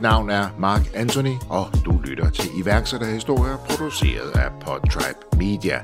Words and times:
Mit 0.00 0.02
navn 0.02 0.30
er 0.30 0.48
Mark 0.58 0.80
Anthony, 0.94 1.34
og 1.48 1.66
du 1.84 2.00
lytter 2.04 2.30
til 2.30 2.50
iværksætterhistorier 2.58 3.56
produceret 3.56 4.30
af 4.34 4.50
Podtribe 4.60 5.18
Media. 5.36 5.80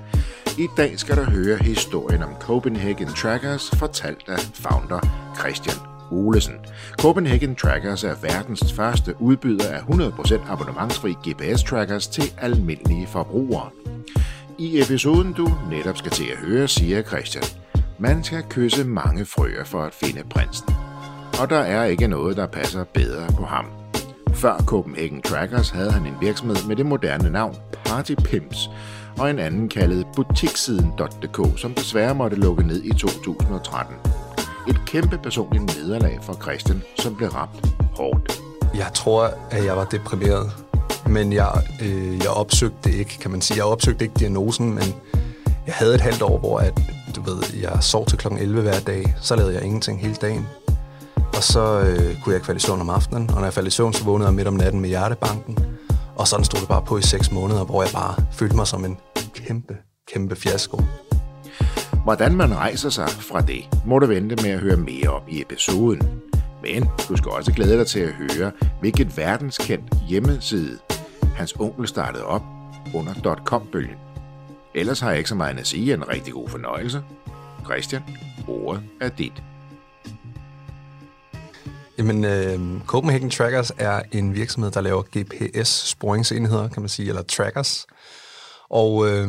I 0.58 0.66
dag 0.76 0.98
skal 0.98 1.16
du 1.16 1.22
høre 1.22 1.56
historien 1.56 2.22
om 2.22 2.34
Copenhagen 2.40 3.08
Trackers, 3.08 3.70
fortalt 3.70 4.28
af 4.28 4.38
founder 4.38 5.00
Christian 5.38 5.76
Olesen. 6.10 6.54
Copenhagen 6.92 7.56
Trackers 7.56 8.04
er 8.04 8.14
verdens 8.22 8.72
første 8.72 9.14
udbyder 9.20 9.68
af 9.70 9.80
100% 9.80 10.52
abonnementsfri 10.52 11.14
GPS-trackers 11.28 12.06
til 12.10 12.32
almindelige 12.38 13.06
forbrugere. 13.06 13.68
I 14.58 14.82
episoden, 14.82 15.32
du 15.32 15.52
netop 15.70 15.96
skal 15.96 16.12
til 16.12 16.24
at 16.24 16.38
høre, 16.38 16.68
siger 16.68 17.02
Christian, 17.02 17.44
man 17.98 18.24
skal 18.24 18.42
kysse 18.50 18.84
mange 18.84 19.24
frøer 19.24 19.64
for 19.64 19.82
at 19.82 19.94
finde 19.94 20.22
prinsen. 20.30 20.74
Og 21.40 21.50
der 21.50 21.58
er 21.58 21.84
ikke 21.84 22.06
noget, 22.06 22.36
der 22.36 22.46
passer 22.46 22.84
bedre 22.84 23.26
på 23.36 23.44
ham. 23.44 23.85
Før 24.36 24.62
Copenhagen 24.66 25.22
Trackers 25.22 25.70
havde 25.70 25.92
han 25.92 26.06
en 26.06 26.14
virksomhed 26.20 26.56
med 26.68 26.76
det 26.76 26.86
moderne 26.86 27.30
navn 27.30 27.56
Party 27.84 28.14
Pimps, 28.14 28.70
og 29.18 29.30
en 29.30 29.38
anden 29.38 29.68
kaldet 29.68 30.06
butiksiden.dk, 30.16 31.60
som 31.60 31.74
desværre 31.74 32.14
måtte 32.14 32.36
lukke 32.36 32.66
ned 32.66 32.82
i 32.84 32.92
2013. 32.92 33.96
Et 34.68 34.80
kæmpe 34.86 35.18
personligt 35.18 35.76
nederlag 35.76 36.18
for 36.22 36.32
Christian, 36.42 36.82
som 36.98 37.16
blev 37.16 37.28
ramt 37.28 37.66
hårdt. 37.94 38.40
Jeg 38.74 38.90
tror, 38.94 39.30
at 39.50 39.64
jeg 39.64 39.76
var 39.76 39.84
deprimeret, 39.84 40.50
men 41.06 41.32
jeg, 41.32 41.62
øh, 41.82 42.18
jeg 42.18 42.30
opsøgte 42.30 42.92
ikke, 42.92 43.18
kan 43.18 43.30
man 43.30 43.40
sige. 43.40 43.56
Jeg 43.56 43.64
opsøgte 43.64 44.04
ikke 44.04 44.18
diagnosen, 44.18 44.74
men 44.74 44.94
jeg 45.66 45.74
havde 45.74 45.94
et 45.94 46.00
halvt 46.00 46.22
år, 46.22 46.38
hvor 46.38 46.58
at, 46.58 46.80
du 47.16 47.22
ved, 47.22 47.42
jeg 47.62 47.78
sov 47.80 48.06
til 48.06 48.18
kl. 48.18 48.28
11 48.40 48.62
hver 48.62 48.80
dag. 48.80 49.14
Så 49.20 49.36
lavede 49.36 49.54
jeg 49.54 49.62
ingenting 49.64 50.00
hele 50.00 50.14
dagen. 50.14 50.46
Og 51.36 51.42
så 51.42 51.80
øh, 51.80 52.20
kunne 52.20 52.32
jeg 52.32 52.34
ikke 52.34 52.46
falde 52.46 52.58
i 52.58 52.60
søvn 52.60 52.80
om 52.80 52.90
aftenen, 52.90 53.30
og 53.30 53.36
når 53.36 53.44
jeg 53.44 53.52
faldt 53.52 53.68
i 53.68 53.70
søvn, 53.70 53.92
så 53.92 54.04
vågnede 54.04 54.28
jeg 54.28 54.34
midt 54.34 54.48
om 54.48 54.54
natten 54.54 54.80
med 54.80 54.88
hjertebanken. 54.88 55.58
Og 56.16 56.28
sådan 56.28 56.44
stod 56.44 56.60
det 56.60 56.68
bare 56.68 56.82
på 56.82 56.98
i 56.98 57.02
seks 57.02 57.32
måneder, 57.32 57.64
hvor 57.64 57.82
jeg 57.82 57.92
bare 57.92 58.14
følte 58.32 58.56
mig 58.56 58.66
som 58.66 58.84
en 58.84 58.96
kæmpe, 59.34 59.76
kæmpe 60.12 60.36
fiasko. 60.36 60.82
Hvordan 62.04 62.36
man 62.36 62.56
rejser 62.56 62.90
sig 62.90 63.08
fra 63.08 63.40
det, 63.40 63.68
må 63.86 63.98
du 63.98 64.06
vente 64.06 64.36
med 64.42 64.50
at 64.50 64.60
høre 64.60 64.76
mere 64.76 65.08
om 65.08 65.22
i 65.28 65.40
episoden. 65.40 66.02
Men 66.62 66.88
du 67.08 67.16
skal 67.16 67.30
også 67.30 67.52
glæde 67.52 67.78
dig 67.78 67.86
til 67.86 68.00
at 68.00 68.12
høre, 68.12 68.52
hvilket 68.80 69.16
verdenskendt 69.16 69.94
hjemmeside 70.08 70.78
hans 71.36 71.54
onkel 71.58 71.88
startede 71.88 72.24
op 72.24 72.42
under 72.94 73.36
.com-bølgen. 73.44 73.96
Ellers 74.74 75.00
har 75.00 75.08
jeg 75.08 75.18
ikke 75.18 75.28
så 75.28 75.34
meget 75.34 75.58
at 75.58 75.66
sige 75.66 75.94
en 75.94 76.08
rigtig 76.08 76.32
god 76.32 76.48
fornøjelse. 76.48 77.02
Christian, 77.64 78.02
ordet 78.48 78.82
er 79.00 79.08
dit. 79.08 79.42
Jamen, 81.98 82.24
øh, 82.24 82.80
Copenhagen 82.86 83.30
Trackers 83.30 83.72
er 83.78 84.02
en 84.12 84.34
virksomhed, 84.34 84.70
der 84.70 84.80
laver 84.80 85.02
GPS-sporingsenheder, 85.02 86.68
kan 86.68 86.82
man 86.82 86.88
sige, 86.88 87.08
eller 87.08 87.22
trackers. 87.22 87.86
Og 88.70 89.06
øh, 89.06 89.22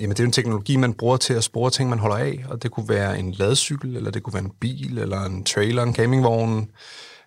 jamen, 0.00 0.10
det 0.10 0.20
er 0.20 0.24
en 0.24 0.32
teknologi, 0.32 0.76
man 0.76 0.94
bruger 0.94 1.16
til 1.16 1.34
at 1.34 1.44
spore 1.44 1.70
ting, 1.70 1.90
man 1.90 1.98
holder 1.98 2.16
af, 2.16 2.44
og 2.48 2.62
det 2.62 2.70
kunne 2.70 2.88
være 2.88 3.18
en 3.18 3.32
ladcykel, 3.32 3.96
eller 3.96 4.10
det 4.10 4.22
kunne 4.22 4.34
være 4.34 4.44
en 4.44 4.52
bil, 4.60 4.98
eller 4.98 5.20
en 5.20 5.44
trailer, 5.44 5.82
en 5.82 5.94
campingvogn, 5.94 6.70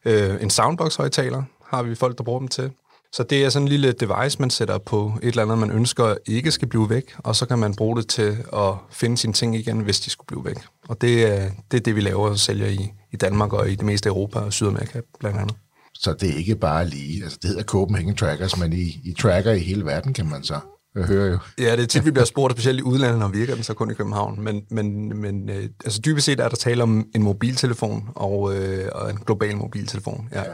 øh, 0.05 0.41
en 0.41 0.49
soundbox-højtaler 0.49 1.43
har 1.71 1.83
vi 1.83 1.95
folk, 1.95 2.17
der 2.17 2.23
bruger 2.23 2.39
dem 2.39 2.47
til. 2.47 2.71
Så 3.13 3.23
det 3.23 3.45
er 3.45 3.49
sådan 3.49 3.63
en 3.63 3.69
lille 3.69 3.91
device, 3.91 4.39
man 4.39 4.49
sætter 4.49 4.77
på 4.77 5.13
et 5.21 5.27
eller 5.27 5.43
andet, 5.43 5.57
man 5.57 5.71
ønsker 5.71 6.15
ikke 6.25 6.51
skal 6.51 6.67
blive 6.67 6.89
væk, 6.89 7.15
og 7.17 7.35
så 7.35 7.45
kan 7.45 7.59
man 7.59 7.75
bruge 7.75 7.97
det 7.97 8.07
til 8.07 8.37
at 8.53 8.73
finde 8.91 9.17
sine 9.17 9.33
ting 9.33 9.55
igen, 9.55 9.79
hvis 9.79 9.99
de 9.99 10.09
skulle 10.09 10.27
blive 10.27 10.45
væk. 10.45 10.57
Og 10.87 11.01
det 11.01 11.25
er 11.25 11.49
det, 11.71 11.77
er 11.77 11.81
det 11.81 11.95
vi 11.95 12.01
laver 12.01 12.29
og 12.29 12.39
sælger 12.39 12.67
i, 12.67 12.91
i 13.11 13.17
Danmark 13.17 13.53
og 13.53 13.69
i 13.69 13.75
det 13.75 13.85
meste 13.85 14.09
af 14.09 14.13
Europa 14.13 14.39
og 14.39 14.53
Sydamerika 14.53 15.01
blandt 15.19 15.39
andet. 15.39 15.55
Så 15.93 16.13
det 16.13 16.29
er 16.29 16.33
ikke 16.33 16.55
bare 16.55 16.87
lige, 16.87 17.23
altså 17.23 17.37
det 17.41 17.49
hedder 17.49 17.63
Copenhagen 17.63 18.15
Trackers, 18.15 18.57
men 18.57 18.73
I, 18.73 19.01
I 19.03 19.15
tracker 19.19 19.51
i 19.51 19.59
hele 19.59 19.85
verden, 19.85 20.13
kan 20.13 20.29
man 20.29 20.43
så 20.43 20.59
jeg 20.95 21.03
hører 21.03 21.31
jo. 21.31 21.37
Ja, 21.59 21.75
det 21.75 21.83
er 21.83 21.87
tit, 21.87 22.05
vi 22.05 22.11
bliver 22.11 22.25
spurgt, 22.25 22.53
specielt 22.53 22.79
i 22.79 22.83
udlandet, 22.83 23.19
når 23.19 23.27
virker 23.27 23.55
den 23.55 23.63
så 23.63 23.73
kun 23.73 23.91
i 23.91 23.93
København. 23.93 24.43
Men, 24.43 24.61
men, 24.69 25.17
men 25.21 25.49
øh, 25.49 25.69
altså 25.85 26.01
dybest 26.05 26.25
set 26.25 26.39
er 26.39 26.49
der 26.49 26.55
tale 26.55 26.83
om 26.83 27.07
en 27.15 27.23
mobiltelefon 27.23 28.09
og, 28.15 28.55
øh, 28.55 28.89
og 28.91 29.09
en 29.09 29.17
global 29.17 29.57
mobiltelefon. 29.57 30.29
Ja. 30.31 30.39
ja. 30.39 30.53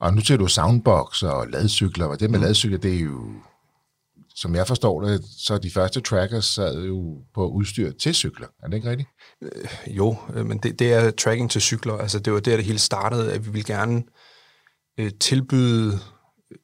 Og 0.00 0.14
nu 0.14 0.20
ser 0.20 0.36
du 0.36 0.46
soundbox 0.46 1.22
og 1.22 1.48
ladcykler, 1.48 2.06
og 2.06 2.20
det 2.20 2.30
med 2.30 2.38
mm. 2.38 2.44
ladcykler, 2.44 2.78
det 2.78 2.94
er 2.94 3.00
jo, 3.00 3.32
som 4.34 4.54
jeg 4.54 4.66
forstår 4.66 5.00
det, 5.00 5.24
så 5.38 5.58
de 5.58 5.70
første 5.70 6.00
trackers 6.00 6.44
sad 6.44 6.84
jo 6.84 7.18
på 7.34 7.48
udstyr 7.48 7.92
til 7.92 8.14
cykler. 8.14 8.46
Er 8.62 8.68
det 8.68 8.76
ikke 8.76 8.90
rigtigt? 8.90 9.08
Øh, 9.42 9.96
jo, 9.96 10.16
øh, 10.34 10.46
men 10.46 10.58
det, 10.58 10.78
det 10.78 10.92
er 10.92 11.10
tracking 11.10 11.50
til 11.50 11.60
cykler. 11.60 11.98
Altså 11.98 12.18
det 12.18 12.32
var 12.32 12.40
der, 12.40 12.56
det 12.56 12.64
hele 12.64 12.78
startede, 12.78 13.32
at 13.32 13.46
vi 13.46 13.50
ville 13.50 13.74
gerne 13.74 14.02
øh, 14.98 15.10
tilbyde 15.20 15.98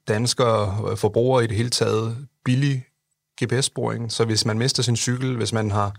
danskere, 0.08 0.96
forbrugere 0.96 1.44
i 1.44 1.46
det 1.46 1.56
hele 1.56 1.70
taget, 1.70 2.26
billig 2.44 2.84
GPS-sporing, 3.42 4.12
så 4.12 4.24
hvis 4.24 4.44
man 4.44 4.58
mister 4.58 4.82
sin 4.82 4.96
cykel, 4.96 5.36
hvis 5.36 5.52
man 5.52 5.70
har 5.70 5.94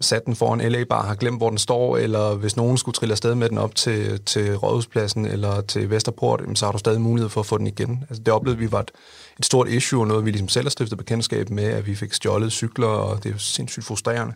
sat 0.00 0.26
den 0.26 0.36
foran 0.36 0.72
LA-bar, 0.72 1.06
har 1.06 1.14
glemt, 1.14 1.38
hvor 1.38 1.48
den 1.48 1.58
står, 1.58 1.96
eller 1.96 2.34
hvis 2.34 2.56
nogen 2.56 2.76
skulle 2.76 2.94
trille 2.94 3.12
afsted 3.12 3.34
med 3.34 3.48
den 3.48 3.58
op 3.58 3.74
til, 3.74 4.20
til 4.24 4.56
Rådhuspladsen 4.56 5.26
eller 5.26 5.60
til 5.60 5.90
Vesterport, 5.90 6.42
så 6.54 6.64
har 6.64 6.72
du 6.72 6.78
stadig 6.78 7.00
mulighed 7.00 7.30
for 7.30 7.40
at 7.40 7.46
få 7.46 7.58
den 7.58 7.66
igen. 7.66 8.04
Altså, 8.08 8.22
det 8.22 8.34
oplevede 8.34 8.58
vi 8.58 8.72
var 8.72 8.80
et, 8.80 8.90
et 9.38 9.44
stort 9.44 9.68
issue, 9.68 10.00
og 10.00 10.06
noget 10.06 10.24
vi 10.24 10.30
ligesom 10.30 10.48
selv 10.48 10.64
har 10.64 10.70
stiftet 10.70 10.98
bekendtskab 10.98 11.50
med, 11.50 11.64
at 11.64 11.86
vi 11.86 11.94
fik 11.94 12.12
stjålet 12.12 12.52
cykler, 12.52 12.88
og 12.88 13.24
det 13.24 13.34
er 13.34 13.38
sindssygt 13.38 13.84
frustrerende. 13.86 14.34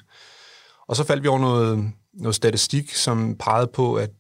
Og 0.89 0.97
så 0.97 1.05
faldt 1.05 1.23
vi 1.23 1.29
over 1.29 1.41
noget, 1.41 1.93
noget 2.15 2.35
statistik, 2.35 2.95
som 2.95 3.37
pegede 3.39 3.71
på, 3.75 3.95
at 3.95 4.11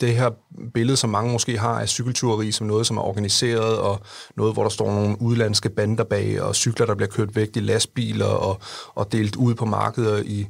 det 0.00 0.14
her 0.14 0.30
billede, 0.74 0.96
som 0.96 1.10
mange 1.10 1.32
måske 1.32 1.58
har 1.58 1.80
af 1.80 1.88
cykeltureri 1.88 2.52
som 2.52 2.66
noget, 2.66 2.86
som 2.86 2.96
er 2.96 3.02
organiseret, 3.02 3.78
og 3.78 4.00
noget, 4.36 4.54
hvor 4.54 4.62
der 4.62 4.70
står 4.70 4.94
nogle 4.94 5.22
udlandske 5.22 5.68
bander 5.68 6.04
bag, 6.04 6.42
og 6.42 6.54
cykler, 6.54 6.86
der 6.86 6.94
bliver 6.94 7.08
kørt 7.08 7.36
væk 7.36 7.56
i 7.56 7.60
lastbiler 7.60 8.26
og, 8.26 8.60
og 8.94 9.12
delt 9.12 9.36
ud 9.36 9.54
på 9.54 9.64
markeder 9.64 10.22
i, 10.24 10.46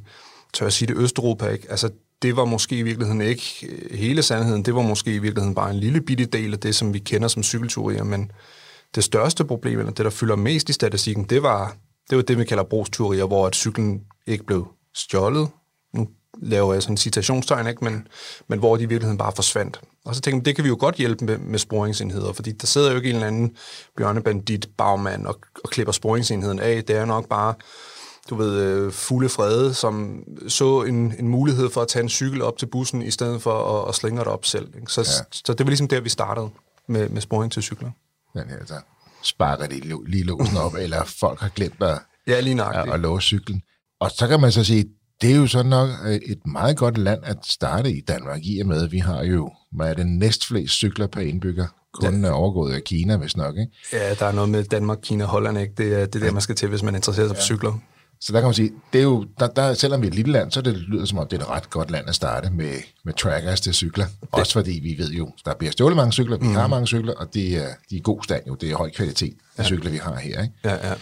tør 0.53 0.65
jeg 0.65 0.73
sige 0.73 0.87
det, 0.87 0.97
Østeuropa. 0.97 1.47
Ikke? 1.47 1.71
Altså, 1.71 1.89
det 2.21 2.35
var 2.35 2.45
måske 2.45 2.77
i 2.77 2.81
virkeligheden 2.81 3.21
ikke 3.21 3.67
øh, 3.69 3.97
hele 3.97 4.23
sandheden. 4.23 4.65
Det 4.65 4.75
var 4.75 4.81
måske 4.81 5.15
i 5.15 5.19
virkeligheden 5.19 5.55
bare 5.55 5.71
en 5.71 5.79
lille 5.79 6.01
bitte 6.01 6.25
del 6.25 6.53
af 6.53 6.59
det, 6.59 6.75
som 6.75 6.93
vi 6.93 6.99
kender 6.99 7.27
som 7.27 7.43
cykelturier. 7.43 8.03
Men 8.03 8.31
det 8.95 9.03
største 9.03 9.45
problem, 9.45 9.79
eller 9.79 9.91
det, 9.91 10.05
der 10.05 10.11
fylder 10.11 10.35
mest 10.35 10.69
i 10.69 10.73
statistikken, 10.73 11.23
det 11.23 11.43
var 11.43 11.75
det, 12.09 12.15
var 12.15 12.21
det 12.21 12.37
vi 12.37 12.45
kalder 12.45 12.63
brugsturier, 12.63 13.25
hvor 13.25 13.47
at 13.47 13.55
cyklen 13.55 14.01
ikke 14.27 14.43
blev 14.43 14.67
stjålet. 14.95 15.49
Laver 16.41 16.73
jeg 16.73 16.81
sådan 16.81 16.93
en 16.93 16.97
citationstegn, 16.97 17.67
ikke? 17.67 17.83
Men, 17.83 18.07
men 18.47 18.59
hvor 18.59 18.77
de 18.77 18.83
i 18.83 18.85
virkeligheden 18.85 19.17
bare 19.17 19.31
forsvandt. 19.35 19.81
Og 20.05 20.15
så 20.15 20.21
tænkte 20.21 20.37
jeg, 20.37 20.45
det 20.45 20.55
kan 20.55 20.63
vi 20.63 20.69
jo 20.69 20.77
godt 20.79 20.95
hjælpe 20.95 21.25
med, 21.25 21.37
med 21.37 21.59
sporingsenheder, 21.59 22.33
fordi 22.33 22.51
der 22.51 22.67
sidder 22.67 22.89
jo 22.89 22.95
ikke 22.95 23.09
en 23.09 23.15
eller 23.15 23.27
anden 23.27 23.55
bjørnebandit 23.97 24.69
bagmand 24.77 25.25
og, 25.25 25.39
og 25.63 25.69
klipper 25.69 25.91
sporingsenheden 25.91 26.59
af. 26.59 26.83
Det 26.83 26.95
er 26.95 27.05
nok 27.05 27.29
bare 27.29 27.53
du 28.29 28.35
ved, 28.35 28.63
øh, 28.63 28.91
fulde 28.91 29.29
frede, 29.29 29.73
som 29.73 30.23
så 30.47 30.83
en, 30.83 31.13
en 31.19 31.27
mulighed 31.27 31.69
for 31.69 31.81
at 31.81 31.87
tage 31.87 32.03
en 32.03 32.09
cykel 32.09 32.41
op 32.41 32.57
til 32.57 32.65
bussen, 32.65 33.01
i 33.01 33.11
stedet 33.11 33.41
for 33.41 33.81
at, 33.81 33.89
at 33.89 33.95
slinge 33.95 34.19
det 34.19 34.27
op 34.27 34.45
selv. 34.45 34.67
Ikke? 34.75 34.91
Så, 34.91 35.01
ja. 35.01 35.37
så 35.45 35.53
det 35.53 35.65
var 35.65 35.69
ligesom 35.69 35.87
der, 35.87 36.01
vi 36.01 36.09
startede 36.09 36.49
med, 36.87 37.09
med 37.09 37.21
sporing 37.21 37.51
til 37.51 37.63
cykler. 37.63 37.91
Den 38.33 38.49
her, 38.49 38.65
der 38.67 38.79
sparker 39.23 39.67
de 39.67 39.79
lige 40.05 40.23
låsen 40.23 40.57
op, 40.57 40.73
eller 40.73 41.03
folk 41.03 41.39
har 41.39 41.49
glemt 41.49 41.83
at, 41.83 41.99
ja, 42.27 42.39
lige 42.39 42.63
at, 42.63 42.89
at 42.93 42.99
låse 42.99 43.27
cyklen. 43.27 43.61
Og 43.99 44.11
så 44.11 44.27
kan 44.27 44.39
man 44.39 44.51
så 44.51 44.63
sige, 44.63 44.85
det 45.21 45.31
er 45.31 45.35
jo 45.35 45.47
så 45.47 45.63
nok 45.63 45.89
øh, 46.05 46.15
et 46.15 46.39
meget 46.45 46.77
godt 46.77 46.97
land 46.97 47.19
at 47.23 47.37
starte 47.43 47.91
i 47.91 48.01
Danmark, 48.01 48.39
i 48.43 48.59
og 48.59 48.67
med, 48.67 48.83
at 48.83 48.91
vi 48.91 48.97
har 48.97 49.23
jo, 49.23 49.51
hvad 49.71 49.89
er 49.89 49.93
det, 49.93 50.07
næstflest 50.07 50.73
cykler 50.73 51.07
per 51.07 51.21
indbygger, 51.21 51.67
kun 51.93 52.25
ja. 52.25 52.31
overgået 52.31 52.73
af 52.73 52.83
Kina, 52.83 53.17
hvis 53.17 53.37
nok, 53.37 53.57
ikke? 53.57 53.71
Ja, 53.93 54.13
der 54.13 54.25
er 54.25 54.31
noget 54.31 54.49
med 54.49 54.63
Danmark, 54.63 54.97
Kina, 55.01 55.25
Holland, 55.25 55.57
ikke? 55.59 55.73
Det 55.77 55.93
er 55.93 56.05
det, 56.05 56.15
er 56.15 56.25
det 56.25 56.33
man 56.33 56.41
skal 56.41 56.55
til, 56.55 56.69
hvis 56.69 56.83
man 56.83 56.95
interesserer 56.95 57.27
sig 57.27 57.35
ja. 57.35 57.39
for 57.39 57.43
cykler. 57.43 57.79
Så 58.21 58.33
der 58.33 58.39
kan 58.39 58.47
man 58.47 58.53
sige, 58.53 58.71
det 58.93 58.99
er 58.99 59.03
jo, 59.03 59.25
der, 59.39 59.47
der, 59.47 59.73
selvom 59.73 60.01
vi 60.01 60.07
er 60.07 60.11
et 60.11 60.15
lille 60.15 60.31
land, 60.31 60.51
så 60.51 60.61
det 60.61 60.77
lyder 60.77 61.05
som 61.05 61.17
om, 61.17 61.27
det 61.27 61.37
er 61.37 61.43
et 61.43 61.49
ret 61.49 61.69
godt 61.69 61.91
land 61.91 62.09
at 62.09 62.15
starte 62.15 62.49
med, 62.49 62.73
med 63.05 63.13
trackers 63.13 63.61
til 63.61 63.73
cykler. 63.73 64.05
Det. 64.05 64.29
Også 64.31 64.53
fordi 64.53 64.79
vi 64.83 65.03
ved 65.03 65.11
jo, 65.11 65.31
der 65.45 65.53
bliver 65.53 65.71
stjålet 65.71 65.95
mange 65.95 66.11
cykler, 66.11 66.37
vi 66.37 66.47
mm. 66.47 66.55
har 66.55 66.67
mange 66.67 66.87
cykler, 66.87 67.13
og 67.13 67.33
de 67.33 67.55
er, 67.55 67.67
de 67.89 67.95
er 67.95 67.99
i 67.99 68.01
god 68.03 68.23
stand 68.23 68.43
jo. 68.47 68.55
Det 68.55 68.71
er 68.71 68.75
høj 68.75 68.91
kvalitet 68.91 69.33
af 69.57 69.63
ja. 69.63 69.67
cykler, 69.67 69.91
vi 69.91 69.97
har 69.97 70.15
her. 70.15 70.41
Ikke? 70.41 70.53
Ja, 70.63 70.87
ja. 70.87 70.93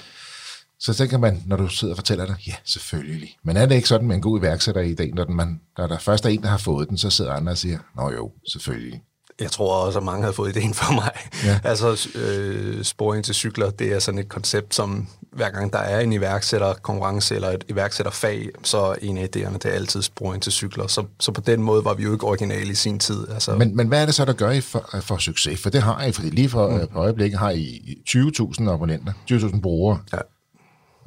Så 0.79 0.93
tænker 0.93 1.17
man, 1.17 1.43
når 1.45 1.57
du 1.57 1.67
sidder 1.67 1.93
og 1.93 1.97
fortæller 1.97 2.25
dig, 2.25 2.35
ja, 2.47 2.53
selvfølgelig. 2.65 3.37
Men 3.43 3.57
er 3.57 3.65
det 3.65 3.75
ikke 3.75 3.87
sådan 3.87 4.07
med 4.07 4.15
en 4.15 4.21
god 4.21 4.39
iværksætter 4.39 4.81
i 4.81 4.93
dag, 4.93 5.11
når, 5.13 5.23
den, 5.23 5.35
man, 5.35 5.61
når 5.77 5.87
der 5.87 5.99
først 5.99 6.25
er 6.25 6.29
en, 6.29 6.41
der 6.41 6.49
har 6.49 6.57
fået 6.57 6.89
den, 6.89 6.97
så 6.97 7.09
sidder 7.09 7.33
andre 7.33 7.51
og 7.51 7.57
siger, 7.57 7.79
nå 7.95 8.11
jo, 8.11 8.31
selvfølgelig. 8.47 9.01
Jeg 9.39 9.51
tror 9.51 9.85
også, 9.85 9.99
at 9.99 10.05
mange 10.05 10.25
har 10.25 10.31
fået 10.31 10.55
ideen 10.57 10.73
for 10.73 10.93
mig. 10.93 11.11
Ja. 11.45 11.59
altså, 11.69 12.09
øh, 12.15 12.83
sporing 12.83 13.25
til 13.25 13.35
cykler, 13.35 13.69
det 13.69 13.93
er 13.93 13.99
sådan 13.99 14.19
et 14.19 14.29
koncept, 14.29 14.75
som 14.75 15.07
hver 15.31 15.49
gang 15.49 15.73
der 15.73 15.79
er 15.79 15.99
en 15.99 16.13
iværksætterkonkurrence 16.13 17.35
eller 17.35 17.49
et 17.49 17.63
iværksætterfag, 17.69 18.49
så 18.63 18.95
en 19.01 19.17
af 19.17 19.27
idéerne, 19.35 19.53
det 19.53 19.65
er 19.65 19.69
altid 19.69 20.01
sporing 20.01 20.43
til 20.43 20.51
cykler. 20.51 20.87
Så, 20.87 21.05
så 21.19 21.31
på 21.31 21.41
den 21.41 21.61
måde 21.61 21.85
var 21.85 21.93
vi 21.93 22.03
jo 22.03 22.13
ikke 22.13 22.27
originale 22.27 22.71
i 22.71 22.75
sin 22.75 22.99
tid. 22.99 23.27
Altså. 23.29 23.55
Men, 23.55 23.75
men 23.75 23.87
hvad 23.87 24.01
er 24.01 24.05
det 24.05 24.15
så, 24.15 24.25
der 24.25 24.33
gør 24.33 24.51
I 24.51 24.61
for, 24.61 24.89
for 25.01 25.17
succes? 25.17 25.61
For 25.61 25.69
det 25.69 25.81
har 25.81 26.03
I, 26.03 26.11
fordi 26.11 26.29
lige 26.29 26.49
for, 26.49 26.69
mm. 26.69 26.87
på 26.87 26.99
øjeblikket 26.99 27.39
har 27.39 27.49
I 27.49 27.97
20.000 28.09 28.69
abonnenter, 28.69 29.13
20.000 29.31 29.61
brugere. 29.61 29.99
Ja. 30.13 30.17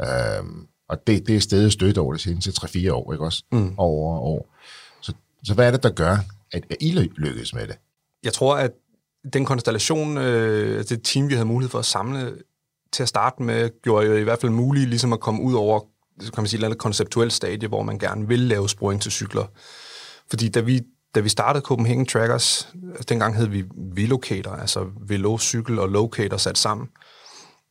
Øhm, 0.02 0.66
og 0.88 1.06
det, 1.06 1.26
det 1.26 1.36
er 1.36 1.40
stedet 1.40 1.72
stødt 1.72 1.98
over 1.98 2.12
det 2.12 2.22
seneste 2.22 2.50
3-4 2.50 2.92
år, 2.92 3.12
ikke 3.12 3.24
også? 3.24 3.44
Mm. 3.52 3.74
Over 3.76 4.18
år. 4.18 4.48
Så, 5.00 5.12
så 5.44 5.54
hvad 5.54 5.66
er 5.66 5.70
det, 5.70 5.82
der 5.82 5.90
gør, 5.90 6.16
at, 6.52 6.64
at 6.70 6.76
I 6.80 6.92
lykkes 7.16 7.54
med 7.54 7.66
det? 7.66 7.76
Jeg 8.24 8.32
tror, 8.32 8.56
at 8.56 8.70
den 9.32 9.44
konstellation, 9.44 10.18
øh, 10.18 10.84
det 10.84 11.00
team, 11.04 11.28
vi 11.28 11.34
havde 11.34 11.46
mulighed 11.46 11.70
for 11.70 11.78
at 11.78 11.84
samle 11.84 12.36
til 12.92 13.02
at 13.02 13.08
starte 13.08 13.42
med, 13.42 13.70
gjorde 13.82 14.06
jo 14.06 14.16
i 14.16 14.22
hvert 14.22 14.40
fald 14.40 14.52
muligt 14.52 14.88
ligesom 14.88 15.12
at 15.12 15.20
komme 15.20 15.42
ud 15.42 15.54
over 15.54 15.80
kan 16.20 16.42
man 16.42 16.46
sige, 16.46 16.56
et 16.56 16.58
eller 16.58 16.68
andet 16.68 16.78
konceptuelt 16.78 17.32
stadie, 17.32 17.68
hvor 17.68 17.82
man 17.82 17.98
gerne 17.98 18.28
vil 18.28 18.40
lave 18.40 18.68
sporing 18.68 19.02
til 19.02 19.12
cykler. 19.12 19.44
Fordi 20.30 20.48
da 20.48 20.60
vi, 20.60 20.80
da 21.14 21.20
vi 21.20 21.28
startede 21.28 21.64
Copenhagen 21.64 22.06
Trackers, 22.06 22.68
altså 22.88 23.04
dengang 23.08 23.36
hed 23.36 23.46
vi 23.46 23.64
Velocator, 23.76 24.50
altså 24.50 24.86
Velo, 25.00 25.38
cykel 25.38 25.78
og 25.78 25.88
Locator 25.88 26.36
sat 26.36 26.58
sammen, 26.58 26.88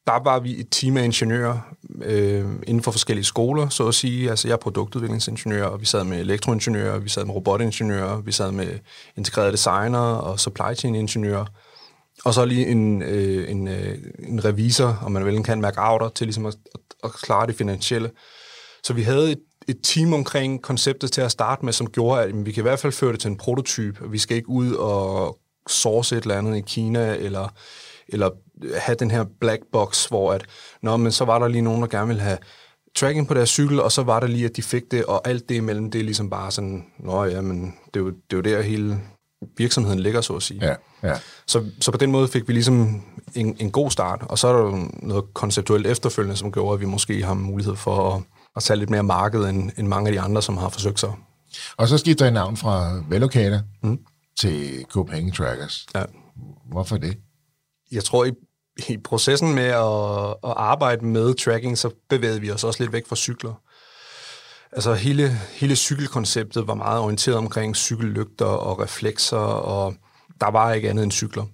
der 0.08 0.24
var 0.24 0.40
vi 0.40 0.60
et 0.60 0.68
team 0.72 0.98
af 0.98 1.04
ingeniører 1.04 1.60
øh, 2.02 2.46
inden 2.68 2.84
for 2.84 2.92
forskellige 2.92 3.26
skoler, 3.26 3.70
så 3.70 3.88
at 3.88 3.96
sige. 3.96 4.30
Altså 4.30 4.48
jeg 4.48 4.54
er 4.54 4.58
produktudviklingsingeniør, 4.58 5.66
og 5.66 5.82
vi 5.82 5.86
sad 5.86 6.04
med 6.04 6.20
elektroingeniører, 6.20 7.00
vi 7.00 7.10
sad 7.10 7.26
med 7.26 7.36
robotingeniører, 7.36 8.22
vi 8.22 8.32
sad 8.32 8.52
med 8.52 8.80
integrerede 9.18 9.52
designer 9.52 10.00
og 10.00 10.40
supply 10.40 10.76
chain 10.76 10.96
ingeniører. 10.96 11.46
Og 12.26 12.34
så 12.34 12.46
lige 12.46 12.68
en, 12.68 13.02
øh, 13.02 13.52
en, 13.52 13.68
øh, 13.68 13.98
en 14.20 14.46
revisor, 14.46 15.00
om 15.06 15.12
man 15.12 15.26
vel 15.26 15.44
kan 15.44 15.62
mærke 15.62 15.82
outer, 15.82 16.10
til 16.10 16.28
ligesom 16.28 16.46
at, 16.46 16.56
at, 16.76 16.82
at 17.04 17.14
klare 17.14 17.48
det 17.48 17.56
finansielle. 17.56 18.12
Så 18.84 18.94
vi 18.94 19.02
havde 19.02 19.32
et, 19.32 19.40
et 19.68 19.80
team 19.84 20.14
omkring 20.14 20.62
konceptet 20.62 21.12
til 21.12 21.22
at 21.22 21.32
starte 21.32 21.66
med, 21.66 21.74
som 21.74 21.90
gjorde, 21.90 22.24
at 22.24 22.46
vi 22.46 22.52
kan 22.52 22.62
i 22.62 22.68
hvert 22.68 22.80
fald 22.80 22.94
føre 22.94 23.12
det 23.12 23.20
til 23.20 23.30
en 23.30 23.38
prototype. 23.38 24.12
Vi 24.12 24.18
skal 24.18 24.38
ikke 24.38 24.50
ud 24.50 24.74
og 24.74 25.38
source 25.68 26.18
et 26.18 26.22
eller 26.22 26.38
andet 26.38 26.58
i 26.58 26.62
Kina, 26.62 27.16
eller, 27.16 27.54
eller 28.12 28.30
have 28.78 28.96
den 28.96 29.12
her 29.12 29.26
black 29.40 29.62
box, 29.72 30.06
hvor 30.06 30.34
at, 30.34 30.46
nå, 30.82 30.98
men 30.98 31.12
så 31.12 31.26
var 31.26 31.40
der 31.40 31.48
lige 31.48 31.62
nogen, 31.62 31.82
der 31.82 31.88
gerne 31.88 32.08
ville 32.08 32.22
have 32.22 32.38
tracking 32.96 33.28
på 33.28 33.34
deres 33.34 33.50
cykel, 33.50 33.80
og 33.80 33.92
så 33.92 34.04
var 34.04 34.20
der 34.20 34.28
lige, 34.28 34.46
at 34.46 34.56
de 34.56 34.62
fik 34.62 34.92
det, 34.92 35.06
og 35.06 35.28
alt 35.28 35.50
det 35.50 35.56
imellem, 35.56 35.92
det 35.92 36.00
er 36.00 36.06
ligesom 36.06 36.30
bare 36.30 36.52
sådan, 36.52 36.86
nå 37.00 37.24
ja, 37.24 37.42
men 37.42 37.76
det 37.94 38.00
er 38.00 38.04
jo, 38.04 38.10
det 38.10 38.34
er 38.34 38.38
jo 38.38 38.42
der 38.42 38.62
hele 38.62 39.00
virksomheden 39.58 40.00
ligger, 40.00 40.22
så 40.22 40.36
at 40.36 40.44
sige. 40.44 40.66
Ja, 40.66 40.76
ja. 41.04 41.16
Så, 41.48 41.66
så 41.80 41.92
på 41.92 41.98
den 41.98 42.12
måde 42.12 42.28
fik 42.28 42.48
vi 42.48 42.54
ligesom 42.54 43.04
en, 43.36 43.56
en 43.60 43.72
god 43.72 43.92
start, 43.92 44.22
og 44.30 44.40
så 44.40 44.48
er 44.48 44.54
der 44.54 44.60
jo 44.60 44.90
noget 44.94 45.34
konceptuelt 45.34 45.88
efterfølgende, 45.88 46.38
som 46.38 46.52
gjorde, 46.52 46.74
at 46.74 46.80
vi 46.80 46.86
måske 46.86 47.24
har 47.24 47.34
mulighed 47.34 47.76
for 47.76 48.16
at, 48.16 48.24
at 48.56 48.64
tage 48.64 48.78
lidt 48.78 48.90
mere 48.90 49.04
marked, 49.04 49.40
end, 49.40 49.72
end 49.78 49.88
mange 49.88 50.08
af 50.08 50.14
de 50.14 50.22
andre, 50.22 50.42
som 50.42 50.58
har 50.58 50.70
forsøgt 50.70 51.00
sig. 51.00 51.14
Og 51.78 51.88
så 51.88 51.98
skifter 51.98 52.26
I 52.26 52.32
navn 52.32 52.58
fra 52.58 53.04
Velocator 53.10 53.60
mm. 53.84 54.00
til 54.40 54.86
Copenhagen 54.90 55.32
Trackers. 55.32 55.86
Ja. 55.96 56.04
Hvorfor 56.72 56.98
det? 56.98 57.18
Jeg 57.92 58.04
tror, 58.04 58.26
i, 58.26 58.32
i 58.90 58.98
processen 58.98 59.56
med 59.56 59.64
at, 59.64 60.50
at 60.52 60.58
arbejde 60.58 61.06
med 61.06 61.34
tracking, 61.34 61.78
så 61.78 61.90
bevægede 62.10 62.42
vi 62.42 62.52
os 62.52 62.64
også 62.64 62.84
lidt 62.84 62.94
væk 62.94 63.08
fra 63.08 63.16
cykler. 63.16 63.54
Altså 64.72 64.94
hele, 64.94 65.30
hele 65.52 65.76
cykelkonceptet 65.76 66.68
var 66.68 66.74
meget 66.74 67.02
orienteret 67.02 67.38
omkring 67.38 67.76
cykellygter 67.76 68.46
og 68.46 68.80
reflekser, 68.80 69.38
og 69.38 69.94
der 70.42 70.52
var 70.52 70.74
ikke 70.74 70.90
andet 70.90 71.04
end 71.04 71.12
cykler. 71.12 71.46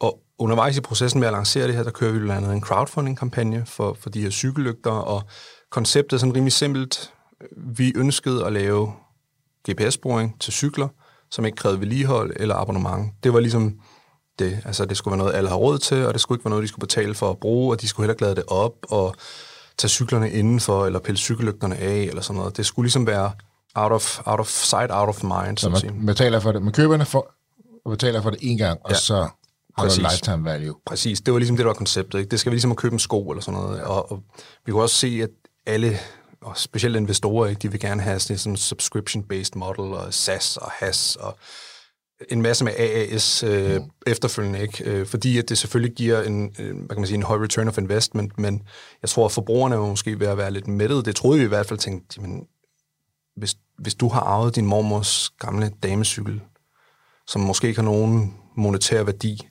Og 0.00 0.20
undervejs 0.38 0.76
i 0.76 0.80
processen 0.80 1.20
med 1.20 1.28
at 1.28 1.34
lancere 1.34 1.66
det 1.66 1.74
her, 1.74 1.82
der 1.82 1.90
kører 1.90 2.12
vi 2.12 2.18
blandt 2.18 2.44
andet 2.44 2.56
en 2.56 2.62
crowdfunding-kampagne 2.62 3.66
for, 3.66 3.96
for 4.00 4.10
de 4.10 4.22
her 4.22 4.30
cykellygter, 4.30 4.90
og 4.90 5.22
konceptet 5.70 6.16
er 6.16 6.18
sådan 6.18 6.34
rimelig 6.34 6.52
simpelt. 6.52 7.12
Vi 7.56 7.92
ønskede 7.96 8.46
at 8.46 8.52
lave 8.52 8.92
GPS-sporing 9.70 10.40
til 10.40 10.52
cykler, 10.52 10.88
som 11.30 11.44
ikke 11.44 11.56
krævede 11.56 11.80
vedligehold 11.80 12.32
eller 12.36 12.54
abonnement. 12.54 13.12
Det 13.22 13.32
var 13.32 13.40
ligesom 13.40 13.80
det. 14.38 14.58
Altså, 14.64 14.84
det 14.84 14.96
skulle 14.96 15.12
være 15.12 15.18
noget, 15.18 15.34
alle 15.34 15.48
har 15.48 15.56
råd 15.56 15.78
til, 15.78 16.06
og 16.06 16.12
det 16.12 16.20
skulle 16.20 16.36
ikke 16.36 16.44
være 16.44 16.50
noget, 16.50 16.62
de 16.62 16.68
skulle 16.68 16.86
betale 16.86 17.14
for 17.14 17.30
at 17.30 17.38
bruge, 17.38 17.74
og 17.74 17.80
de 17.80 17.88
skulle 17.88 18.04
heller 18.04 18.14
ikke 18.14 18.22
lade 18.22 18.34
det 18.34 18.44
op, 18.46 18.74
og 18.88 19.14
tage 19.78 19.88
cyklerne 19.88 20.30
indenfor, 20.30 20.86
eller 20.86 20.98
pille 20.98 21.18
cykellygterne 21.18 21.76
af, 21.76 21.96
eller 21.96 22.22
sådan 22.22 22.38
noget. 22.38 22.56
Det 22.56 22.66
skulle 22.66 22.86
ligesom 22.86 23.06
være 23.06 23.32
out 23.74 23.92
of, 23.92 24.20
out 24.26 24.40
of 24.40 24.48
sight, 24.48 24.90
out 24.90 25.08
of 25.08 25.22
mind, 25.22 25.58
så, 25.58 25.72
så 25.74 25.86
man 25.86 26.06
betaler 26.06 26.40
for 26.40 26.52
det. 26.52 26.62
Man 26.62 26.72
køber 26.72 26.96
det 26.96 27.06
for, 27.06 27.34
og 27.84 27.90
betaler 27.90 28.22
for 28.22 28.30
det 28.30 28.38
en 28.42 28.58
gang, 28.58 28.80
ja. 28.84 28.94
og 28.94 28.96
så 28.96 29.14
har 29.14 29.84
Præcis. 29.84 30.04
du 30.04 30.08
lifetime 30.10 30.44
value. 30.44 30.74
Præcis, 30.86 31.20
det 31.20 31.32
var 31.32 31.38
ligesom 31.38 31.56
det, 31.56 31.64
der 31.64 31.68
var 31.68 31.74
konceptet. 31.74 32.18
Ikke? 32.18 32.30
Det 32.30 32.40
skal 32.40 32.50
vi 32.50 32.54
ligesom 32.54 32.70
at 32.70 32.76
købe 32.76 32.92
en 32.92 32.98
sko 32.98 33.30
eller 33.30 33.42
sådan 33.42 33.60
noget. 33.60 33.82
Og, 33.82 34.12
og 34.12 34.22
vi 34.66 34.72
kunne 34.72 34.82
også 34.82 34.96
se, 34.96 35.20
at 35.22 35.30
alle, 35.66 35.98
og 36.42 36.56
specielt 36.56 36.96
investorer, 36.96 37.48
ikke, 37.48 37.58
de 37.58 37.70
vil 37.70 37.80
gerne 37.80 38.02
have 38.02 38.20
sådan 38.20 38.52
en 38.52 38.56
subscription-based 38.56 39.52
model, 39.54 39.80
og 39.94 40.14
SaaS 40.14 40.56
og 40.56 40.70
HAS, 40.70 41.16
og 41.16 41.38
en 42.30 42.42
masse 42.42 42.64
med 42.64 42.72
AAS 42.78 43.42
øh, 43.42 43.76
mm. 43.76 43.90
efterfølgende, 44.06 44.62
ikke? 44.62 44.84
Øh, 44.84 45.06
fordi 45.06 45.38
at 45.38 45.48
det 45.48 45.58
selvfølgelig 45.58 45.96
giver 45.96 46.22
en, 46.22 46.54
øh, 46.58 46.76
hvad 46.76 46.88
kan 46.88 46.98
man 46.98 47.06
sige, 47.06 47.16
en 47.16 47.22
høj 47.22 47.38
return 47.38 47.68
of 47.68 47.78
investment, 47.78 48.38
men 48.38 48.62
jeg 49.02 49.10
tror, 49.10 49.24
at 49.24 49.32
forbrugerne 49.32 49.74
er 49.74 49.80
måske 49.80 50.20
ved 50.20 50.26
at 50.26 50.38
være 50.38 50.50
lidt 50.50 50.68
mættet. 50.68 51.04
Det 51.04 51.16
troede 51.16 51.38
vi 51.38 51.44
i 51.44 51.48
hvert 51.48 51.66
fald, 51.66 51.78
tænkte, 51.78 52.20
men 52.20 52.46
hvis, 53.36 53.54
hvis 53.78 53.94
du 53.94 54.08
har 54.08 54.20
arvet 54.20 54.56
din 54.56 54.66
mormors 54.66 55.30
gamle 55.38 55.72
damecykel, 55.82 56.40
som 57.26 57.40
måske 57.40 57.68
ikke 57.68 57.80
har 57.80 57.90
nogen 57.90 58.34
monetær 58.56 59.02
værdi, 59.02 59.48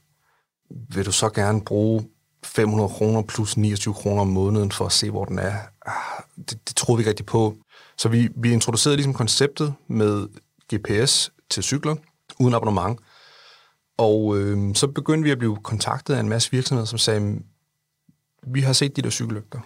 vil 0.93 1.05
du 1.05 1.12
så 1.12 1.29
gerne 1.29 1.62
bruge 1.62 2.07
500 2.43 2.89
kroner 2.89 3.22
plus 3.22 3.57
29 3.57 3.93
kroner 3.93 4.22
om 4.22 4.27
måneden 4.27 4.72
for 4.72 4.86
at 4.86 4.91
se, 4.91 5.10
hvor 5.10 5.25
den 5.25 5.39
er? 5.39 5.53
Ah, 5.86 6.24
det, 6.38 6.67
det 6.67 6.75
troede 6.75 6.98
vi 6.98 7.01
ikke 7.01 7.10
rigtig 7.10 7.25
på. 7.25 7.55
Så 7.98 8.10
vi, 8.10 8.29
vi 8.36 8.53
introducerede 8.53 8.98
ligesom 8.98 9.13
konceptet 9.13 9.74
med 9.88 10.27
GPS 10.74 11.31
til 11.50 11.63
cykler, 11.63 11.95
uden 12.39 12.53
abonnement. 12.53 12.99
Og 13.97 14.37
øh, 14.37 14.75
så 14.75 14.87
begyndte 14.87 15.23
vi 15.23 15.31
at 15.31 15.37
blive 15.37 15.57
kontaktet 15.63 16.13
af 16.13 16.19
en 16.19 16.29
masse 16.29 16.51
virksomheder, 16.51 16.85
som 16.85 16.99
sagde, 16.99 17.39
vi 18.47 18.61
har 18.61 18.73
set 18.73 18.95
de 18.95 19.01
der 19.01 19.09
cykellygter. 19.09 19.59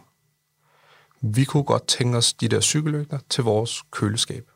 Vi 1.22 1.44
kunne 1.44 1.64
godt 1.64 1.88
tænke 1.88 2.18
os 2.18 2.34
de 2.34 2.48
der 2.48 2.60
cykellygter 2.60 3.20
til 3.30 3.44
vores 3.44 3.84
køleskab. 3.92 4.52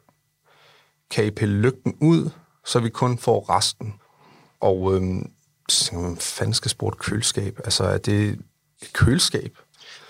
Kan 1.09 1.25
I 1.25 1.31
pille 1.31 1.61
lygten 1.61 1.95
ud, 2.01 2.29
så 2.65 2.79
vi 2.79 2.89
kun 2.89 3.17
får 3.17 3.49
resten? 3.49 3.93
Og 4.59 4.95
øh, 4.95 5.01
hvad 5.91 6.15
fanden 6.19 6.53
skal 6.53 6.71
sport 6.71 6.97
køleskab? 6.97 7.59
Altså, 7.63 7.83
er 7.83 7.97
det 7.97 8.29
et 8.81 8.93
køleskab? 8.93 9.57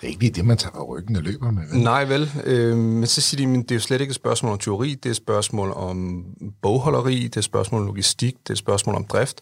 Det 0.04 0.08
er 0.08 0.12
ikke 0.12 0.22
lige 0.22 0.32
det, 0.32 0.44
man 0.44 0.56
tager 0.56 0.72
på 0.72 0.84
ryggen 0.84 1.16
og 1.16 1.22
løber 1.22 1.50
med. 1.50 1.62
Vel? 1.72 1.82
Nej, 1.82 2.04
vel. 2.04 2.30
Øh, 2.44 2.76
men 2.76 3.06
så 3.06 3.20
siger 3.20 3.38
de, 3.38 3.46
men 3.46 3.62
det 3.62 3.70
er 3.70 3.74
jo 3.74 3.80
slet 3.80 4.00
ikke 4.00 4.10
et 4.10 4.16
spørgsmål 4.16 4.52
om 4.52 4.58
teori, 4.58 4.94
det 4.94 5.06
er 5.06 5.10
et 5.10 5.16
spørgsmål 5.16 5.72
om 5.72 6.24
bogholderi, 6.62 7.22
det 7.22 7.36
er 7.36 7.40
et 7.40 7.44
spørgsmål 7.44 7.80
om 7.80 7.86
logistik, 7.86 8.34
det 8.38 8.48
er 8.50 8.54
et 8.54 8.58
spørgsmål 8.58 8.94
om 8.94 9.04
drift. 9.04 9.40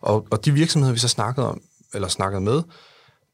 Og, 0.00 0.26
og 0.30 0.44
de 0.44 0.52
virksomheder, 0.52 0.92
vi 0.92 0.98
så 0.98 1.08
snakkede 1.08 1.48
om, 1.48 1.60
eller 1.94 2.08
snakkede 2.08 2.40
med, 2.40 2.62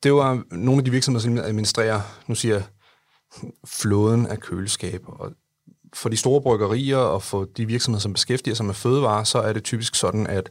det 0.02 0.12
var 0.14 0.42
nogle 0.50 0.80
af 0.80 0.84
de 0.84 0.90
virksomheder, 0.90 1.22
som 1.22 1.38
administrerer, 1.38 2.00
nu 2.26 2.34
siger 2.34 2.54
jeg, 2.54 2.64
flåden 3.66 4.26
af 4.26 4.40
køleskaber. 4.40 5.12
Og 5.12 5.32
for 5.94 6.08
de 6.08 6.16
store 6.16 6.40
bryggerier 6.40 6.96
og 6.96 7.22
for 7.22 7.46
de 7.56 7.66
virksomheder, 7.66 8.00
som 8.00 8.12
beskæftiger 8.12 8.54
sig 8.54 8.66
med 8.66 8.74
fødevarer, 8.74 9.24
så 9.24 9.38
er 9.38 9.52
det 9.52 9.64
typisk 9.64 9.94
sådan, 9.94 10.26
at 10.26 10.50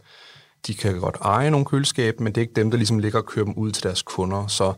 de 0.67 0.73
kan 0.73 0.99
godt 0.99 1.17
eje 1.21 1.51
nogle 1.51 1.65
køleskab, 1.65 2.19
men 2.19 2.35
det 2.35 2.41
er 2.41 2.41
ikke 2.41 2.55
dem, 2.55 2.71
der 2.71 2.77
ligesom 2.77 2.99
ligger 2.99 3.19
og 3.19 3.25
kører 3.25 3.45
dem 3.45 3.53
ud 3.53 3.71
til 3.71 3.83
deres 3.83 4.01
kunder. 4.01 4.47
Så 4.47 4.73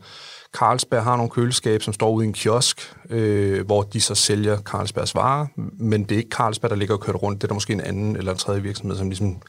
Carlsberg 0.53 1.03
har 1.03 1.15
nogle 1.15 1.29
køleskab, 1.29 1.81
som 1.81 1.93
står 1.93 2.12
ude 2.12 2.25
i 2.25 2.27
en 2.27 2.34
kiosk, 2.34 2.93
øh, 3.10 3.65
hvor 3.65 3.81
de 3.84 4.01
så 4.01 4.15
sælger 4.15 4.58
Carlsbergs 4.62 5.15
varer, 5.15 5.48
men 5.79 6.03
det 6.03 6.12
er 6.12 6.17
ikke 6.17 6.36
Carlsberg, 6.36 6.70
der 6.70 6.75
ligger 6.75 6.96
og 6.96 7.01
kører 7.01 7.17
rundt. 7.17 7.41
Det 7.41 7.43
er 7.43 7.48
der 7.48 7.53
måske 7.53 7.74
en 7.74 7.81
anden 7.81 8.15
eller 8.15 8.31
en 8.31 8.38
tredje 8.38 8.62
virksomhed, 8.62 8.98
som 8.98 9.10
ligesom 9.10 9.41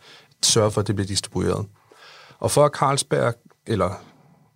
sørger 0.42 0.70
for, 0.70 0.80
at 0.80 0.86
det 0.86 0.94
bliver 0.94 1.06
distribueret. 1.06 1.66
Og 2.38 2.50
for 2.50 2.64
at 2.64 2.72
Carlsberg, 2.72 3.34
eller 3.66 3.90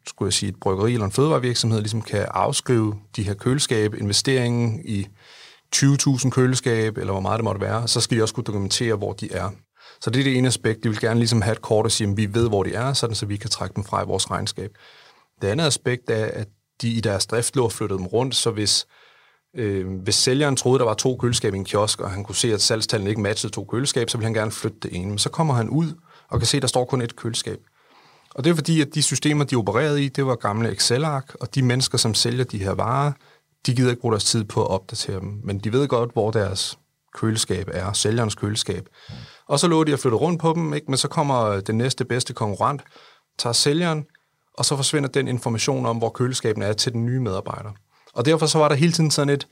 skulle 0.07 0.26
jeg 0.26 0.33
sige 0.33 0.50
et 0.50 0.57
bryggeri 0.61 0.93
eller 0.93 1.05
en 1.05 1.12
fødevarevirksomhed, 1.12 1.81
ligesom 1.81 2.03
kan 2.03 2.26
afskrive 2.31 2.95
de 3.17 3.23
her 3.23 3.35
køleskab, 3.35 3.95
investeringen 3.95 4.81
i 4.85 5.07
20.000 5.76 6.31
køleskab, 6.31 6.99
eller 6.99 7.12
hvor 7.12 7.21
meget 7.21 7.38
det 7.38 7.45
måtte 7.45 7.61
være, 7.61 7.88
så 7.88 8.00
skal 8.00 8.17
de 8.17 8.23
også 8.23 8.35
kunne 8.35 8.45
dokumentere, 8.45 8.95
hvor 8.95 9.12
de 9.12 9.33
er. 9.33 9.50
Så 10.00 10.11
det 10.11 10.21
er 10.21 10.25
det 10.25 10.37
ene 10.37 10.49
aspekt. 10.49 10.85
De 10.85 10.88
vil 10.88 11.00
gerne 11.00 11.21
ligesom 11.21 11.43
have 11.43 11.53
et 11.53 11.62
kort 11.62 11.85
og 11.85 11.93
sige, 11.93 12.11
at 12.11 12.17
vi 12.17 12.35
ved, 12.35 12.49
hvor 12.49 12.62
de 12.62 12.75
er, 12.75 12.93
sådan 12.93 13.17
så 13.17 13.26
vi 13.26 13.37
kan 13.37 13.50
trække 13.50 13.75
dem 13.75 13.85
fra 13.85 14.03
i 14.03 14.07
vores 14.07 14.31
regnskab. 14.31 14.71
Det 15.43 15.49
andet 15.49 15.66
aspekt 15.66 16.11
er, 16.11 16.25
at 16.25 16.49
de 16.83 16.88
i 16.88 17.00
deres 17.00 17.26
drift 17.26 17.57
lå 17.57 17.69
flyttet 17.69 17.99
dem 17.99 18.07
rundt, 18.07 18.35
så 18.35 18.50
hvis, 18.50 18.87
øh, 19.57 20.00
hvis 20.02 20.14
sælgeren 20.14 20.57
troede, 20.57 20.78
der 20.78 20.85
var 20.85 20.95
to 20.95 21.16
køleskaber 21.16 21.55
i 21.55 21.59
en 21.59 21.64
kiosk, 21.64 22.00
og 22.00 22.11
han 22.11 22.25
kunne 22.25 22.35
se, 22.35 22.52
at 22.52 22.62
salgstallene 22.62 23.11
ikke 23.11 23.23
matchede 23.23 23.52
to 23.52 23.64
køleskaber, 23.64 24.11
så 24.11 24.19
ville 24.19 24.26
han 24.26 24.35
gerne 24.35 24.50
flytte 24.50 24.78
det 24.83 24.97
ene. 24.97 25.09
Men 25.09 25.19
så 25.19 25.28
kommer 25.28 25.55
han 25.55 25.69
ud 25.69 25.95
og 26.28 26.38
kan 26.38 26.47
se, 26.47 26.57
at 26.57 26.62
der 26.62 26.69
står 26.69 26.85
kun 26.85 27.02
et 27.02 27.16
køleskab. 27.16 27.59
Og 28.35 28.45
det 28.45 28.50
er 28.50 28.55
fordi, 28.55 28.81
at 28.81 28.95
de 28.95 29.02
systemer, 29.02 29.45
de 29.45 29.57
opererede 29.57 30.05
i, 30.05 30.09
det 30.09 30.26
var 30.26 30.35
gamle 30.35 30.73
Excel-ark, 30.73 31.37
og 31.40 31.55
de 31.55 31.62
mennesker, 31.62 31.99
som 31.99 32.14
sælger 32.14 32.45
de 32.45 32.59
her 32.59 32.71
varer, 32.71 33.12
de 33.66 33.75
gider 33.75 33.90
ikke 33.90 34.00
bruge 34.00 34.12
deres 34.12 34.25
tid 34.25 34.45
på 34.45 34.62
at 34.62 34.71
opdatere 34.71 35.21
dem. 35.21 35.40
Men 35.45 35.59
de 35.59 35.73
ved 35.73 35.88
godt, 35.88 36.12
hvor 36.12 36.31
deres 36.31 36.78
køleskab 37.14 37.69
er, 37.73 37.93
sælgerens 37.93 38.35
køleskab. 38.35 38.88
Og 39.49 39.59
så 39.59 39.69
lå 39.69 39.85
de 39.85 39.93
at 39.93 39.99
flytte 39.99 40.16
rundt 40.16 40.40
på 40.40 40.52
dem, 40.52 40.75
ikke? 40.75 40.87
men 40.88 40.97
så 40.97 41.09
kommer 41.09 41.61
den 41.61 41.78
næste 41.78 42.05
bedste 42.05 42.33
konkurrent, 42.33 42.83
tager 43.38 43.52
sælgeren, 43.52 44.05
og 44.57 44.65
så 44.65 44.77
forsvinder 44.77 45.09
den 45.09 45.29
information 45.29 45.87
om, 45.87 45.97
hvor 45.97 46.09
køleskabene 46.09 46.65
er 46.65 46.73
til 46.73 46.93
den 46.93 47.07
nye 47.07 47.21
medarbejder. 47.21 47.71
Og 48.13 48.25
derfor 48.25 48.47
så 48.47 48.59
var 48.59 48.69
der 48.69 48.77
hele 48.77 48.93
tiden 48.93 49.11
sådan 49.11 49.35
et, 49.35 49.47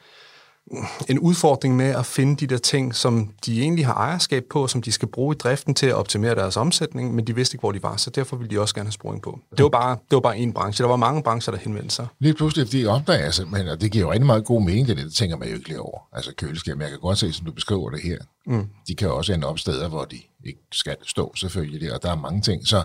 en 1.08 1.18
udfordring 1.18 1.76
med 1.76 1.86
at 1.86 2.06
finde 2.06 2.36
de 2.36 2.46
der 2.46 2.58
ting, 2.58 2.94
som 2.94 3.30
de 3.46 3.60
egentlig 3.60 3.86
har 3.86 3.94
ejerskab 3.94 4.44
på, 4.50 4.66
som 4.66 4.82
de 4.82 4.92
skal 4.92 5.08
bruge 5.08 5.34
i 5.34 5.38
driften 5.38 5.74
til 5.74 5.86
at 5.86 5.94
optimere 5.94 6.34
deres 6.34 6.56
omsætning, 6.56 7.14
men 7.14 7.26
de 7.26 7.34
vidste 7.34 7.54
ikke, 7.54 7.60
hvor 7.60 7.72
de 7.72 7.82
var, 7.82 7.96
så 7.96 8.10
derfor 8.10 8.36
ville 8.36 8.50
de 8.50 8.60
også 8.60 8.74
gerne 8.74 8.86
have 8.86 8.92
sporing 8.92 9.22
på. 9.22 9.40
Det 9.56 9.62
var 9.62 9.68
bare, 9.68 9.96
det 10.10 10.16
var 10.16 10.20
bare 10.20 10.38
en 10.38 10.52
branche. 10.52 10.82
Der 10.82 10.88
var 10.88 10.96
mange 10.96 11.22
brancher, 11.22 11.52
der 11.52 11.60
henvendte 11.60 11.94
sig. 11.94 12.06
Lige 12.18 12.34
pludselig, 12.34 12.66
fordi 12.66 12.84
opdager 12.84 13.24
altså, 13.24 13.46
men 13.46 13.68
og 13.68 13.80
det 13.80 13.92
giver 13.92 14.04
jo 14.04 14.12
rigtig 14.12 14.26
meget 14.26 14.44
god 14.44 14.62
mening, 14.62 14.88
det, 14.88 14.96
det 14.96 15.14
tænker 15.14 15.36
man 15.36 15.48
jo 15.48 15.54
ikke 15.54 15.68
lige 15.68 15.80
over. 15.80 15.98
Altså 16.12 16.32
køleskab, 16.36 16.80
jeg 16.80 16.90
kan 16.90 16.98
godt 16.98 17.18
se, 17.18 17.32
som 17.32 17.46
du 17.46 17.52
beskriver 17.52 17.90
det 17.90 18.02
her, 18.02 18.18
mm. 18.46 18.68
de 18.88 18.94
kan 18.94 19.10
også 19.10 19.32
ende 19.32 19.46
op 19.46 19.58
steder, 19.58 19.88
hvor 19.88 20.04
de 20.04 20.16
ikke 20.44 20.60
skal 20.72 20.96
stå 21.06 21.32
selvfølgelig, 21.36 21.92
og 21.92 22.02
der 22.02 22.10
er 22.10 22.16
mange 22.16 22.40
ting. 22.40 22.66
Så 22.66 22.82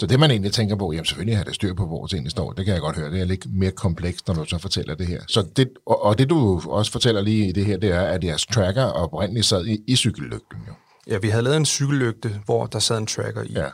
så 0.00 0.06
det, 0.06 0.20
man 0.20 0.30
egentlig 0.30 0.52
tænker 0.52 0.76
på, 0.76 0.92
jamen 0.92 1.04
selvfølgelig 1.04 1.36
har 1.36 1.44
det 1.44 1.54
styr 1.54 1.74
på, 1.74 1.86
hvor 1.86 2.06
tingene 2.06 2.30
står. 2.30 2.52
Det 2.52 2.64
kan 2.64 2.74
jeg 2.74 2.80
godt 2.80 2.96
høre. 2.96 3.10
Det 3.10 3.20
er 3.20 3.24
lidt 3.24 3.54
mere 3.54 3.70
komplekst, 3.70 4.28
når 4.28 4.34
du 4.34 4.44
så 4.44 4.58
fortæller 4.58 4.94
det 4.94 5.06
her. 5.06 5.22
Så 5.28 5.46
det, 5.56 5.68
og, 5.86 6.02
og 6.02 6.18
det, 6.18 6.30
du 6.30 6.60
også 6.66 6.92
fortæller 6.92 7.20
lige 7.20 7.48
i 7.48 7.52
det 7.52 7.66
her, 7.66 7.76
det 7.76 7.90
er, 7.90 8.00
at 8.00 8.24
jeres 8.24 8.46
tracker 8.46 8.84
oprindeligt 8.84 9.46
sad 9.46 9.66
i, 9.66 9.78
i 9.88 9.96
cykellygten. 9.96 10.58
Jo. 10.68 10.72
Ja, 11.06 11.18
vi 11.18 11.28
havde 11.28 11.42
lavet 11.42 11.56
en 11.56 11.66
cykellygte, 11.66 12.40
hvor 12.44 12.66
der 12.66 12.78
sad 12.78 12.98
en 12.98 13.06
tracker 13.06 13.42
i. 13.42 13.52
Ja. 13.52 13.68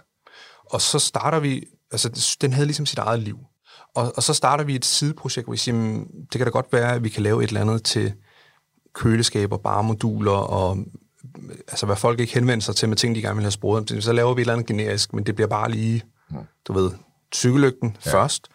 Og 0.70 0.80
så 0.80 0.98
starter 0.98 1.40
vi, 1.40 1.64
altså 1.92 2.36
den 2.40 2.52
havde 2.52 2.66
ligesom 2.66 2.86
sit 2.86 2.98
eget 2.98 3.20
liv. 3.20 3.38
Og, 3.94 4.12
og 4.16 4.22
så 4.22 4.34
starter 4.34 4.64
vi 4.64 4.74
et 4.74 4.84
sideprojekt, 4.84 5.46
hvor 5.46 5.52
vi 5.52 5.58
siger, 5.58 5.76
jamen, 5.76 6.06
det 6.32 6.38
kan 6.38 6.44
da 6.44 6.50
godt 6.50 6.72
være, 6.72 6.94
at 6.94 7.04
vi 7.04 7.08
kan 7.08 7.22
lave 7.22 7.44
et 7.44 7.48
eller 7.48 7.60
andet 7.60 7.82
til 7.82 8.12
køleskaber, 8.94 9.56
barmoduler 9.56 10.30
og 10.30 10.78
altså 11.68 11.86
hvad 11.86 11.96
folk 11.96 12.20
ikke 12.20 12.34
henvender 12.34 12.62
sig 12.62 12.76
til 12.76 12.88
med 12.88 12.96
ting, 12.96 13.14
de 13.14 13.22
gerne 13.22 13.34
vil 13.34 13.44
have 13.44 13.50
sporet. 13.50 13.98
Så 14.00 14.12
laver 14.12 14.34
vi 14.34 14.40
et 14.40 14.42
eller 14.42 14.52
andet 14.52 14.66
generisk, 14.66 15.12
men 15.12 15.26
det 15.26 15.34
bliver 15.34 15.48
bare 15.48 15.70
lige 15.70 16.02
du 16.68 16.72
ved, 16.72 16.90
cykellygten 17.34 17.96
ja. 18.06 18.12
først, 18.12 18.48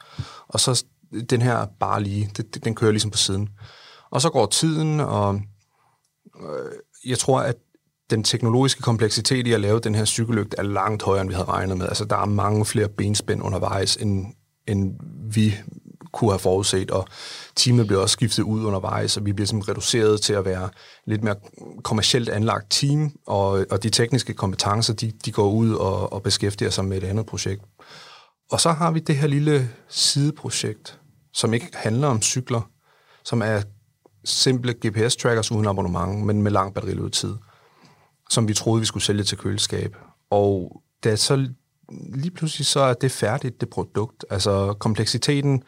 og 0.48 0.60
så 0.60 0.86
den 1.30 1.42
her 1.42 1.66
bare 1.80 2.04
lige, 2.04 2.32
det, 2.38 2.66
den 2.66 2.76
kører 2.76 2.92
ligesom 2.92 3.12
på 3.12 3.18
siden. 3.18 3.50
Og 4.10 4.22
så 4.22 4.30
går 4.30 4.46
tiden, 4.46 5.00
og 5.00 5.42
øh, 6.42 6.72
jeg 7.06 7.20
tror, 7.20 7.40
at 7.40 7.56
den 8.10 8.24
teknologiske 8.24 8.82
kompleksitet 8.82 9.48
i 9.48 9.54
at 9.54 9.60
lave 9.60 9.80
den 9.80 9.96
her 9.96 10.06
cykellygte 10.06 10.58
er 10.58 10.64
langt 10.64 11.04
højere, 11.04 11.22
end 11.22 11.30
vi 11.30 11.36
havde 11.36 11.48
regnet 11.48 11.78
med. 11.78 11.88
Altså, 11.88 12.06
der 12.06 12.18
er 12.18 12.26
mange 12.26 12.66
flere 12.66 12.90
benspænd 12.90 13.44
undervejs, 13.44 13.96
end, 13.96 14.26
end 14.68 15.00
vi 15.34 15.56
kunne 16.12 16.32
have 16.32 16.40
forudset, 16.40 16.92
og 16.92 17.08
teamet 17.56 17.88
bliver 17.88 18.02
også 18.02 18.14
skiftet 18.14 18.44
ud 18.44 18.64
undervejs, 18.64 19.18
og 19.18 19.26
vi 19.26 19.34
bliver 19.34 19.48
sådan 19.48 19.70
reduceret 19.70 20.22
til 20.22 20.34
at 20.34 20.46
være 20.46 20.70
lidt 21.08 21.24
mere 21.24 21.36
kommercielt 21.84 22.30
anlagt 22.30 22.66
team, 22.70 23.12
og, 23.28 23.66
og 23.72 23.84
de 23.84 23.90
tekniske 23.90 24.34
kompetencer, 24.34 24.94
de, 24.94 25.12
de 25.26 25.32
går 25.32 25.52
ud 25.52 25.74
og, 25.74 26.14
og 26.14 26.24
beskæftiger 26.24 26.72
sig 26.72 26.86
med 26.86 26.98
et 26.98 27.04
andet 27.04 27.26
projekt. 27.26 27.62
Og 28.52 28.62
så 28.62 28.72
har 28.72 28.92
vi 28.92 29.00
det 29.00 29.16
her 29.16 29.28
lille 29.28 29.70
sideprojekt, 29.90 31.00
som 31.34 31.54
ikke 31.54 31.68
handler 31.74 32.08
om 32.08 32.22
cykler, 32.22 32.62
som 33.24 33.42
er 33.42 33.62
simple 34.26 34.76
GPS-trackers 34.86 35.52
uden 35.52 35.68
abonnement, 35.68 36.26
men 36.26 36.42
med 36.42 36.52
lang 36.52 36.74
batterilevetid, 36.74 37.36
som 38.30 38.48
vi 38.48 38.54
troede, 38.54 38.80
vi 38.80 38.86
skulle 38.86 39.04
sælge 39.04 39.24
til 39.24 39.38
køleskab. 39.38 39.96
Og 40.30 40.82
da 41.04 41.16
så 41.16 41.48
lige 41.92 42.32
pludselig 42.32 42.66
så 42.66 42.80
er 42.80 42.94
det 42.94 43.12
færdigt, 43.12 43.62
det 43.62 43.70
produkt. 43.70 44.26
Altså 44.30 44.74
kompleksiteten 44.74 45.64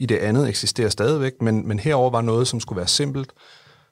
i 0.00 0.06
det 0.06 0.16
andet 0.16 0.48
eksisterer 0.48 0.88
stadigvæk, 0.88 1.32
men, 1.40 1.68
men 1.68 1.78
herover 1.78 2.10
var 2.10 2.20
noget, 2.20 2.48
som 2.48 2.60
skulle 2.60 2.76
være 2.76 2.88
simpelt, 2.88 3.32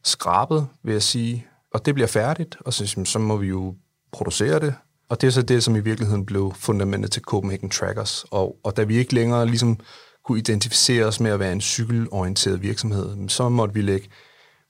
skrabet, 0.04 0.66
vil 0.84 0.92
jeg 0.92 1.02
sige, 1.02 1.46
og 1.74 1.86
det 1.86 1.94
bliver 1.94 2.06
færdigt, 2.06 2.56
og 2.60 2.72
så, 2.72 3.02
så 3.04 3.18
må 3.18 3.36
vi 3.36 3.46
jo 3.46 3.74
producere 4.12 4.60
det, 4.60 4.74
og 5.08 5.20
det 5.20 5.26
er 5.26 5.30
så 5.30 5.42
det, 5.42 5.64
som 5.64 5.76
i 5.76 5.80
virkeligheden 5.80 6.26
blev 6.26 6.52
fundamentet 6.56 7.12
til 7.12 7.22
Copenhagen 7.22 7.70
Trackers. 7.70 8.24
Og, 8.30 8.56
og 8.64 8.76
da 8.76 8.82
vi 8.82 8.96
ikke 8.96 9.14
længere 9.14 9.46
ligesom 9.46 9.80
kunne 10.24 10.38
identificere 10.38 11.04
os 11.04 11.20
med 11.20 11.30
at 11.30 11.40
være 11.40 11.52
en 11.52 11.60
cykelorienteret 11.60 12.62
virksomhed, 12.62 13.28
så 13.28 13.48
måtte 13.48 13.74
vi 13.74 13.82
lægge 13.82 14.08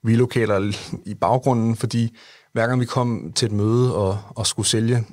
relocaler 0.07 0.77
i 1.05 1.13
baggrunden, 1.13 1.75
fordi 1.75 2.17
hver 2.53 2.67
gang 2.67 2.79
vi 2.79 2.85
kom 2.85 3.33
til 3.35 3.45
et 3.45 3.51
møde 3.51 3.95
og, 3.95 4.19
og 4.29 4.47
skulle 4.47 4.67
sælge 4.67 5.05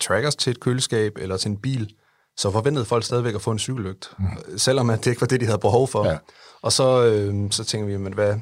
trackers 0.00 0.36
til 0.36 0.50
et 0.50 0.60
køleskab 0.60 1.18
eller 1.20 1.36
til 1.36 1.50
en 1.50 1.56
bil, 1.56 1.94
så 2.36 2.50
forventede 2.50 2.84
folk 2.84 3.04
stadigvæk 3.04 3.34
at 3.34 3.42
få 3.42 3.50
en 3.50 3.58
cykellygt, 3.58 4.10
mm. 4.18 4.58
selvom 4.58 4.90
at 4.90 5.04
det 5.04 5.10
ikke 5.10 5.20
var 5.20 5.26
det, 5.26 5.40
de 5.40 5.46
havde 5.46 5.58
behov 5.58 5.88
for. 5.88 6.06
Ja. 6.06 6.18
Og 6.62 6.72
så, 6.72 7.04
øh, 7.04 7.50
så 7.50 7.64
tænker 7.64 7.86
vi, 7.86 7.96
men 7.96 8.12
hvad, 8.12 8.34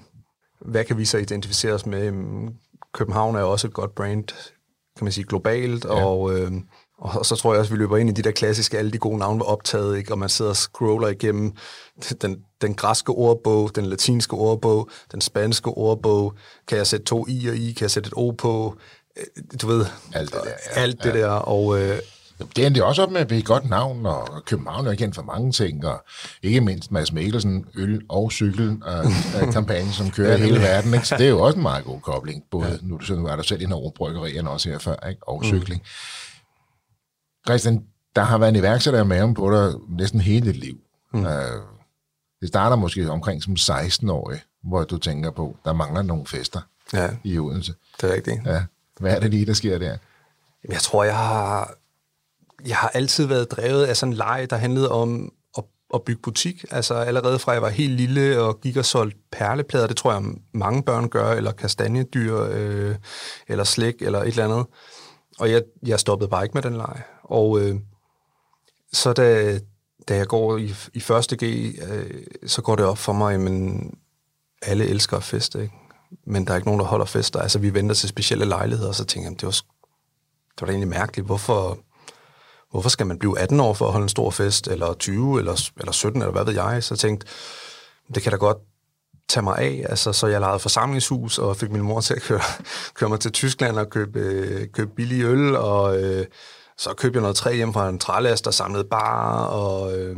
hvad 0.61 0.85
kan 0.85 0.99
vi 0.99 1.05
så 1.05 1.19
identificere 1.19 1.73
os 1.73 1.87
med? 1.87 2.13
København 2.95 3.37
er 3.37 3.41
jo 3.41 3.51
også 3.51 3.67
et 3.67 3.75
godt 3.75 3.95
brand, 3.95 4.25
kan 4.97 5.05
man 5.05 5.13
sige, 5.13 5.25
globalt, 5.25 5.85
ja. 5.85 6.05
og, 6.05 6.39
øh, 6.39 6.53
og 6.99 7.27
så 7.27 7.37
tror 7.37 7.53
jeg 7.53 7.61
også, 7.61 7.73
vi 7.73 7.79
løber 7.79 7.97
ind 7.97 8.11
i 8.11 8.13
de 8.13 8.23
der 8.23 8.31
klassiske, 8.31 8.79
alle 8.79 8.91
de 8.91 8.99
gode 8.99 9.19
navne 9.19 9.41
var 9.41 9.47
optaget, 9.47 9.99
ikke? 9.99 10.13
og 10.13 10.19
man 10.19 10.29
sidder 10.29 10.51
og 10.51 10.57
scroller 10.57 11.09
igennem 11.09 11.53
den, 12.23 12.45
den 12.61 12.75
græske 12.75 13.13
ordbog, 13.13 13.77
den 13.77 13.87
latinske 13.87 14.35
ordbog, 14.35 14.91
den 15.13 15.21
spanske 15.21 15.71
ordbog, 15.71 16.35
kan 16.69 16.79
jeg 16.79 16.87
sætte 16.87 17.05
to 17.05 17.27
i'er 17.29 17.53
i, 17.53 17.73
kan 17.73 17.83
jeg 17.83 17.91
sætte 17.91 18.07
et 18.07 18.15
o 18.17 18.31
på, 18.31 18.77
øh, 19.19 19.59
du 19.63 19.67
ved, 19.67 19.87
alt 20.15 20.33
det 20.33 20.41
der, 20.45 20.81
alt 20.81 21.03
det 21.03 21.15
ja. 21.15 21.19
der 21.19 21.31
og... 21.31 21.81
Øh, 21.81 21.99
det 22.57 22.67
endte 22.67 22.85
også 22.85 23.03
op 23.03 23.11
med 23.11 23.21
at 23.21 23.27
blive 23.27 23.39
et 23.39 23.47
godt 23.47 23.69
navn, 23.71 24.07
og 24.07 24.43
København 24.47 24.87
er 24.87 24.95
kendt 24.95 25.15
for 25.15 25.23
mange 25.23 25.53
ting, 25.53 25.87
og 25.87 26.05
ikke 26.43 26.61
mindst 26.61 26.93
Mads 26.93 27.13
Mikkelsen, 27.13 27.67
øl 27.75 28.03
og 28.09 28.33
cykel 28.33 28.79
og, 28.83 29.05
og 29.43 29.53
kampagne, 29.53 29.93
som 29.93 30.11
kører 30.11 30.37
i 30.37 30.41
hele 30.41 30.59
verden. 30.61 30.95
Ikke? 30.95 31.09
Så 31.09 31.17
det 31.17 31.27
er 31.27 31.31
jo 31.31 31.41
også 31.41 31.57
en 31.57 31.63
meget 31.63 31.85
god 31.85 32.01
kobling. 32.01 32.45
Både, 32.51 32.69
ja. 32.69 32.77
nu, 32.83 33.01
så 33.01 33.15
nu 33.15 33.27
er 33.27 33.37
der 33.37 33.43
selv 33.43 33.63
i 33.63 33.67
nogle 33.67 33.93
bryggerierne 33.97 34.51
også 34.51 34.71
her 34.71 34.79
før, 34.79 35.09
ikke? 35.09 35.29
og 35.29 35.39
mm. 35.39 35.45
cykling. 35.45 35.83
Christian, 37.49 37.85
der 38.17 38.23
har 38.23 38.39
været 38.39 38.51
en 38.51 38.57
iværksætter 38.57 39.05
med 39.05 39.35
på 39.35 39.53
dig 39.53 39.75
næsten 39.89 40.21
hele 40.21 40.47
dit 40.47 40.57
liv. 40.57 40.79
Mm. 41.13 41.21
Uh, 41.21 41.27
det 42.41 42.49
starter 42.49 42.77
måske 42.77 43.11
omkring 43.11 43.43
som 43.43 43.57
16-årig, 43.61 44.41
hvor 44.65 44.85
du 44.85 44.99
tænker 44.99 45.31
på, 45.31 45.57
der 45.65 45.73
mangler 45.73 46.03
nogle 46.03 46.27
fester 46.27 46.61
ja. 46.93 47.11
i 47.25 47.39
Odense. 47.39 47.75
Det 48.01 48.11
er 48.11 48.15
rigtigt. 48.15 48.41
Ja. 48.47 48.63
Hvad 49.01 49.17
er 49.17 49.21
det 49.21 49.31
lige, 49.31 49.47
der 49.47 49.53
sker 49.53 49.79
der? 49.79 49.97
Jeg 50.69 50.81
tror, 50.81 51.05
jeg 51.05 51.17
har 51.17 51.75
jeg 52.67 52.77
har 52.77 52.89
altid 52.89 53.27
været 53.27 53.51
drevet 53.51 53.85
af 53.85 53.97
sådan 53.97 54.13
en 54.13 54.17
leg, 54.17 54.47
der 54.51 54.57
handlede 54.57 54.91
om 54.91 55.33
at, 55.59 55.65
at 55.95 56.03
bygge 56.03 56.23
butik. 56.23 56.65
Altså 56.71 56.95
allerede 56.95 57.39
fra 57.39 57.53
jeg 57.53 57.63
var 57.63 57.69
helt 57.69 57.93
lille 57.93 58.41
og 58.41 58.61
gik 58.61 58.77
og 58.77 58.85
solgte 58.85 59.19
perleplader, 59.33 59.87
det 59.87 59.97
tror 59.97 60.13
jeg 60.13 60.23
mange 60.55 60.83
børn 60.83 61.09
gør, 61.09 61.33
eller 61.33 61.53
kastanjedyr, 61.53 62.49
øh, 62.51 62.97
eller 63.49 63.65
slik, 63.65 64.03
eller 64.03 64.23
et 64.23 64.29
eller 64.29 64.45
andet. 64.45 64.67
Og 65.39 65.51
jeg, 65.51 65.63
jeg 65.87 66.01
stoppede 66.01 66.31
bare 66.31 66.45
ikke 66.45 66.55
med 66.55 66.63
den 66.63 66.77
leg. 66.77 67.03
Og 67.23 67.61
øh, 67.61 67.77
så 68.93 69.13
da, 69.13 69.59
da 70.09 70.17
jeg 70.17 70.27
går 70.27 70.57
i, 70.57 70.75
i 70.95 71.01
første 71.01 71.37
G, 71.37 71.43
øh, 71.89 72.23
så 72.47 72.63
går 72.63 72.77
det 72.77 72.85
op 72.85 72.99
for 72.99 73.13
mig, 73.13 73.41
men 73.41 73.91
alle 74.63 74.87
elsker 74.87 75.17
at 75.17 75.23
feste, 75.25 75.63
ikke? 75.63 75.75
men 76.27 76.47
der 76.47 76.53
er 76.53 76.57
ikke 76.57 76.69
nogen, 76.69 76.81
der 76.81 76.87
holder 76.87 77.07
fester. 77.07 77.41
Altså, 77.41 77.59
vi 77.59 77.75
venter 77.75 77.95
til 77.95 78.09
specielle 78.09 78.45
lejligheder, 78.45 78.89
og 78.89 78.95
så 78.95 79.05
tænker 79.05 79.31
jeg, 79.31 79.41
det 79.41 79.47
var, 79.47 79.53
det 79.53 80.61
var 80.61 80.67
da 80.67 80.73
egentlig 80.73 80.89
mærkeligt. 80.89 81.27
Hvorfor, 81.27 81.79
hvorfor 82.71 82.89
skal 82.89 83.07
man 83.07 83.19
blive 83.19 83.39
18 83.39 83.61
år 83.61 83.75
for 83.75 83.87
at 83.87 83.93
holde 83.93 84.03
en 84.03 84.09
stor 84.09 84.31
fest, 84.31 84.69
eller 84.69 84.95
20, 84.95 85.39
eller, 85.39 85.71
eller 85.77 85.93
17, 85.93 86.23
eller 86.23 86.33
hvad 86.33 86.45
ved 86.45 86.55
jeg? 86.55 86.85
Så 86.85 86.95
jeg 86.95 86.99
tænkte, 86.99 87.27
det 88.15 88.23
kan 88.23 88.33
da 88.33 88.39
godt 88.39 88.59
tage 89.29 89.45
mig 89.45 89.59
af. 89.59 89.87
Altså, 89.89 90.13
så 90.13 90.27
jeg 90.27 90.41
lejede 90.41 90.59
forsamlingshus 90.59 91.39
og 91.39 91.57
fik 91.57 91.71
min 91.71 91.83
mor 91.83 92.01
til 92.01 92.15
at 92.15 92.23
køre, 92.23 92.41
køre 92.95 93.11
mig 93.11 93.21
til 93.21 93.33
Tyskland 93.33 93.79
og 93.79 93.91
købe, 93.91 94.19
øh, 94.19 94.69
købe 94.73 94.91
billig 94.97 95.25
øl, 95.25 95.57
og 95.57 96.03
øh, 96.03 96.27
så 96.79 96.95
købte 96.95 97.17
jeg 97.17 97.23
noget 97.23 97.37
træ 97.37 97.55
hjem 97.55 97.73
fra 97.73 97.89
en 97.89 97.99
trælast 97.99 98.47
og 98.47 98.55
samlede 98.55 98.85
bar, 98.85 99.45
og 99.47 99.99
øh, 99.99 100.17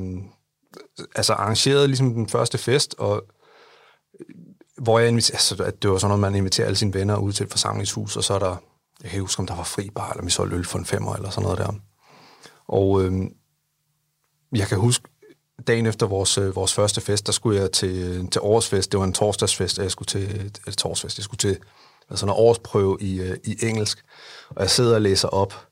altså 1.14 1.32
arrangerede 1.32 1.86
ligesom 1.86 2.14
den 2.14 2.28
første 2.28 2.58
fest, 2.58 2.94
og 2.98 3.22
øh, 4.20 4.26
hvor 4.82 4.98
jeg 4.98 5.08
inviterede, 5.08 5.36
altså, 5.36 5.64
at 5.64 5.82
det 5.82 5.90
var 5.90 5.98
sådan 5.98 6.08
noget, 6.08 6.20
man 6.20 6.34
inviterer 6.34 6.66
alle 6.66 6.76
sine 6.76 6.94
venner 6.94 7.16
ud 7.16 7.32
til 7.32 7.44
et 7.44 7.50
forsamlingshus, 7.50 8.16
og 8.16 8.24
så 8.24 8.34
er 8.34 8.38
der, 8.38 8.56
jeg 9.02 9.10
kan 9.10 9.16
ikke 9.16 9.20
huske, 9.20 9.40
om 9.40 9.46
der 9.46 9.56
var 9.56 9.64
fri 9.64 9.90
bar, 9.94 10.10
eller 10.10 10.24
vi 10.24 10.30
solgte 10.30 10.56
øl 10.56 10.64
for 10.64 10.78
en 10.78 10.86
femmer, 10.86 11.14
eller 11.14 11.30
sådan 11.30 11.42
noget 11.42 11.58
der. 11.58 11.72
Og 12.70 13.04
øh, 13.04 13.12
jeg 14.54 14.66
kan 14.68 14.78
huske, 14.78 15.08
dagen 15.66 15.86
efter 15.86 16.06
vores, 16.06 16.38
øh, 16.38 16.56
vores 16.56 16.74
første 16.74 17.00
fest, 17.00 17.26
der 17.26 17.32
skulle 17.32 17.60
jeg 17.60 17.72
til, 17.72 18.28
til 18.30 18.40
årsfest. 18.40 18.92
Det 18.92 19.00
var 19.00 19.06
en 19.06 19.12
torsdagsfest, 19.12 19.78
og 19.78 19.82
jeg 19.84 19.90
skulle 19.90 20.06
til, 20.06 20.22
eller 20.30 20.76
torsdagsfest, 20.78 21.18
jeg 21.18 21.24
skulle 21.24 21.38
til 21.38 21.58
altså 22.10 22.26
en 22.26 22.32
årsprøve 22.32 22.96
i, 23.00 23.20
øh, 23.20 23.36
i 23.44 23.56
engelsk. 23.62 24.04
Og 24.50 24.62
jeg 24.62 24.70
sidder 24.70 24.94
og 24.94 25.00
læser 25.00 25.28
op, 25.28 25.66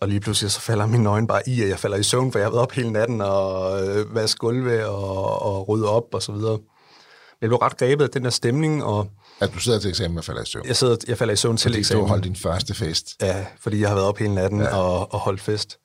og 0.00 0.08
lige 0.08 0.20
pludselig 0.20 0.50
så 0.50 0.60
falder 0.60 0.86
min 0.86 1.06
øjne 1.06 1.26
bare 1.26 1.48
i, 1.48 1.62
at 1.62 1.68
jeg 1.68 1.78
falder 1.78 1.96
i 1.96 2.02
søvn, 2.02 2.32
for 2.32 2.38
jeg 2.38 2.46
har 2.46 2.50
været 2.50 2.62
op 2.62 2.72
hele 2.72 2.90
natten 2.90 3.20
og 3.20 3.86
øh, 3.88 4.14
vaske 4.14 4.38
gulve 4.38 4.86
og, 4.86 5.42
og 5.42 5.68
rydde 5.68 5.88
op 5.88 6.14
og 6.14 6.22
så 6.22 6.32
videre. 6.32 6.58
Jeg 7.40 7.48
blev 7.48 7.56
ret 7.56 7.76
grebet 7.76 8.04
af 8.04 8.10
den 8.10 8.24
der 8.24 8.30
stemning, 8.30 8.84
og 8.84 9.08
At 9.40 9.54
du 9.54 9.58
sidder 9.58 9.78
til 9.78 9.88
eksamen 9.90 10.18
og 10.18 10.24
falder 10.24 10.42
i 10.42 10.46
søvn. 10.46 10.66
jeg, 10.66 10.76
sidder, 10.76 10.96
jeg 11.08 11.18
falder 11.18 11.34
i 11.34 11.36
søvn 11.36 11.56
til 11.56 11.70
Fordi 11.70 11.78
eksamen. 11.78 12.02
du 12.02 12.08
holdt 12.08 12.24
din 12.24 12.36
første 12.36 12.74
fest. 12.74 13.06
Ja, 13.20 13.46
fordi 13.60 13.80
jeg 13.80 13.88
har 13.88 13.94
været 13.94 14.08
op 14.08 14.18
hele 14.18 14.34
natten 14.34 14.60
ja. 14.60 14.76
og, 14.76 15.12
og 15.14 15.18
holdt 15.18 15.40
fest. 15.40 15.78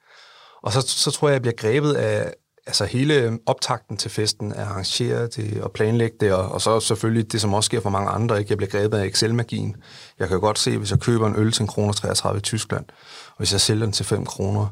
Og 0.63 0.73
så, 0.73 0.81
så 0.81 1.11
tror 1.11 1.27
jeg, 1.27 1.33
jeg 1.33 1.41
bliver 1.41 1.55
grebet 1.55 1.93
af 1.93 2.33
altså 2.67 2.85
hele 2.85 3.39
optakten 3.45 3.97
til 3.97 4.11
festen, 4.11 4.53
at 4.53 4.67
arrangere 4.67 5.27
det 5.27 5.61
og 5.61 5.71
planlægge 5.71 6.17
det, 6.19 6.33
og, 6.33 6.51
og 6.51 6.61
så 6.61 6.79
selvfølgelig 6.79 7.31
det, 7.31 7.41
som 7.41 7.53
også 7.53 7.67
sker 7.67 7.81
for 7.81 7.89
mange 7.89 8.09
andre, 8.09 8.39
ikke? 8.39 8.51
jeg 8.51 8.57
bliver 8.57 8.69
grebet 8.69 8.97
af 8.97 9.05
Excel-magien. 9.05 9.75
Jeg 10.19 10.27
kan 10.27 10.35
jo 10.35 10.41
godt 10.41 10.59
se, 10.59 10.77
hvis 10.77 10.91
jeg 10.91 10.99
køber 10.99 11.27
en 11.27 11.35
øl 11.35 11.51
til 11.51 11.61
en 11.61 11.67
kroner 11.67 11.93
33 11.93 12.37
i 12.37 12.41
Tyskland, 12.41 12.85
og 13.27 13.37
hvis 13.37 13.51
jeg 13.51 13.61
sælger 13.61 13.85
den 13.85 13.93
til 13.93 14.05
5 14.05 14.25
kroner, 14.25 14.67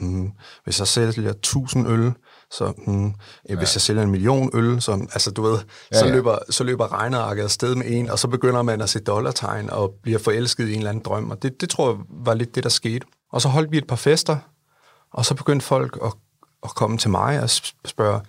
hmm, 0.00 0.30
hvis 0.64 0.78
jeg 0.78 0.88
sælger 0.88 1.30
1000 1.30 1.88
øl, 1.88 2.12
så 2.50 2.72
hmm, 2.86 3.14
ja. 3.48 3.56
hvis 3.56 3.74
jeg 3.74 3.80
sælger 3.80 4.02
en 4.02 4.10
million 4.10 4.50
øl, 4.54 4.82
så, 4.82 4.92
altså 4.92 5.30
du 5.30 5.42
ved, 5.42 5.58
ja, 5.92 5.98
så, 5.98 6.06
ja. 6.06 6.12
løber, 6.12 6.38
så 6.50 6.64
løber 6.64 6.92
regnearket 6.92 7.42
afsted 7.42 7.74
med 7.74 7.86
en, 7.86 8.10
og 8.10 8.18
så 8.18 8.28
begynder 8.28 8.62
man 8.62 8.80
at 8.80 8.90
se 8.90 9.00
dollartegn 9.00 9.70
og 9.70 9.92
bliver 10.02 10.18
forelsket 10.18 10.68
i 10.68 10.72
en 10.72 10.78
eller 10.78 10.90
anden 10.90 11.04
drøm, 11.04 11.30
og 11.30 11.42
det, 11.42 11.60
det 11.60 11.70
tror 11.70 11.90
jeg 11.90 11.98
var 12.24 12.34
lidt 12.34 12.54
det, 12.54 12.62
der 12.62 12.70
skete. 12.70 13.06
Og 13.32 13.42
så 13.42 13.48
holdt 13.48 13.72
vi 13.72 13.78
et 13.78 13.86
par 13.86 13.96
fester, 13.96 14.36
og 15.12 15.24
så 15.24 15.34
begyndte 15.34 15.66
folk 15.66 15.98
at, 16.04 16.12
at 16.64 16.74
komme 16.74 16.98
til 16.98 17.10
mig 17.10 17.42
og 17.42 17.50
spørge, 17.84 18.20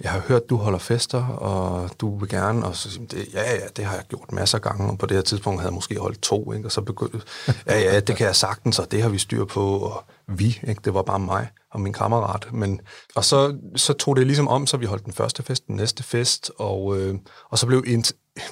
jeg 0.00 0.10
har 0.10 0.20
hørt, 0.20 0.50
du 0.50 0.56
holder 0.56 0.78
fester, 0.78 1.26
og 1.26 1.90
du 2.00 2.18
vil 2.18 2.28
gerne, 2.28 2.66
og 2.66 2.76
så 2.76 2.90
siger 2.90 3.06
det, 3.06 3.28
ja, 3.34 3.54
ja, 3.54 3.66
det 3.76 3.84
har 3.84 3.94
jeg 3.94 4.04
gjort 4.08 4.32
masser 4.32 4.58
af 4.58 4.62
gange, 4.62 4.90
og 4.90 4.98
på 4.98 5.06
det 5.06 5.16
her 5.16 5.22
tidspunkt 5.22 5.60
havde 5.60 5.70
jeg 5.70 5.74
måske 5.74 5.98
holdt 5.98 6.22
to, 6.22 6.52
ikke? 6.52 6.68
og 6.68 6.72
så 6.72 6.80
begyndte, 6.80 7.20
ja, 7.66 7.78
ja, 7.78 8.00
det 8.00 8.16
kan 8.16 8.26
jeg 8.26 8.36
sagtens, 8.36 8.78
og 8.78 8.90
det 8.90 9.02
har 9.02 9.08
vi 9.08 9.18
styr 9.18 9.44
på, 9.44 9.78
og 9.78 10.04
vi, 10.26 10.60
ikke? 10.68 10.80
det 10.84 10.94
var 10.94 11.02
bare 11.02 11.18
mig 11.18 11.48
og 11.70 11.80
min 11.80 11.92
kammerat, 11.92 12.52
men, 12.52 12.80
og 13.14 13.24
så, 13.24 13.58
så 13.76 13.92
tog 13.92 14.16
det 14.16 14.26
ligesom 14.26 14.48
om, 14.48 14.66
så 14.66 14.76
vi 14.76 14.86
holdt 14.86 15.04
den 15.04 15.12
første 15.12 15.42
fest, 15.42 15.66
den 15.66 15.76
næste 15.76 16.02
fest, 16.02 16.50
og, 16.58 16.98
øh, 16.98 17.14
og 17.50 17.58
så 17.58 17.66
blev 17.66 17.84
vi 17.84 18.02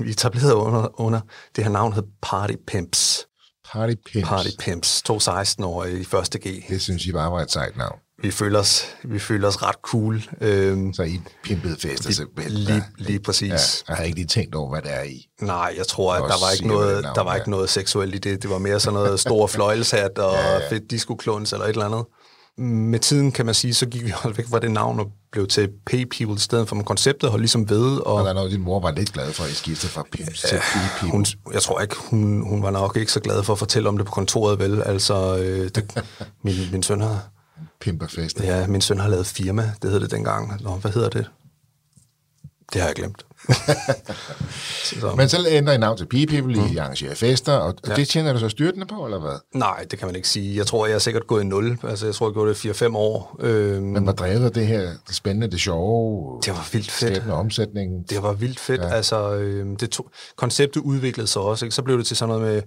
etableret 0.10 0.52
under, 0.52 1.00
under 1.00 1.20
det 1.56 1.64
her 1.64 1.70
navn, 1.70 1.92
hed 1.92 2.02
Party 2.22 2.54
Pimps. 2.66 3.26
Party 3.72 3.94
Pimps. 4.12 4.28
Party 4.28 4.48
Pimps, 4.58 5.02
to 5.02 5.16
16-årige 5.18 6.00
i 6.00 6.04
første 6.04 6.38
G. 6.38 6.64
Det 6.68 6.82
synes 6.82 7.06
I 7.06 7.12
bare 7.12 7.32
var 7.32 7.40
et 7.40 7.50
sejt 7.50 7.76
navn. 7.76 7.98
Vi 8.22 8.30
føler 8.30 8.58
os, 8.58 8.84
vi 9.04 9.18
føler 9.18 9.48
os 9.48 9.62
ret 9.62 9.76
cool. 9.82 10.22
Øhm, 10.40 10.92
Så 10.94 11.02
I 11.02 11.20
pimpede 11.44 11.76
fester 11.80 12.12
simpelthen. 12.12 12.52
lige, 12.54 12.84
lige 12.98 13.20
præcis. 13.20 13.48
Ja, 13.48 13.54
Ja. 13.54 13.58
jeg 13.88 13.96
har 13.96 14.04
ikke 14.04 14.16
lige 14.16 14.26
tænkt 14.26 14.54
over, 14.54 14.70
hvad 14.70 14.82
det 14.82 14.94
er 14.94 15.02
i. 15.02 15.26
Nej, 15.40 15.74
jeg 15.76 15.86
tror, 15.86 16.14
at 16.14 16.20
der 16.22 16.44
var 16.46 16.50
ikke 16.52 16.66
noget, 16.68 17.02
navn 17.02 17.16
der 17.16 17.22
var 17.22 17.34
ikke 17.36 17.50
noget 17.50 17.70
seksuelt 17.70 18.14
i 18.14 18.18
det. 18.18 18.42
Det 18.42 18.50
var 18.50 18.58
mere 18.58 18.80
sådan 18.80 18.94
noget 18.94 19.20
stor 19.20 19.46
fløjelshat 19.56 20.18
og 20.18 20.34
ja, 20.34 20.52
ja. 20.58 20.68
fedt 20.70 20.90
disco-kluns 20.90 21.52
eller 21.52 21.64
et 21.66 21.70
eller 21.70 21.84
andet. 21.86 22.04
Med 22.58 22.98
tiden, 22.98 23.32
kan 23.32 23.46
man 23.46 23.54
sige, 23.54 23.74
så 23.74 23.86
gik 23.86 24.04
vi 24.04 24.12
også 24.16 24.32
væk 24.36 24.48
fra 24.48 24.58
det 24.58 24.70
navn 24.70 25.00
og 25.00 25.12
blev 25.32 25.46
til 25.46 25.70
Pay 25.86 26.04
People 26.04 26.34
i 26.34 26.38
stedet 26.38 26.68
for, 26.68 26.76
men 26.76 26.84
konceptet 26.84 27.30
holdt 27.30 27.42
ligesom 27.42 27.70
ved. 27.70 27.96
Og 27.96 28.14
Og 28.14 28.22
der 28.24 28.30
er 28.30 28.34
noget, 28.34 28.50
din 28.50 28.60
mor 28.60 28.80
var 28.80 28.90
lidt 28.90 29.12
glad 29.12 29.32
for, 29.32 29.44
at 29.44 29.50
I 29.50 29.54
skiftede 29.54 29.92
fra 29.92 30.04
Pimps 30.12 30.40
til 30.42 30.58
People. 30.72 31.10
hun, 31.10 31.26
jeg 31.52 31.62
tror 31.62 31.80
ikke, 31.80 31.96
hun, 32.10 32.42
hun 32.48 32.62
var 32.62 32.70
nok 32.70 32.96
ikke 32.96 33.12
så 33.12 33.20
glad 33.20 33.42
for 33.42 33.52
at 33.52 33.58
fortælle 33.58 33.88
om 33.88 33.96
det 33.96 34.06
på 34.06 34.12
kontoret, 34.12 34.58
vel? 34.58 34.82
Altså, 34.82 35.38
øh, 35.38 35.70
det, 35.74 36.04
min, 36.44 36.54
min 36.72 36.82
søn 36.82 37.00
har, 37.00 37.28
Pimperfester. 37.80 38.44
ja, 38.44 38.66
min 38.66 38.80
søn 38.80 38.98
har 38.98 39.08
lavet 39.08 39.26
firma, 39.26 39.72
det 39.82 39.90
hed 39.90 40.00
det 40.00 40.10
dengang. 40.10 40.62
Nå, 40.62 40.70
hvad 40.70 40.90
hedder 40.92 41.08
det? 41.08 41.26
Det 42.72 42.80
har 42.80 42.88
jeg 42.88 42.94
glemt. 42.96 43.26
så, 44.84 45.12
Men 45.16 45.28
så 45.28 45.46
ændrer 45.48 45.74
I 45.74 45.78
navn 45.78 45.96
til 45.96 46.06
Pea 46.06 46.26
People, 46.26 46.72
I 46.72 46.76
arrangerer 46.76 47.14
fester, 47.14 47.52
og 47.52 47.74
ja. 47.88 47.94
det 47.94 48.08
tjener 48.08 48.32
du 48.32 48.38
så 48.38 48.48
styrtende 48.48 48.86
på, 48.86 49.04
eller 49.04 49.20
hvad? 49.20 49.38
Nej, 49.54 49.86
det 49.90 49.98
kan 49.98 50.08
man 50.08 50.16
ikke 50.16 50.28
sige. 50.28 50.56
Jeg 50.56 50.66
tror, 50.66 50.86
jeg 50.86 50.94
er 50.94 50.98
sikkert 50.98 51.26
gået 51.26 51.42
i 51.42 51.46
nul. 51.46 51.78
Altså, 51.88 52.06
jeg 52.06 52.14
tror, 52.14 52.26
jeg 52.28 52.32
gjorde 52.32 52.54
det 52.54 52.82
4-5 52.82 52.96
år. 52.96 53.36
Øhm, 53.40 53.82
Men 53.82 54.04
hvad 54.04 54.14
drev 54.14 54.38
dig 54.38 54.54
det 54.54 54.66
her, 54.66 54.80
det 54.80 55.14
spændende, 55.16 55.50
det 55.50 55.60
sjove, 55.60 56.40
det 56.44 56.52
var 56.52 56.68
vildt 56.72 56.90
fedt. 56.90 57.14
skabende 57.14 57.34
omsætning? 57.34 58.10
Det 58.10 58.22
var 58.22 58.32
vildt 58.32 58.60
fedt. 58.60 58.80
Ja. 58.80 58.88
Altså, 58.88 59.32
øhm, 59.34 59.76
det 59.76 59.90
tog, 59.90 60.10
konceptet 60.36 60.80
udviklede 60.80 61.26
sig 61.28 61.42
også. 61.42 61.64
Ikke? 61.64 61.74
Så 61.74 61.82
blev 61.82 61.98
det 61.98 62.06
til 62.06 62.16
sådan 62.16 62.34
noget 62.34 62.54
med, 62.54 62.62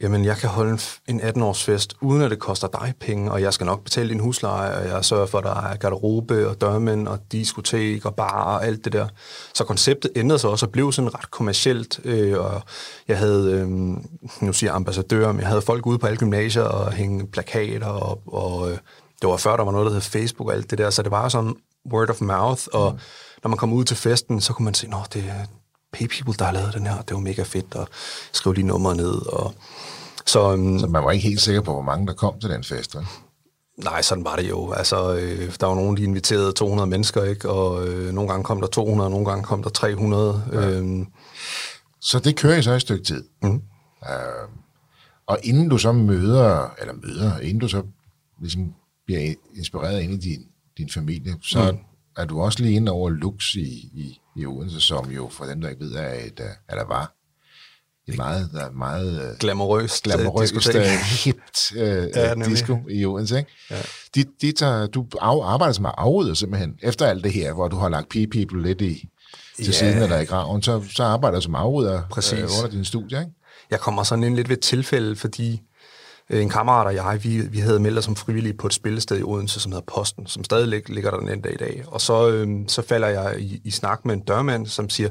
jamen, 0.00 0.24
jeg 0.24 0.36
kan 0.36 0.48
holde 0.48 0.70
en, 0.70 0.78
f- 0.78 1.00
en 1.08 1.20
18-års 1.20 1.64
fest, 1.64 1.94
uden 2.00 2.22
at 2.22 2.30
det 2.30 2.38
koster 2.38 2.68
dig 2.68 2.94
penge, 3.00 3.32
og 3.32 3.42
jeg 3.42 3.54
skal 3.54 3.64
nok 3.64 3.84
betale 3.84 4.08
din 4.08 4.20
husleje, 4.20 4.76
og 4.76 4.88
jeg 4.88 5.04
sørger 5.04 5.26
for, 5.26 5.38
at 5.38 5.44
der 5.44 5.60
er 5.60 5.76
garderobe 5.76 6.48
og 6.48 6.60
dørmænd 6.60 7.08
og 7.08 7.18
diskotek 7.32 8.06
og 8.06 8.14
bar 8.14 8.44
og 8.44 8.66
alt 8.66 8.84
det 8.84 8.92
der. 8.92 9.08
Så 9.54 9.64
konceptet 9.64 10.10
ændrede 10.16 10.38
sig 10.38 10.50
også 10.50 10.66
og 10.66 10.72
blev 10.72 10.92
sådan 10.92 11.14
ret 11.14 11.30
kommercielt, 11.30 12.00
øh, 12.04 12.38
og 12.38 12.62
jeg 13.08 13.18
havde, 13.18 13.52
øh, 13.52 13.68
nu 14.40 14.52
siger 14.52 14.70
jeg 14.70 14.76
ambassadører, 14.76 15.32
men 15.32 15.40
jeg 15.40 15.48
havde 15.48 15.62
folk 15.62 15.86
ude 15.86 15.98
på 15.98 16.06
alle 16.06 16.18
gymnasier 16.18 16.62
og 16.62 16.92
hænge 16.92 17.26
plakater, 17.26 17.86
og, 17.86 18.20
og 18.26 18.70
øh, 18.70 18.78
det 19.20 19.28
var 19.28 19.36
før, 19.36 19.56
der 19.56 19.64
var 19.64 19.72
noget, 19.72 19.86
der 19.86 19.92
hed 19.92 20.00
Facebook 20.00 20.48
og 20.48 20.54
alt 20.54 20.70
det 20.70 20.78
der, 20.78 20.90
så 20.90 21.02
det 21.02 21.10
var 21.10 21.28
sådan 21.28 21.54
word 21.92 22.10
of 22.10 22.20
mouth, 22.20 22.62
og 22.72 22.92
mm. 22.92 22.98
når 23.42 23.48
man 23.48 23.58
kom 23.58 23.72
ud 23.72 23.84
til 23.84 23.96
festen, 23.96 24.40
så 24.40 24.52
kunne 24.52 24.64
man 24.64 24.74
se, 24.74 24.88
nå, 24.88 24.98
det 25.12 25.22
er 25.94 25.98
Pay 25.98 26.08
People, 26.08 26.34
der 26.38 26.44
har 26.44 26.52
lavet 26.52 26.74
den 26.74 26.86
her, 26.86 27.02
det 27.02 27.14
var 27.14 27.20
mega 27.20 27.42
fedt, 27.42 27.74
og 27.74 27.88
skrive 28.32 28.54
lige 28.54 28.66
nummeret 28.66 28.96
ned, 28.96 29.26
og 29.26 29.54
så, 30.26 30.52
øhm, 30.52 30.78
Så 30.78 30.86
man 30.86 31.04
var 31.04 31.10
ikke 31.10 31.28
helt 31.28 31.40
sikker 31.40 31.60
på, 31.60 31.72
hvor 31.72 31.82
mange 31.82 32.06
der 32.06 32.12
kom 32.12 32.40
til 32.40 32.50
den 32.50 32.64
fest, 32.64 32.96
vel? 32.96 33.06
nej, 33.84 34.02
sådan 34.02 34.24
var 34.24 34.36
det 34.36 34.48
jo. 34.48 34.72
Altså, 34.72 35.14
øh, 35.14 35.54
der 35.60 35.66
var 35.66 35.74
nogen, 35.74 35.96
de 35.96 36.02
inviterede 36.02 36.52
200 36.52 36.90
mennesker, 36.90 37.24
ikke? 37.24 37.50
Og 37.50 37.86
øh, 37.88 38.12
nogle 38.14 38.30
gange 38.30 38.44
kom 38.44 38.60
der 38.60 38.66
200, 38.68 39.10
nogle 39.10 39.26
gange 39.26 39.44
kom 39.44 39.62
der 39.62 39.70
300. 39.70 40.42
Ja. 40.52 40.68
Øhm, 40.70 41.06
Så 42.00 42.18
det 42.18 42.36
kører 42.36 42.56
I 42.56 42.62
så 42.62 42.72
et 42.72 42.80
stykke 42.80 43.04
tid. 43.04 43.24
Mm. 43.42 43.54
Øh, 43.54 44.48
og 45.26 45.38
inden 45.42 45.68
du 45.68 45.78
så 45.78 45.92
møder, 45.92 46.74
eller 46.80 46.94
møder, 46.94 47.38
inden 47.38 47.58
du 47.58 47.68
så 47.68 47.82
ligesom 48.40 48.74
bliver 49.06 49.34
inspireret 49.56 50.02
ind 50.02 50.12
i 50.12 50.16
din, 50.16 50.40
din 50.78 50.90
familie, 50.90 51.36
så 51.42 51.72
mm. 51.72 51.78
Er 52.16 52.24
du 52.24 52.40
også 52.40 52.62
lige 52.62 52.74
inde 52.76 52.92
over 52.92 53.10
Lux 53.10 53.54
i, 53.54 53.60
i, 53.94 54.18
i 54.36 54.46
Odense, 54.46 54.80
som 54.80 55.10
jo, 55.10 55.28
for 55.32 55.44
dem, 55.44 55.60
der 55.60 55.68
ikke 55.68 55.84
ved, 55.84 55.92
er 55.94 56.14
et, 56.14 56.40
øh, 56.40 56.46
er 56.68 56.76
der 56.76 56.84
var 56.84 57.14
et 58.08 58.16
meget, 58.16 58.50
der 58.52 58.64
er 58.64 58.70
meget 58.70 59.30
øh, 59.30 59.38
glamourøst, 59.38 60.06
øh, 60.06 60.14
glamourøst, 60.14 60.54
diskotek. 60.54 60.80
øh, 60.80 60.86
hipt 61.24 61.72
øh, 61.76 62.08
Ja, 62.16 62.34
nemlig. 62.34 62.50
disco 62.50 62.78
i 62.90 63.04
Odense. 63.06 63.38
Ikke? 63.38 63.50
Ja. 63.70 63.82
De, 64.14 64.24
de 64.40 64.52
tager, 64.52 64.86
du 64.86 65.06
arbejder 65.42 65.72
som 65.72 65.84
afrydder 65.86 66.34
simpelthen, 66.34 66.74
efter 66.82 67.06
alt 67.06 67.24
det 67.24 67.32
her, 67.32 67.52
hvor 67.52 67.68
du 67.68 67.76
har 67.76 67.88
lagt 67.88 68.14
P-People 68.16 68.62
lidt 68.62 68.80
i, 68.80 69.08
til 69.56 69.66
Ja. 69.66 69.72
siden 69.72 70.02
eller 70.02 70.20
i 70.20 70.24
graven, 70.24 70.62
så, 70.62 70.82
så 70.96 71.02
arbejder 71.02 71.36
du 71.38 71.42
som 71.42 71.54
afrydder 71.54 72.02
Præcis. 72.10 72.38
øh, 72.38 72.44
under 72.58 72.70
din 72.70 72.84
studie. 72.84 73.18
Ikke? 73.18 73.30
Jeg 73.70 73.80
kommer 73.80 74.02
sådan 74.02 74.24
ind 74.24 74.36
lidt 74.36 74.48
ved 74.48 74.56
tilfælde, 74.56 75.16
fordi 75.16 75.52
øh, 75.52 75.58
en 76.30 76.48
kammerat 76.48 76.86
og 76.86 76.94
jeg, 76.94 77.24
vi, 77.24 77.40
vi 77.40 77.58
havde 77.58 77.80
meldt 77.80 77.98
os 77.98 78.04
som 78.04 78.16
frivillige 78.16 78.54
på 78.54 78.66
et 78.66 78.74
spillested 78.74 79.18
i 79.18 79.22
Odense, 79.22 79.60
som 79.60 79.72
hedder 79.72 79.84
Posten, 79.86 80.26
som 80.26 80.44
stadig 80.44 80.68
lig, 80.68 80.90
ligger 80.90 81.10
der 81.10 81.18
den 81.18 81.40
dag 81.40 81.52
i 81.52 81.56
dag. 81.56 81.84
Og 81.86 82.00
så, 82.00 82.28
øh, 82.28 82.48
så 82.68 82.82
falder 82.82 83.08
jeg 83.08 83.40
i, 83.40 83.60
i 83.64 83.70
snak 83.70 84.04
med 84.04 84.14
en 84.14 84.20
dørmand, 84.20 84.66
som 84.66 84.90
siger, 84.90 85.08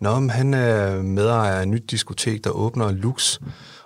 Nå, 0.00 0.20
men 0.20 0.30
han 0.30 0.54
er 0.54 1.02
medejer 1.02 1.56
af 1.56 1.62
et 1.62 1.68
nyt 1.68 1.90
diskotek, 1.90 2.44
der 2.44 2.50
åbner 2.50 2.92
Lux. 2.92 3.38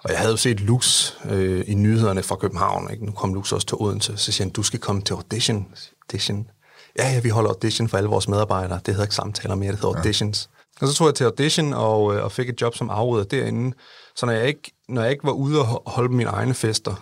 Og 0.05 0.11
jeg 0.11 0.19
havde 0.19 0.31
jo 0.31 0.37
set 0.37 0.61
Lux 0.61 1.13
øh, 1.31 1.65
i 1.67 1.75
nyhederne 1.75 2.23
fra 2.23 2.37
København. 2.37 2.91
Ikke? 2.91 3.07
Nu 3.07 3.13
kom 3.13 3.35
Lux 3.35 3.53
også 3.53 3.67
til 3.67 3.77
Odense. 3.81 4.17
Så 4.17 4.33
siger 4.33 4.45
han, 4.45 4.53
du 4.53 4.63
skal 4.63 4.81
komme 4.81 5.03
til 5.03 5.15
audition. 5.15 5.67
audition. 6.03 6.47
Ja, 6.99 7.13
ja, 7.13 7.21
vi 7.21 7.29
holder 7.29 7.51
audition 7.51 7.89
for 7.89 7.97
alle 7.97 8.11
vores 8.11 8.29
medarbejdere. 8.29 8.81
Det 8.87 8.95
hedder 8.95 9.05
ikke 9.05 9.15
samtaler 9.15 9.55
mere, 9.55 9.73
det 9.73 9.81
hedder 9.81 9.95
ja. 9.95 9.97
auditions. 9.97 10.51
Og 10.81 10.89
så 10.89 10.95
tog 10.95 11.07
jeg 11.07 11.15
til 11.15 11.25
audition 11.25 11.73
og, 11.73 12.15
øh, 12.15 12.25
og 12.25 12.33
fik 12.33 12.49
et 12.49 12.61
job 12.61 12.75
som 12.77 12.91
afrydder 12.91 13.25
derinde. 13.25 13.77
Så 14.19 14.27
når 14.27 14.33
jeg 14.33 14.47
ikke, 14.47 14.73
når 14.89 15.03
jeg 15.03 15.11
ikke 15.11 15.25
var 15.25 15.33
ude 15.33 15.61
og 15.61 15.67
ho- 15.67 15.83
holde 15.87 16.15
mine 16.15 16.31
egne 16.31 16.55
fester, 16.55 16.95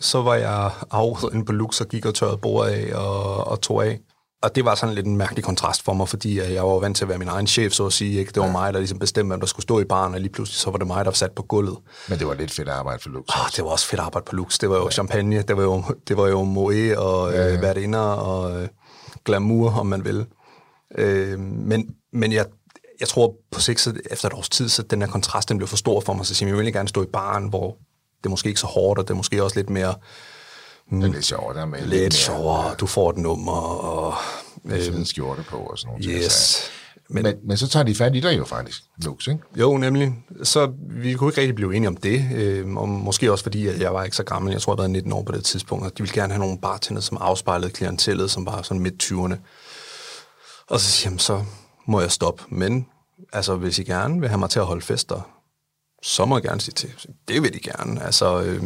så 0.00 0.22
var 0.22 0.34
jeg 0.34 0.70
afrydder 0.90 1.34
inde 1.34 1.44
på 1.44 1.52
Lux 1.52 1.80
og 1.80 1.86
gik 1.86 2.06
og 2.06 2.14
tørrede 2.14 2.36
bordet 2.36 2.70
af 2.70 2.96
og, 2.96 3.46
og 3.46 3.60
tog 3.60 3.86
af. 3.86 3.98
Og 4.42 4.54
det 4.54 4.64
var 4.64 4.74
sådan 4.74 4.94
lidt 4.94 5.06
en 5.06 5.16
mærkelig 5.16 5.44
kontrast 5.44 5.82
for 5.84 5.92
mig, 5.92 6.08
fordi 6.08 6.40
øh, 6.40 6.52
jeg 6.52 6.64
var 6.64 6.78
vant 6.78 6.96
til 6.96 7.04
at 7.04 7.08
være 7.08 7.18
min 7.18 7.28
egen 7.28 7.46
chef, 7.46 7.72
så 7.72 7.86
at 7.86 7.92
sige. 7.92 8.18
Ikke? 8.18 8.28
Det 8.32 8.40
var 8.40 8.46
ja. 8.46 8.52
mig, 8.52 8.72
der 8.72 8.78
ligesom 8.78 8.98
bestemte, 8.98 9.28
hvem 9.28 9.40
der 9.40 9.46
skulle 9.46 9.62
stå 9.62 9.80
i 9.80 9.84
baren, 9.84 10.14
og 10.14 10.20
lige 10.20 10.32
pludselig 10.32 10.58
så 10.60 10.70
var 10.70 10.78
det 10.78 10.86
mig, 10.86 11.04
der 11.04 11.10
sat 11.10 11.32
på 11.32 11.42
gulvet. 11.42 11.78
Men 12.08 12.18
det 12.18 12.26
var 12.26 12.34
lidt 12.34 12.50
fedt 12.50 12.68
arbejde 12.68 13.02
for 13.02 13.08
Lux. 13.08 13.24
Oh, 13.28 13.50
det 13.56 13.64
var 13.64 13.70
også 13.70 13.86
fedt 13.86 14.00
arbejde 14.00 14.24
på 14.24 14.36
Lux. 14.36 14.58
Det 14.58 14.70
var 14.70 14.76
jo 14.76 14.84
ja. 14.84 14.90
champagne, 14.90 15.42
det 15.42 15.56
var 15.56 15.62
jo, 15.62 15.82
det 16.08 16.16
var 16.16 16.28
jo 16.28 16.42
moe 16.42 16.98
og 16.98 17.32
ja, 17.32 17.46
ja. 17.46 17.54
Øh, 17.54 17.62
værtinder 17.62 18.00
og 18.00 18.62
øh, 18.62 18.68
glamour, 19.24 19.70
om 19.70 19.86
man 19.86 20.04
vil. 20.04 20.26
Øh, 20.98 21.38
men, 21.40 21.94
men 22.12 22.32
jeg, 22.32 22.46
jeg 23.00 23.08
tror 23.08 23.34
på 23.50 23.60
sigt, 23.60 23.80
så 23.80 23.94
efter 24.10 24.28
et 24.28 24.34
års 24.34 24.48
tid, 24.48 24.68
så 24.68 24.82
den 24.82 25.02
her 25.02 25.08
kontrast, 25.08 25.48
den 25.48 25.58
bliver 25.58 25.68
for 25.68 25.76
stor 25.76 26.00
for 26.00 26.12
mig, 26.12 26.26
så 26.26 26.34
siger 26.34 26.48
jeg, 26.48 26.56
jeg 26.56 26.64
vil 26.64 26.72
gerne 26.72 26.88
stå 26.88 27.02
i 27.02 27.06
baren, 27.06 27.48
hvor 27.48 27.76
det 28.22 28.30
måske 28.30 28.48
ikke 28.48 28.60
så 28.60 28.66
hårdt, 28.66 28.98
og 28.98 29.08
det 29.08 29.10
er 29.10 29.16
måske 29.16 29.44
også 29.44 29.56
lidt 29.56 29.70
mere... 29.70 29.94
Det 30.90 31.04
er 31.04 31.12
lidt 31.12 31.24
sjovere, 31.24 31.54
der 31.54 31.60
er 31.60 31.66
med 31.66 31.86
lidt 31.86 32.14
sjovere, 32.14 32.74
du 32.74 32.86
får 32.86 33.10
et 33.10 33.18
nummer, 33.18 33.52
og... 33.52 34.14
Øh, 34.64 34.82
sådan 34.82 35.00
en 35.00 35.06
skjorte 35.06 35.42
på 35.42 35.56
og 35.56 35.78
sådan 35.78 35.92
noget. 35.92 36.22
Yes. 36.24 36.70
Men, 37.10 37.22
men, 37.22 37.34
men 37.44 37.56
så 37.56 37.68
tager 37.68 37.82
de 37.82 37.94
fat 37.94 38.16
i 38.16 38.20
dig 38.20 38.38
jo 38.38 38.44
faktisk, 38.44 38.82
Lux, 39.04 39.26
ikke? 39.26 39.40
Jo, 39.56 39.76
nemlig. 39.76 40.14
Så 40.42 40.72
vi 40.90 41.14
kunne 41.14 41.30
ikke 41.30 41.40
rigtig 41.40 41.54
blive 41.54 41.76
enige 41.76 41.88
om 41.88 41.96
det, 41.96 42.28
øh, 42.34 42.76
og 42.76 42.88
måske 42.88 43.32
også 43.32 43.42
fordi, 43.42 43.66
at 43.66 43.80
jeg 43.80 43.94
var 43.94 44.04
ikke 44.04 44.16
så 44.16 44.22
gammel. 44.22 44.52
Jeg 44.52 44.62
tror, 44.62 44.72
jeg 44.72 44.78
var 44.78 44.86
19 44.86 45.12
år 45.12 45.22
på 45.22 45.32
det 45.32 45.44
tidspunkt, 45.44 45.84
og 45.86 45.98
de 45.98 46.02
ville 46.02 46.14
gerne 46.14 46.32
have 46.32 46.40
nogle 46.40 46.58
bartender, 46.58 47.02
som 47.02 47.18
afspejlede 47.20 47.70
klientellet, 47.70 48.30
som 48.30 48.46
var 48.46 48.62
sådan 48.62 48.80
midt-20'erne. 48.80 49.36
Og 50.68 50.80
så 50.80 50.90
siger 50.90 51.10
jeg, 51.10 51.20
så 51.20 51.44
må 51.88 52.00
jeg 52.00 52.10
stoppe. 52.10 52.42
Men 52.48 52.86
altså, 53.32 53.56
hvis 53.56 53.78
I 53.78 53.82
gerne 53.82 54.20
vil 54.20 54.28
have 54.28 54.38
mig 54.38 54.50
til 54.50 54.58
at 54.58 54.66
holde 54.66 54.82
fester, 54.82 55.30
så 56.02 56.24
må 56.24 56.36
jeg 56.36 56.42
gerne 56.42 56.60
sige 56.60 56.74
til. 56.74 56.94
Det 57.28 57.42
vil 57.42 57.54
de 57.54 57.58
gerne. 57.58 58.02
Altså, 58.02 58.42
øh, 58.42 58.62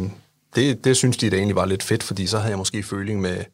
det, 0.55 0.83
det 0.83 0.97
synes 0.97 1.17
de 1.17 1.29
da 1.29 1.35
egentlig 1.35 1.55
var 1.55 1.65
lidt 1.65 1.83
fedt, 1.83 2.03
fordi 2.03 2.27
så 2.27 2.37
havde 2.37 2.49
jeg 2.49 2.57
måske 2.57 2.83
føling 2.83 3.21
med 3.21 3.45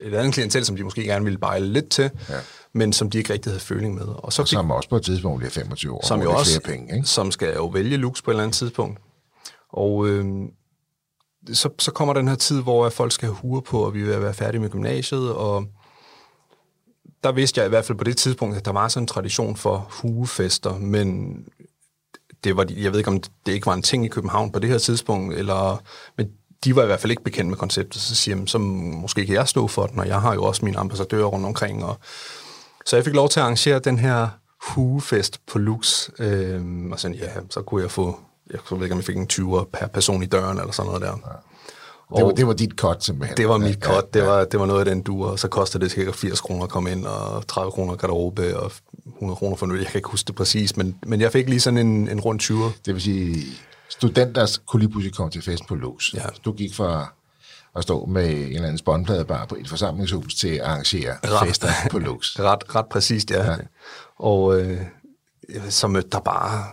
et 0.00 0.14
andet 0.14 0.34
klientel, 0.34 0.64
som 0.64 0.76
de 0.76 0.84
måske 0.84 1.04
gerne 1.04 1.24
ville 1.24 1.38
bejle 1.38 1.66
lidt 1.66 1.88
til, 1.88 2.10
ja. 2.28 2.38
men 2.72 2.92
som 2.92 3.10
de 3.10 3.18
ikke 3.18 3.32
rigtig 3.32 3.50
havde 3.52 3.60
føling 3.60 3.94
med. 3.94 4.06
Og, 4.06 4.32
så 4.32 4.42
og 4.42 4.48
som 4.48 4.70
også 4.70 4.88
på 4.88 4.96
et 4.96 5.02
tidspunkt 5.02 5.38
bliver 5.38 5.50
25 5.50 5.92
år, 5.92 6.06
som 6.06 6.22
jo 6.22 6.32
også, 6.32 6.60
flere 6.60 6.76
penge. 6.76 6.96
Ikke? 6.96 7.08
Som 7.08 7.30
skal 7.30 7.54
jo 7.54 7.66
vælge 7.66 7.96
lux 7.96 8.22
på 8.22 8.30
et 8.30 8.32
eller 8.32 8.42
andet 8.42 8.56
tidspunkt. 8.56 9.00
Og 9.72 10.08
øh, 10.08 10.24
så, 11.52 11.68
så 11.78 11.90
kommer 11.90 12.14
den 12.14 12.28
her 12.28 12.34
tid, 12.34 12.62
hvor 12.62 12.88
folk 12.88 13.12
skal 13.12 13.28
have 13.28 13.36
hure 13.36 13.62
på, 13.62 13.78
og 13.78 13.94
vi 13.94 14.02
vil 14.02 14.22
være 14.22 14.34
færdige 14.34 14.60
med 14.60 14.70
gymnasiet, 14.70 15.32
og 15.32 15.64
der 17.24 17.32
vidste 17.32 17.60
jeg 17.60 17.66
i 17.66 17.68
hvert 17.68 17.84
fald 17.84 17.98
på 17.98 18.04
det 18.04 18.16
tidspunkt, 18.16 18.56
at 18.56 18.64
der 18.64 18.72
var 18.72 18.88
sådan 18.88 19.02
en 19.02 19.06
tradition 19.06 19.56
for 19.56 19.88
hugefester, 19.90 20.78
men 20.78 21.36
det 22.44 22.56
var, 22.56 22.66
jeg 22.76 22.92
ved 22.92 22.98
ikke, 22.98 23.10
om 23.10 23.22
det 23.46 23.52
ikke 23.52 23.66
var 23.66 23.74
en 23.74 23.82
ting 23.82 24.04
i 24.04 24.08
København 24.08 24.52
på 24.52 24.58
det 24.58 24.70
her 24.70 24.78
tidspunkt, 24.78 25.34
eller, 25.34 25.82
men 26.16 26.30
de 26.64 26.76
var 26.76 26.82
i 26.82 26.86
hvert 26.86 27.00
fald 27.00 27.10
ikke 27.10 27.24
bekendt 27.24 27.50
med 27.50 27.56
konceptet, 27.56 28.02
så 28.02 28.14
siger 28.14 28.36
jeg, 28.36 28.48
så 28.48 28.58
måske 28.58 29.26
kan 29.26 29.34
jeg 29.34 29.48
stå 29.48 29.66
for 29.66 29.86
den, 29.86 29.98
og 29.98 30.08
jeg 30.08 30.20
har 30.20 30.34
jo 30.34 30.44
også 30.44 30.64
mine 30.64 30.78
ambassadører 30.78 31.26
rundt 31.26 31.46
omkring. 31.46 31.84
Og, 31.84 31.98
så 32.86 32.96
jeg 32.96 33.04
fik 33.04 33.14
lov 33.14 33.28
til 33.28 33.40
at 33.40 33.44
arrangere 33.44 33.78
den 33.78 33.98
her 33.98 34.28
hugefest 34.62 35.40
på 35.46 35.58
Lux, 35.58 36.10
øh, 36.18 36.90
og 36.90 37.00
sådan, 37.00 37.16
ja, 37.16 37.28
så 37.50 37.62
kunne 37.62 37.82
jeg 37.82 37.90
få, 37.90 38.20
jeg 38.50 38.58
ved 38.70 38.82
ikke, 38.82 38.92
om 38.92 38.98
jeg 38.98 39.04
fik 39.04 39.16
en 39.16 39.28
20'er 39.32 39.64
per 39.64 39.86
person 39.86 40.22
i 40.22 40.26
døren, 40.26 40.58
eller 40.58 40.72
sådan 40.72 40.86
noget 40.86 41.02
der. 41.02 41.08
Ja. 41.08 41.51
Det 42.16 42.24
var, 42.24 42.30
det 42.30 42.46
var 42.46 42.52
dit 42.52 42.70
cut, 42.70 43.04
simpelthen. 43.04 43.36
Det 43.36 43.48
var 43.48 43.58
mit 43.58 43.78
cut. 43.84 43.92
Ja, 43.92 44.18
ja. 44.18 44.20
Det, 44.20 44.26
var, 44.26 44.44
det 44.44 44.60
var 44.60 44.66
noget 44.66 44.80
af 44.80 44.84
den 44.84 45.02
duer. 45.02 45.28
Og 45.28 45.38
så 45.38 45.48
kostede 45.48 45.84
det 45.84 45.92
cirka 45.92 46.10
80 46.10 46.40
kroner 46.40 46.64
at 46.64 46.70
komme 46.70 46.92
ind, 46.92 47.06
og 47.06 47.46
30 47.48 47.72
kroner 47.72 47.94
garderobe, 47.94 48.58
og 48.58 48.72
100 49.06 49.36
kroner 49.36 49.56
for 49.56 49.66
nu. 49.66 49.74
Jeg 49.74 49.86
kan 49.86 49.98
ikke 49.98 50.08
huske 50.08 50.26
det 50.26 50.34
præcis, 50.34 50.76
men, 50.76 50.96
men 51.06 51.20
jeg 51.20 51.32
fik 51.32 51.48
lige 51.48 51.60
sådan 51.60 51.78
en, 51.78 52.08
en 52.08 52.20
rund 52.20 52.40
20'er. 52.42 52.80
Det 52.86 52.94
vil 52.94 53.02
sige, 53.02 53.44
studenter 53.88 54.58
kunne 54.66 54.80
lige 54.80 54.90
pludselig 54.90 55.14
komme 55.14 55.30
til 55.30 55.42
fest 55.42 55.66
på 55.68 55.74
Lux. 55.74 56.14
Ja. 56.14 56.22
Du 56.44 56.52
gik 56.52 56.74
fra 56.74 57.12
at 57.76 57.82
stå 57.82 58.04
med 58.04 58.30
en 58.30 58.36
eller 58.42 58.62
anden 58.62 58.78
spåndpladebar 58.78 59.46
på 59.46 59.56
et 59.60 59.68
forsamlingshus 59.68 60.34
til 60.34 60.48
at 60.48 60.60
arrangere 60.60 61.16
ret, 61.24 61.48
fester 61.48 61.68
på 61.90 61.98
Lux. 61.98 62.38
Ret, 62.38 62.74
ret 62.74 62.86
præcist, 62.86 63.30
ja. 63.30 63.50
ja. 63.50 63.56
Og 64.18 64.60
øh, 64.60 64.80
så 65.68 65.88
mødte 65.88 66.08
der 66.12 66.20
bare 66.20 66.64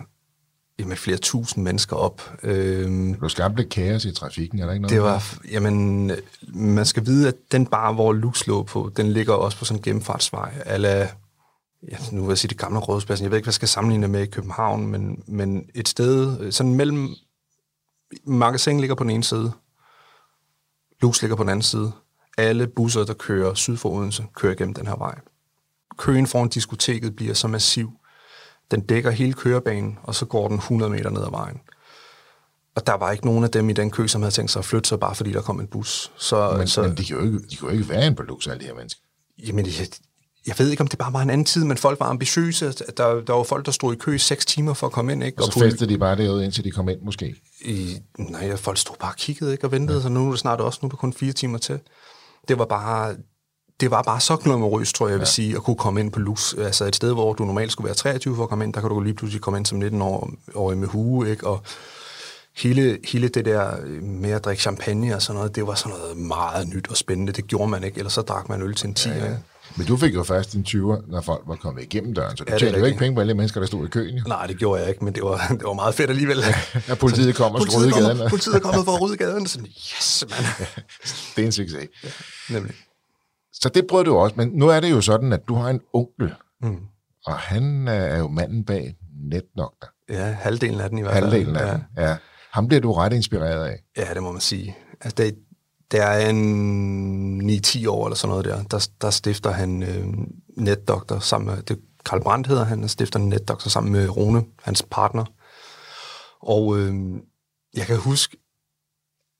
med 0.87 0.97
flere 0.97 1.17
tusind 1.17 1.63
mennesker 1.63 1.95
op. 1.95 2.21
Øhm, 2.43 3.13
du 3.13 3.29
skabte 3.29 3.57
lidt 3.57 3.69
kaos 3.69 4.05
i 4.05 4.11
trafikken, 4.11 4.59
er 4.59 4.65
der 4.65 4.73
ikke 4.73 4.81
noget? 4.81 4.93
Det 4.93 5.03
var, 5.03 5.37
jamen, 5.51 6.11
man 6.47 6.85
skal 6.85 7.05
vide, 7.05 7.27
at 7.27 7.35
den 7.51 7.65
bar, 7.65 7.91
hvor 7.91 8.13
Lux 8.13 8.47
lå 8.47 8.63
på, 8.63 8.91
den 8.97 9.11
ligger 9.11 9.33
også 9.33 9.57
på 9.57 9.65
sådan 9.65 9.79
en 9.79 9.83
gennemfartsvej, 9.83 10.53
eller 10.65 11.07
ja, 11.91 11.97
nu 12.11 12.21
vil 12.21 12.29
jeg 12.29 12.37
sige 12.37 12.49
det 12.49 12.57
gamle 12.57 12.79
rådhuspladsen, 12.79 13.23
jeg 13.23 13.31
ved 13.31 13.37
ikke, 13.37 13.45
hvad 13.45 13.51
jeg 13.51 13.53
skal 13.53 13.67
sammenligne 13.67 14.07
med 14.07 14.21
i 14.21 14.25
København, 14.25 14.87
men, 14.87 15.23
men 15.27 15.69
et 15.75 15.87
sted, 15.87 16.51
sådan 16.51 16.73
mellem, 16.73 17.09
magasin 18.23 18.79
ligger 18.79 18.95
på 18.95 19.03
den 19.03 19.11
ene 19.11 19.23
side, 19.23 19.51
Lux 21.01 21.21
ligger 21.21 21.35
på 21.35 21.43
den 21.43 21.49
anden 21.49 21.63
side. 21.63 21.91
Alle 22.37 22.67
busser, 22.67 23.03
der 23.03 23.13
kører 23.13 23.53
syd 23.53 23.77
for 23.77 23.89
Odense, 23.89 24.25
kører 24.35 24.55
gennem 24.55 24.73
den 24.73 24.87
her 24.87 24.95
vej. 24.95 25.19
Køen 25.97 26.27
foran 26.27 26.49
diskoteket 26.49 27.15
bliver 27.15 27.33
så 27.33 27.47
massiv, 27.47 27.98
den 28.71 28.81
dækker 28.81 29.11
hele 29.11 29.33
kørebanen, 29.33 29.97
og 30.03 30.15
så 30.15 30.25
går 30.25 30.47
den 30.47 30.57
100 30.57 30.91
meter 30.91 31.09
ned 31.09 31.21
ad 31.21 31.31
vejen. 31.31 31.57
Og 32.75 32.87
der 32.87 32.93
var 32.93 33.11
ikke 33.11 33.25
nogen 33.25 33.43
af 33.43 33.49
dem 33.49 33.69
i 33.69 33.73
den 33.73 33.91
kø, 33.91 34.07
som 34.07 34.21
havde 34.21 34.33
tænkt 34.33 34.51
sig 34.51 34.59
at 34.59 34.65
flytte 34.65 34.89
sig, 34.89 34.99
bare 34.99 35.15
fordi 35.15 35.31
der 35.31 35.41
kom 35.41 35.59
en 35.59 35.67
bus. 35.67 36.11
Så, 36.17 36.55
men, 36.57 36.67
så, 36.67 36.81
men 36.81 36.97
de, 36.97 37.05
kan 37.05 37.15
jo 37.17 37.23
ikke, 37.25 37.39
de 37.39 37.55
kan 37.55 37.67
jo 37.67 37.73
ikke 37.73 37.89
være 37.89 38.07
en 38.07 38.15
på 38.15 38.23
Lux, 38.23 38.47
alle 38.47 38.59
de 38.59 38.65
her 38.65 38.73
mennesker. 38.73 39.01
Jamen, 39.47 39.65
jeg, 39.65 39.87
jeg 40.47 40.55
ved 40.57 40.69
ikke, 40.69 40.81
om 40.81 40.87
det 40.87 40.99
bare 40.99 41.13
var 41.13 41.21
en 41.21 41.29
anden 41.29 41.45
tid, 41.45 41.63
men 41.63 41.77
folk 41.77 41.99
var 41.99 42.05
ambitiøse. 42.05 42.71
Der, 42.97 43.21
der 43.21 43.33
var 43.33 43.43
folk, 43.43 43.65
der 43.65 43.71
stod 43.71 43.93
i 43.93 43.97
kø 43.97 44.15
i 44.15 44.17
seks 44.17 44.45
timer 44.45 44.73
for 44.73 44.87
at 44.87 44.93
komme 44.93 45.11
ind. 45.11 45.23
Ikke? 45.23 45.41
Og, 45.41 45.47
og 45.47 45.53
så 45.53 45.59
festede 45.59 45.93
de 45.93 45.97
bare 45.97 46.17
derude, 46.17 46.45
indtil 46.45 46.63
de 46.63 46.71
kom 46.71 46.89
ind, 46.89 47.01
måske? 47.01 47.35
I, 47.61 47.97
nej, 48.17 48.55
folk 48.55 48.77
stod 48.77 48.95
bare 48.99 49.11
og 49.11 49.15
kiggede 49.15 49.51
ikke, 49.51 49.63
og 49.67 49.71
ventede, 49.71 49.97
ja. 49.97 50.03
så 50.03 50.09
nu 50.09 50.27
er 50.27 50.31
det 50.31 50.39
snart 50.39 50.61
også, 50.61 50.79
nu 50.81 50.85
er 50.85 50.89
det 50.89 50.99
kun 50.99 51.13
fire 51.13 51.33
timer 51.33 51.57
til. 51.57 51.79
Det 52.47 52.59
var 52.59 52.65
bare, 52.65 53.15
det 53.79 53.91
var 53.91 54.01
bare 54.01 54.19
så 54.19 54.35
glamorøst, 54.35 54.95
tror 54.95 55.07
jeg, 55.07 55.11
jeg 55.11 55.19
vil 55.19 55.25
ja. 55.25 55.31
sige, 55.31 55.55
at 55.55 55.63
kunne 55.63 55.75
komme 55.75 55.99
ind 55.99 56.11
på 56.11 56.19
Lux. 56.19 56.53
Altså 56.53 56.85
et 56.85 56.95
sted, 56.95 57.13
hvor 57.13 57.33
du 57.33 57.45
normalt 57.45 57.71
skulle 57.71 57.85
være 57.85 57.95
23 57.95 58.35
for 58.35 58.43
at 58.43 58.49
komme 58.49 58.63
ind, 58.63 58.73
der 58.73 58.81
kan 58.81 58.89
du 58.89 59.01
lige 59.01 59.13
pludselig 59.13 59.41
komme 59.41 59.57
ind 59.57 59.65
som 59.65 59.77
19 59.77 60.01
år, 60.01 60.31
år 60.55 60.75
med 60.75 60.87
hue, 60.87 61.29
ikke? 61.29 61.47
Og 61.47 61.61
hele, 62.57 62.97
hele 63.07 63.27
det 63.27 63.45
der 63.45 63.71
med 64.01 64.31
at 64.31 64.45
drikke 64.45 64.61
champagne 64.61 65.15
og 65.15 65.21
sådan 65.21 65.37
noget, 65.37 65.55
det 65.55 65.67
var 65.67 65.75
sådan 65.75 65.97
noget 65.97 66.17
meget 66.17 66.67
nyt 66.67 66.87
og 66.89 66.97
spændende. 66.97 67.31
Det 67.31 67.47
gjorde 67.47 67.71
man 67.71 67.83
ikke, 67.83 67.97
eller 67.97 68.09
så 68.09 68.21
drak 68.21 68.49
man 68.49 68.61
øl 68.61 68.75
til 68.75 68.87
en 68.87 68.93
10. 68.93 69.09
Ja, 69.09 69.25
ja. 69.25 69.35
Men 69.75 69.87
du 69.87 69.97
fik 69.97 70.13
jo 70.15 70.23
først 70.23 70.53
en 70.53 70.65
20'er, 70.67 71.11
når 71.11 71.21
folk 71.21 71.41
var 71.47 71.55
kommet 71.55 71.83
igennem 71.83 72.13
døren, 72.13 72.37
så 72.37 72.43
du 72.43 72.51
ja, 72.51 72.57
tjente 72.57 72.79
jo 72.79 72.85
ikke 72.85 72.97
penge 72.97 73.15
på 73.15 73.21
alle 73.21 73.33
mennesker, 73.33 73.59
der 73.59 73.67
stod 73.67 73.85
i 73.85 73.89
køen. 73.89 74.17
Jo. 74.17 74.23
Nej, 74.27 74.47
det 74.47 74.57
gjorde 74.57 74.81
jeg 74.81 74.89
ikke, 74.89 75.05
men 75.05 75.15
det 75.15 75.23
var, 75.23 75.47
det 75.59 75.63
var 75.63 75.73
meget 75.73 75.95
fedt 75.95 76.09
alligevel. 76.09 76.43
Ja, 76.87 76.95
politiet 76.95 77.35
kom 77.35 77.55
og 77.55 77.61
skulle 77.61 77.85
rydde 77.85 77.91
gaden. 77.91 78.29
Politiet 78.29 78.55
er 78.55 78.59
kommet 78.59 78.85
for 78.85 78.95
at 78.95 79.01
rydde 79.01 79.17
gaden, 79.17 79.43
og 79.43 79.49
sådan, 79.49 79.67
yes, 79.67 80.25
mand. 80.29 80.45
det 81.35 81.41
er 81.41 81.45
en 81.45 81.51
succes. 81.51 81.87
Ja, 82.03 82.09
nemlig. 82.49 82.73
Så 83.53 83.69
det 83.69 83.87
prøvede 83.87 84.09
du 84.09 84.15
også, 84.15 84.35
men 84.37 84.49
nu 84.53 84.67
er 84.67 84.79
det 84.79 84.91
jo 84.91 85.01
sådan, 85.01 85.33
at 85.33 85.41
du 85.47 85.55
har 85.55 85.69
en 85.69 85.81
onkel, 85.93 86.33
mm. 86.61 86.77
og 87.25 87.33
han 87.33 87.87
er 87.87 88.17
jo 88.17 88.27
manden 88.27 88.65
bag 88.65 88.95
Netnokter. 89.31 89.87
Ja, 90.09 90.23
halvdelen 90.23 90.79
af 90.79 90.89
den 90.89 90.97
i 90.97 91.01
hvert 91.01 91.13
fald. 91.13 91.23
Halvdelen 91.23 91.55
af 91.55 91.67
ja. 91.67 91.73
den, 91.73 91.83
ja. 91.97 92.17
Ham 92.51 92.67
bliver 92.67 92.81
du 92.81 92.93
ret 92.93 93.13
inspireret 93.13 93.65
af. 93.65 93.79
Ja, 93.97 94.13
det 94.13 94.23
må 94.23 94.31
man 94.31 94.41
sige. 94.41 94.77
Altså, 95.01 95.15
det, 95.17 95.35
det 95.91 95.99
er 96.01 96.29
en 96.29 97.51
9-10 97.51 97.89
år 97.89 98.05
eller 98.05 98.15
sådan 98.15 98.29
noget 98.29 98.45
der, 98.45 98.63
der, 98.63 98.89
der 99.01 99.09
stifter 99.09 99.51
han 99.51 99.83
øh, 99.83 100.07
Netdoktor 100.57 101.19
sammen 101.19 101.55
med, 101.55 101.63
det 101.63 101.79
Karl 102.05 102.21
Brandt 102.21 102.47
hedder 102.47 102.63
han, 102.63 102.81
der 102.81 102.87
stifter 102.87 103.19
Netdoktor 103.19 103.69
sammen 103.69 103.91
med 103.91 104.09
Rune, 104.17 104.43
hans 104.63 104.85
partner. 104.91 105.25
Og 106.41 106.77
øh, 106.77 106.93
jeg 107.75 107.85
kan 107.85 107.97
huske, 107.97 108.37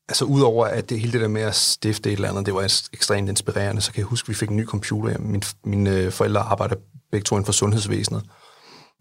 altså 0.09 0.25
udover 0.25 0.65
at 0.65 0.89
det 0.89 0.99
hele 0.99 1.13
det 1.13 1.21
der 1.21 1.27
med 1.27 1.41
at 1.41 1.55
stifte 1.55 2.09
et 2.09 2.13
eller 2.13 2.29
andet, 2.29 2.45
det 2.45 2.53
var 2.53 2.61
ekstremt 2.93 3.29
inspirerende, 3.29 3.81
så 3.81 3.91
kan 3.91 3.99
jeg 3.99 4.05
huske, 4.05 4.25
at 4.25 4.29
vi 4.29 4.33
fik 4.33 4.49
en 4.49 4.57
ny 4.57 4.65
computer. 4.65 5.17
Min, 5.19 5.43
mine 5.63 5.89
øh, 5.89 6.11
forældre 6.11 6.41
arbejder 6.41 6.75
begge 7.11 7.23
to 7.23 7.35
inden 7.35 7.45
for 7.45 7.53
sundhedsvæsenet. 7.53 8.23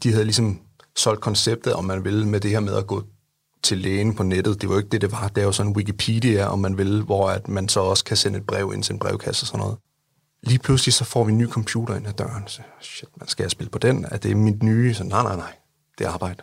De 0.03 0.13
havde 0.13 0.25
ligesom 0.25 0.61
solgt 0.97 1.21
konceptet, 1.21 1.73
om 1.73 1.85
man 1.85 2.05
ville, 2.05 2.29
med 2.29 2.41
det 2.41 2.51
her 2.51 2.61
med 2.61 2.75
at 2.75 2.87
gå 2.87 3.03
til 3.63 3.79
lægen 3.79 4.15
på 4.15 4.23
nettet. 4.23 4.61
Det 4.61 4.69
var 4.69 4.75
jo 4.75 4.79
ikke 4.79 4.91
det, 4.91 5.01
det 5.01 5.13
var. 5.13 5.29
Det 5.29 5.41
er 5.41 5.45
jo 5.45 5.53
sådan 5.53 5.73
Wikipedia, 5.73 6.47
om 6.47 6.59
man 6.59 6.79
vil, 6.79 7.03
hvor 7.03 7.31
at 7.31 7.49
man 7.49 7.69
så 7.69 7.81
også 7.81 8.05
kan 8.05 8.17
sende 8.17 8.39
et 8.39 8.47
brev 8.47 8.73
ind 8.75 8.83
til 8.83 8.93
en 8.93 8.99
brevkasse 8.99 9.43
og 9.43 9.47
sådan 9.47 9.59
noget. 9.61 9.77
Lige 10.43 10.59
pludselig 10.59 10.95
så 10.95 11.05
får 11.05 11.25
vi 11.25 11.33
en 11.33 11.39
ny 11.39 11.49
computer 11.49 11.97
ind 11.97 12.07
ad 12.07 12.13
døren. 12.13 12.43
Så, 12.47 12.61
shit, 12.81 13.09
man 13.17 13.29
skal 13.29 13.45
jeg 13.45 13.51
spille 13.51 13.71
på 13.71 13.79
den? 13.79 14.07
Er 14.11 14.17
det 14.17 14.37
mit 14.37 14.63
nye? 14.63 14.95
Så 14.95 15.05
nej, 15.05 15.23
nej, 15.23 15.37
nej. 15.37 15.53
Det 15.99 16.07
er 16.07 16.11
arbejde. 16.11 16.43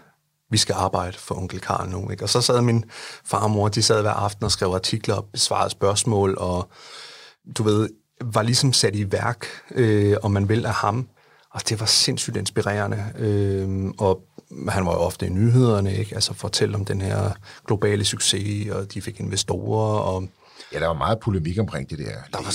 Vi 0.52 0.58
skal 0.58 0.74
arbejde 0.74 1.18
for 1.18 1.36
onkel 1.36 1.60
Karl 1.60 1.90
nu. 1.90 2.10
Ikke? 2.10 2.24
Og 2.24 2.30
så 2.30 2.42
sad 2.42 2.62
min 2.62 2.86
far 3.26 3.44
og 3.44 3.52
mor, 3.52 3.68
de 3.68 3.82
sad 3.82 4.02
hver 4.02 4.12
aften 4.12 4.46
og 4.46 4.52
skrev 4.52 4.70
artikler 4.70 5.16
og 5.16 5.26
besvarede 5.26 5.70
spørgsmål, 5.70 6.36
og 6.38 6.70
du 7.58 7.64
ved, 7.64 7.90
var 8.22 8.42
ligesom 8.42 8.74
sat 8.74 8.96
i 8.96 9.12
værk, 9.12 9.46
øh, 9.72 10.18
om 10.24 10.32
man 10.32 10.50
vil, 10.50 10.66
af 10.66 10.74
ham. 10.74 11.08
Og 11.52 11.70
det 11.70 11.80
var 11.80 11.86
sindssygt 11.86 12.38
inspirerende. 12.38 13.06
Øh, 13.18 13.86
og 13.98 14.22
han 14.70 14.86
var 14.86 14.92
jo 14.92 15.00
ofte 15.00 15.26
i 15.26 15.30
nyhederne, 15.30 15.96
ikke? 15.96 16.16
Altså 16.16 16.34
fortælle 16.34 16.76
om 16.76 16.86
den 16.86 17.02
her 17.02 17.32
globale 17.68 18.06
succes, 18.06 18.72
og 18.72 18.94
de 18.94 19.02
fik 19.02 19.20
investorer, 19.20 20.00
og... 20.00 20.28
Ja, 20.74 20.80
der 20.80 20.88
var 20.88 20.94
meget 20.94 21.20
polemik 21.20 21.60
omkring 21.60 21.90
det 21.90 21.98
der. 21.98 22.06
Der 22.06 22.38
var 22.38 22.46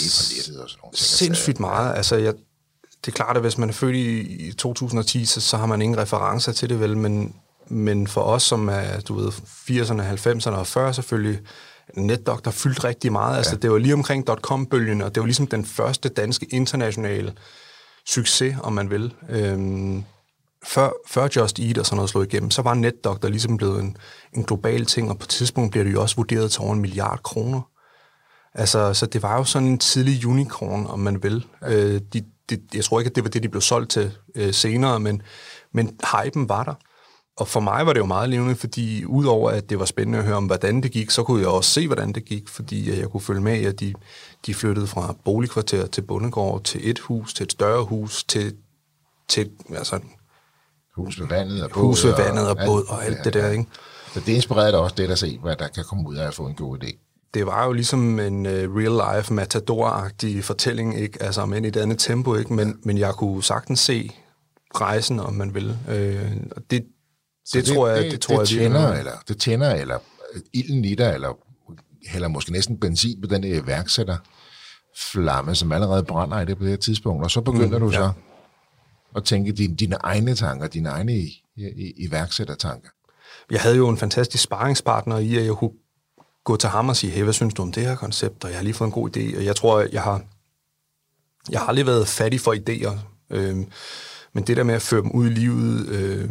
og 0.62 0.70
sådan 0.70 0.80
noget. 0.82 0.98
Sindssygt 0.98 1.60
meget. 1.60 1.96
Altså, 1.96 2.16
jeg, 2.16 2.34
det 3.04 3.12
er 3.12 3.16
klart, 3.16 3.36
at 3.36 3.42
hvis 3.42 3.58
man 3.58 3.68
er 3.68 3.72
født 3.72 3.96
i, 3.96 4.20
i 4.20 4.52
2010, 4.52 5.24
så, 5.24 5.40
så 5.40 5.56
har 5.56 5.66
man 5.66 5.82
ingen 5.82 5.98
referencer 5.98 6.52
til 6.52 6.68
det 6.68 6.80
vel, 6.80 6.96
men, 6.96 7.34
men 7.70 8.06
for 8.06 8.20
os, 8.20 8.42
som 8.42 8.68
er, 8.68 9.00
du 9.08 9.14
ved, 9.14 9.28
80'erne, 9.28 10.02
90'erne 10.02 10.50
og 10.50 10.88
40'erne 10.88 10.92
selvfølgelig, 10.92 11.40
NetDoctor 11.96 12.50
fyldt 12.50 12.84
rigtig 12.84 13.12
meget. 13.12 13.36
Altså, 13.36 13.50
ja. 13.50 13.54
Altså, 13.54 13.62
det 13.62 13.70
var 13.70 13.78
lige 13.78 13.94
omkring 13.94 14.24
.com-bølgen, 14.24 15.02
og 15.02 15.14
det 15.14 15.20
var 15.20 15.26
ligesom 15.26 15.46
den 15.46 15.64
første 15.64 16.08
danske 16.08 16.46
internationale 16.50 17.32
succes, 18.06 18.56
om 18.62 18.72
man 18.72 18.90
vil. 18.90 19.14
Øhm, 19.28 20.04
før, 20.64 20.90
før 21.08 21.28
Just 21.36 21.58
Eat 21.58 21.78
og 21.78 21.86
sådan 21.86 21.96
noget 21.96 22.10
slog 22.10 22.24
igennem, 22.24 22.50
så 22.50 22.62
var 22.62 22.74
NetDoctor 22.74 23.28
ligesom 23.28 23.56
blevet 23.56 23.80
en, 23.80 23.96
en 24.32 24.44
global 24.44 24.86
ting, 24.86 25.10
og 25.10 25.18
på 25.18 25.24
et 25.24 25.28
tidspunkt 25.28 25.70
bliver 25.70 25.84
det 25.84 25.92
jo 25.92 26.02
også 26.02 26.16
vurderet 26.16 26.50
til 26.50 26.60
over 26.60 26.72
en 26.72 26.80
milliard 26.80 27.22
kroner. 27.22 27.60
Altså, 28.54 28.94
så 28.94 29.06
det 29.06 29.22
var 29.22 29.36
jo 29.36 29.44
sådan 29.44 29.68
en 29.68 29.78
tidlig 29.78 30.26
unicorn, 30.26 30.86
om 30.86 30.98
man 30.98 31.22
vil. 31.22 31.46
Ja. 31.62 31.74
Øh, 31.74 32.00
de, 32.12 32.22
de, 32.50 32.58
jeg 32.74 32.84
tror 32.84 33.00
ikke, 33.00 33.08
at 33.08 33.16
det 33.16 33.24
var 33.24 33.30
det, 33.30 33.42
de 33.42 33.48
blev 33.48 33.60
solgt 33.60 33.90
til 33.90 34.12
øh, 34.34 34.54
senere, 34.54 35.00
men, 35.00 35.22
men 35.72 35.98
hypen 36.12 36.48
var 36.48 36.64
der. 36.64 36.74
Og 37.40 37.48
for 37.48 37.60
mig 37.60 37.86
var 37.86 37.92
det 37.92 38.00
jo 38.00 38.06
meget 38.06 38.28
levende, 38.28 38.56
fordi 38.56 39.04
udover 39.04 39.50
at 39.50 39.70
det 39.70 39.78
var 39.78 39.84
spændende 39.84 40.18
at 40.18 40.24
høre 40.24 40.36
om, 40.36 40.46
hvordan 40.46 40.82
det 40.82 40.90
gik, 40.90 41.10
så 41.10 41.22
kunne 41.22 41.40
jeg 41.40 41.48
også 41.48 41.70
se, 41.70 41.86
hvordan 41.86 42.12
det 42.12 42.24
gik, 42.24 42.48
fordi 42.48 43.00
jeg 43.00 43.08
kunne 43.08 43.20
følge 43.20 43.40
med 43.40 43.60
i, 43.60 43.64
at 43.64 43.80
de, 43.80 43.94
de 44.46 44.54
flyttede 44.54 44.86
fra 44.86 45.14
boligkvarter 45.24 45.86
til 45.86 46.02
bondegård, 46.02 46.64
til 46.64 46.90
et 46.90 46.98
hus, 46.98 47.34
til 47.34 47.44
et 47.44 47.52
større 47.52 47.84
hus, 47.84 48.24
til, 48.24 48.54
til 49.28 49.50
altså, 49.76 50.00
hus 50.96 51.20
ved 51.20 51.26
vandet 51.26 51.64
og 51.64 51.70
båd. 51.70 51.82
Hus 51.82 52.04
ved 52.04 52.14
vandet 52.16 52.44
og, 52.44 52.50
og 52.50 52.66
båd 52.66 52.84
og 52.88 53.04
alt 53.04 53.18
ja, 53.18 53.22
det 53.22 53.34
der, 53.34 53.50
ikke? 53.50 53.66
Så 54.14 54.20
det 54.20 54.32
inspirerede 54.32 54.72
dig 54.72 54.80
også 54.80 54.94
det 54.98 55.10
at 55.10 55.18
se, 55.18 55.38
hvad 55.42 55.56
der 55.56 55.68
kan 55.68 55.84
komme 55.84 56.08
ud 56.08 56.16
af 56.16 56.26
at 56.26 56.34
få 56.34 56.46
en 56.46 56.54
god 56.54 56.78
idé. 56.82 56.96
Det 57.34 57.46
var 57.46 57.66
jo 57.66 57.72
ligesom 57.72 58.18
en 58.18 58.46
uh, 58.46 58.52
real-life 58.52 59.34
matador-agtig 59.34 60.44
fortælling, 60.44 61.00
ikke? 61.00 61.22
Altså, 61.22 61.46
men 61.46 61.64
i 61.64 61.68
et 61.68 61.76
andet 61.76 61.98
tempo, 61.98 62.34
ikke? 62.34 62.52
Men, 62.52 62.78
men 62.82 62.98
jeg 62.98 63.14
kunne 63.14 63.42
sagtens 63.42 63.80
se 63.80 64.10
rejsen, 64.74 65.20
om 65.20 65.32
man 65.34 65.54
vil. 65.54 65.78
Øh, 65.88 66.36
og 66.56 66.62
det, 66.70 66.84
det, 67.52 67.66
det, 67.66 67.74
tror 67.74 67.88
jeg, 67.88 68.02
det, 68.04 68.12
det, 68.12 68.20
tror 68.20 68.38
det 68.38 68.52
jeg, 68.52 68.62
tænder, 68.62 68.92
eller, 68.92 69.12
det 69.28 69.40
tænder, 69.40 69.74
eller 69.74 69.98
ilden 70.52 70.84
i 70.84 70.94
dig, 70.94 71.14
eller 71.14 71.38
hælder 72.06 72.28
måske 72.28 72.52
næsten 72.52 72.80
benzin 72.80 73.20
på 73.20 73.26
den 73.26 73.44
iværksætter 73.44 74.16
flamme, 74.96 75.54
som 75.54 75.72
allerede 75.72 76.04
brænder 76.04 76.40
i 76.40 76.44
det 76.44 76.58
på 76.58 76.64
det 76.64 76.70
her 76.70 76.76
tidspunkt, 76.76 77.24
og 77.24 77.30
så 77.30 77.40
begynder 77.40 77.78
mm, 77.78 77.84
du 77.84 77.92
så 77.92 78.02
ja. 78.02 78.10
at 79.16 79.24
tænke 79.24 79.52
dine, 79.52 79.74
dine 79.74 79.96
egne 79.96 80.34
tanker, 80.34 80.66
dine 80.66 80.88
egne 80.88 81.18
i, 81.18 81.44
i, 81.56 81.92
iværksættertanker. 81.96 82.88
Jeg 83.50 83.60
havde 83.60 83.76
jo 83.76 83.88
en 83.88 83.96
fantastisk 83.96 84.44
sparringspartner 84.44 85.18
i, 85.18 85.36
at 85.36 85.44
jeg 85.44 85.54
kunne 85.54 85.70
gå 86.44 86.56
til 86.56 86.68
ham 86.68 86.88
og 86.88 86.96
sige, 86.96 87.10
hey, 87.10 87.22
hvad 87.22 87.32
synes 87.32 87.54
du 87.54 87.62
om 87.62 87.72
det 87.72 87.82
her 87.82 87.96
koncept, 87.96 88.44
og 88.44 88.50
jeg 88.50 88.58
har 88.58 88.64
lige 88.64 88.74
fået 88.74 88.88
en 88.88 88.92
god 88.92 89.16
idé, 89.16 89.36
og 89.36 89.44
jeg 89.44 89.56
tror, 89.56 89.80
jeg 89.92 90.02
har, 90.02 90.22
jeg 91.50 91.60
har 91.60 91.66
aldrig 91.66 91.86
været 91.86 92.08
fattig 92.08 92.40
for 92.40 92.54
idéer, 92.54 92.98
øh, 93.30 93.56
men 94.32 94.46
det 94.46 94.56
der 94.56 94.62
med 94.62 94.74
at 94.74 94.82
føre 94.82 95.02
dem 95.02 95.10
ud 95.10 95.26
i 95.26 95.30
livet, 95.30 95.88
øh, 95.88 96.30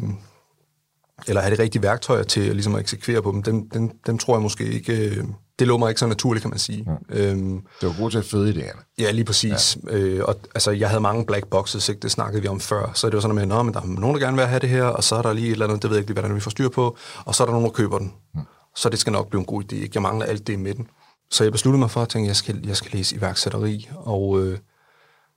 eller 1.28 1.42
have 1.42 1.58
de 1.58 1.62
rigtige 1.62 1.84
værktøjer 1.84 2.24
til 2.24 2.42
at, 2.42 2.54
ligesom 2.54 2.76
at 2.76 2.82
eksekvere 2.82 3.22
på 3.22 3.32
dem, 3.32 3.44
dem, 3.44 3.70
dem, 3.70 3.92
dem 4.08 4.18
tror 4.18 4.36
jeg 4.36 4.42
måske 4.42 4.66
ikke... 4.66 5.10
Øh, 5.10 5.24
det 5.60 5.68
lå 5.68 5.78
mig 5.78 5.90
ikke 5.90 6.00
så 6.00 6.08
naturligt, 6.08 6.42
kan 6.42 6.50
man 6.50 6.60
sige. 6.60 6.84
Mm. 6.88 7.18
Øhm, 7.18 7.62
det 7.82 7.90
var 7.90 8.02
godt 8.02 8.12
til 8.12 8.20
at 8.20 8.26
føde 8.26 8.54
idéerne. 8.54 8.96
Ja, 9.00 9.12
lige 9.12 9.26
præcis. 9.26 9.78
Ja. 9.92 9.98
Øh, 9.98 10.24
og, 10.26 10.36
altså, 10.56 10.72
jeg 10.72 10.90
havde 10.90 11.02
mange 11.02 11.26
black 11.26 11.48
boxes, 11.48 11.90
ikke? 11.90 12.00
det 12.00 12.12
snakkede 12.12 12.42
vi 12.42 12.48
om 12.48 12.60
før. 12.60 12.92
Så 12.94 13.08
det 13.08 13.14
var 13.14 13.22
sådan 13.22 13.36
med, 13.36 13.58
at 13.58 13.66
men 13.66 13.74
der 13.74 13.82
er 13.82 13.86
nogen, 13.86 14.16
der 14.16 14.26
gerne 14.26 14.38
vil 14.38 14.46
have 14.46 14.60
det 14.60 14.70
her, 14.70 14.84
og 14.84 15.04
så 15.04 15.16
er 15.16 15.22
der 15.22 15.34
lige 15.34 15.48
et 15.48 15.52
eller 15.52 15.66
andet, 15.66 15.82
det 15.82 15.90
ved 15.90 15.98
jeg 15.98 16.10
ikke 16.10 16.14
hvordan 16.14 16.36
vi 16.36 16.40
får 16.40 16.52
styr 16.52 16.70
på, 16.70 16.98
og 17.26 17.36
så 17.36 17.44
er 17.44 17.46
der 17.46 17.54
nogen, 17.54 17.66
der 17.66 17.72
køber 17.72 17.98
den. 17.98 18.14
Mm. 18.36 18.42
Så 18.76 18.90
det 18.90 19.00
skal 19.00 19.14
nok 19.14 19.30
blive 19.30 19.40
en 19.40 19.46
god 19.46 19.64
idé. 19.64 19.76
Ikke? 19.76 19.90
Jeg 19.94 20.02
mangler 20.02 20.26
alt 20.26 20.48
det 20.48 20.54
i 20.54 20.56
midten. 20.56 20.88
Så 21.32 21.44
jeg 21.44 21.52
besluttede 21.52 21.80
mig 21.80 21.92
for 21.92 22.02
at 22.02 22.10
tænke, 22.10 22.26
at 22.26 22.28
jeg 22.28 22.36
skal, 22.36 22.64
jeg 22.68 22.76
skal 22.76 22.92
læse 22.94 23.16
iværksætteri, 23.16 23.90
og 23.96 24.42
øh, 24.42 24.58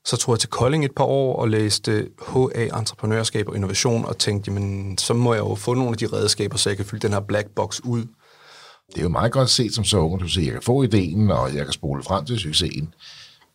så 0.04 0.16
tog 0.16 0.32
jeg 0.32 0.40
til 0.40 0.48
Kolding 0.48 0.84
et 0.84 0.94
par 0.96 1.04
år 1.04 1.36
og 1.36 1.48
læste 1.48 2.08
HA, 2.28 2.78
Entreprenørskab 2.78 3.48
og 3.48 3.54
Innovation, 3.54 4.04
og 4.04 4.18
tænkte, 4.18 4.50
jamen, 4.50 4.98
så 4.98 5.14
må 5.14 5.34
jeg 5.34 5.40
jo 5.40 5.54
få 5.54 5.74
nogle 5.74 5.90
af 5.90 5.96
de 5.96 6.06
redskaber, 6.06 6.56
så 6.56 6.70
jeg 6.70 6.76
kan 6.76 6.86
fylde 6.86 7.02
den 7.02 7.12
her 7.12 7.20
black 7.20 7.48
box 7.48 7.80
ud. 7.84 8.06
Det 8.90 8.98
er 8.98 9.02
jo 9.02 9.08
meget 9.08 9.32
godt 9.32 9.50
set 9.50 9.74
som 9.74 9.84
så 9.84 9.98
unge, 9.98 10.18
du 10.18 10.28
siger, 10.28 10.44
jeg 10.44 10.52
kan 10.52 10.62
få 10.62 10.82
ideen, 10.82 11.30
og 11.30 11.54
jeg 11.54 11.64
kan 11.64 11.72
spole 11.72 12.02
frem 12.02 12.24
til 12.24 12.38
succesen. 12.38 12.94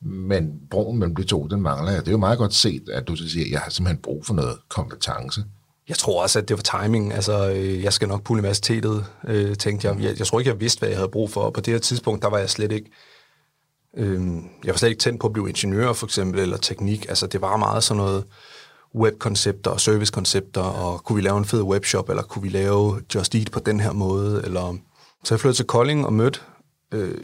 Men 0.02 0.52
broen 0.72 1.00
mellem 1.00 1.16
de 1.16 1.24
to, 1.24 1.48
den 1.48 1.62
mangler 1.62 1.92
jeg. 1.92 2.02
Det 2.02 2.08
er 2.08 2.12
jo 2.12 2.18
meget 2.18 2.38
godt 2.38 2.54
set, 2.54 2.90
at 2.90 3.08
du 3.08 3.16
siger, 3.16 3.46
at 3.46 3.52
jeg 3.52 3.60
har 3.60 3.70
simpelthen 3.70 4.02
brug 4.02 4.26
for 4.26 4.34
noget 4.34 4.58
kompetence. 4.70 5.44
Jeg 5.90 5.98
tror 5.98 6.22
også, 6.22 6.40
at 6.40 6.50
det 6.50 6.58
var 6.58 6.82
timing. 6.82 7.14
Altså, 7.14 7.50
øh, 7.52 7.84
jeg 7.84 7.94
skal 7.94 8.08
nok 8.08 8.24
på 8.24 8.34
universitetet, 8.34 9.06
øh, 9.28 9.56
tænkte 9.56 9.88
jeg. 9.88 10.00
jeg. 10.00 10.20
Jeg 10.20 10.28
tror 10.28 10.40
ikke, 10.40 10.52
jeg 10.52 10.60
vidste, 10.60 10.80
hvad 10.80 10.90
jeg 10.90 10.98
havde 10.98 11.10
brug 11.10 11.30
for. 11.30 11.50
På 11.50 11.62
det 11.62 11.74
her 11.74 11.80
tidspunkt, 11.80 12.22
der 12.22 12.30
var 12.30 12.38
jeg 12.38 12.50
slet 12.50 12.72
ikke 12.72 12.92
Øhm, 13.98 14.44
jeg 14.64 14.74
var 14.74 14.78
slet 14.78 14.90
ikke 14.90 15.00
tændt 15.00 15.22
på 15.22 15.28
at 15.28 15.34
blive 15.34 15.50
ingeniør, 15.50 15.94
for 15.94 16.06
eksempel, 16.06 16.40
eller 16.40 16.58
teknik. 16.58 17.06
Altså, 17.10 17.28
det 17.28 17.42
var 17.42 17.58
meget 17.58 17.84
sådan 17.84 17.98
noget 17.98 18.24
webkoncepter 18.96 19.72
og 19.72 19.82
servicekoncepter, 19.82 20.62
og 20.62 21.04
kunne 21.04 21.16
vi 21.16 21.22
lave 21.22 21.38
en 21.38 21.46
fed 21.46 21.62
webshop, 21.62 22.10
eller 22.10 22.24
kunne 22.24 22.44
vi 22.44 22.50
lave 22.50 23.02
Just 23.16 23.36
Eat 23.36 23.52
på 23.52 23.60
den 23.60 23.80
her 23.80 23.92
måde, 23.92 24.42
eller... 24.46 24.76
Så 25.24 25.34
jeg 25.34 25.40
flyttede 25.40 25.58
til 25.58 25.66
Kolding 25.66 26.06
og 26.06 26.14
mødte 26.14 26.40
øh, 26.92 27.16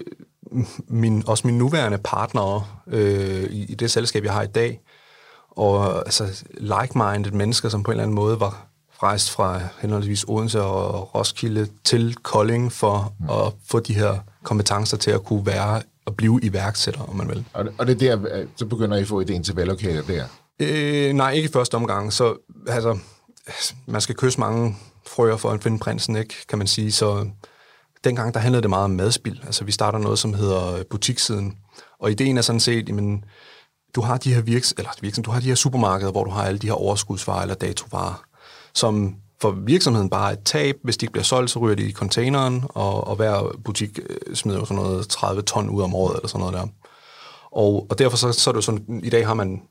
min, 0.88 1.24
også 1.28 1.48
min 1.48 1.58
nuværende 1.58 1.98
partner 1.98 2.80
øh, 2.88 3.44
i, 3.44 3.66
i 3.72 3.76
det 3.76 3.92
selskab, 3.92 4.24
jeg 4.24 4.34
har 4.34 4.42
i 4.42 4.48
dag, 4.48 4.82
og 5.50 5.98
altså 5.98 6.44
like-minded 6.58 7.32
mennesker, 7.32 7.70
som 7.70 7.84
på 7.84 7.92
en 7.92 7.94
eller 7.94 8.04
anden 8.04 8.16
måde 8.16 8.40
var 8.40 8.68
rejst 9.04 9.32
fra 9.32 9.62
henholdsvis 9.82 10.26
Odense 10.28 10.62
og 10.62 11.16
Roskilde 11.16 11.68
til 11.84 12.16
Kolding 12.16 12.72
for 12.72 13.14
mm. 13.20 13.30
at 13.30 13.54
få 13.72 13.80
de 13.80 13.94
her 13.94 14.18
kompetencer 14.44 14.98
til 14.98 15.12
at 15.12 15.24
kunne 15.24 15.46
være 15.46 15.82
at 16.08 16.16
blive 16.16 16.40
iværksætter, 16.44 17.02
om 17.02 17.16
man 17.16 17.30
vil. 17.30 17.46
Og 17.54 17.66
det, 17.66 17.74
og 17.78 17.88
det 17.88 18.02
er 18.02 18.16
der, 18.16 18.40
øh, 18.40 18.48
så 18.56 18.66
begynder 18.66 18.98
I 18.98 19.02
at 19.02 19.08
få 19.08 19.20
ideen 19.20 19.44
til 19.44 19.56
Velocator 19.56 20.02
der? 20.02 20.26
Øh, 20.60 21.14
nej, 21.14 21.32
ikke 21.32 21.50
i 21.50 21.52
første 21.52 21.76
omgang. 21.76 22.14
Så 22.14 22.36
altså, 22.68 22.98
man 23.88 24.02
skal 24.02 24.16
kysse 24.16 24.40
mange 24.40 24.78
frøer 25.08 25.38
for 25.38 25.50
at 25.50 25.64
finde 25.64 25.80
prinsen, 25.80 26.16
ikke, 26.16 26.36
kan 26.50 26.58
man 26.58 26.68
sige. 26.68 26.92
Så 26.92 27.28
dengang, 28.04 28.34
der 28.34 28.40
handlede 28.40 28.62
det 28.62 28.70
meget 28.70 28.84
om 28.84 28.92
madspil. 28.92 29.42
Altså, 29.46 29.64
vi 29.64 29.72
starter 29.72 30.00
noget, 30.00 30.20
som 30.20 30.34
hedder 30.34 30.84
butikssiden. 30.90 31.58
Og 32.00 32.12
ideen 32.12 32.38
er 32.38 32.42
sådan 32.42 32.60
set, 32.60 32.90
jamen, 32.90 33.24
du 33.96 34.02
har 34.02 34.18
de 34.18 34.34
her 34.34 34.42
virks, 34.42 34.74
eller 34.78 34.92
virks, 35.02 35.20
du 35.26 35.32
har 35.32 35.40
de 35.40 35.48
her 35.48 35.56
supermarkeder, 35.56 36.12
hvor 36.12 36.24
du 36.24 36.32
har 36.32 36.44
alle 36.44 36.60
de 36.60 36.68
her 36.68 36.74
overskudsvarer 36.74 37.42
eller 37.42 37.56
datovarer, 37.56 38.24
som 38.74 39.16
for 39.44 39.52
virksomheden 39.52 40.10
bare 40.10 40.34
et 40.34 40.40
tab. 40.46 40.76
Hvis 40.84 40.98
de 40.98 41.04
ikke 41.04 41.12
bliver 41.12 41.24
solgt, 41.24 41.52
så 41.52 41.60
ryger 41.60 41.76
de 41.76 41.90
i 41.90 41.92
containeren, 41.92 42.64
og, 42.70 43.08
og 43.08 43.16
hver 43.16 43.56
butik 43.66 44.00
øh, 44.00 44.36
smider 44.36 44.60
jo 44.60 44.66
sådan 44.66 44.84
noget 44.84 45.08
30 45.08 45.42
ton 45.42 45.70
ud 45.70 45.82
om 45.82 45.96
året, 45.96 46.16
eller 46.16 46.28
sådan 46.28 46.40
noget 46.40 46.54
der. 46.54 46.68
Og, 47.52 47.88
og 47.90 48.00
derfor 48.00 48.18
så, 48.18 48.32
så 48.32 48.50
er 48.50 48.52
det 48.52 48.58
jo 48.58 48.62
sådan, 48.62 49.02
i 49.04 49.10
dag 49.10 49.28
har 49.28 49.34
man 49.34 49.62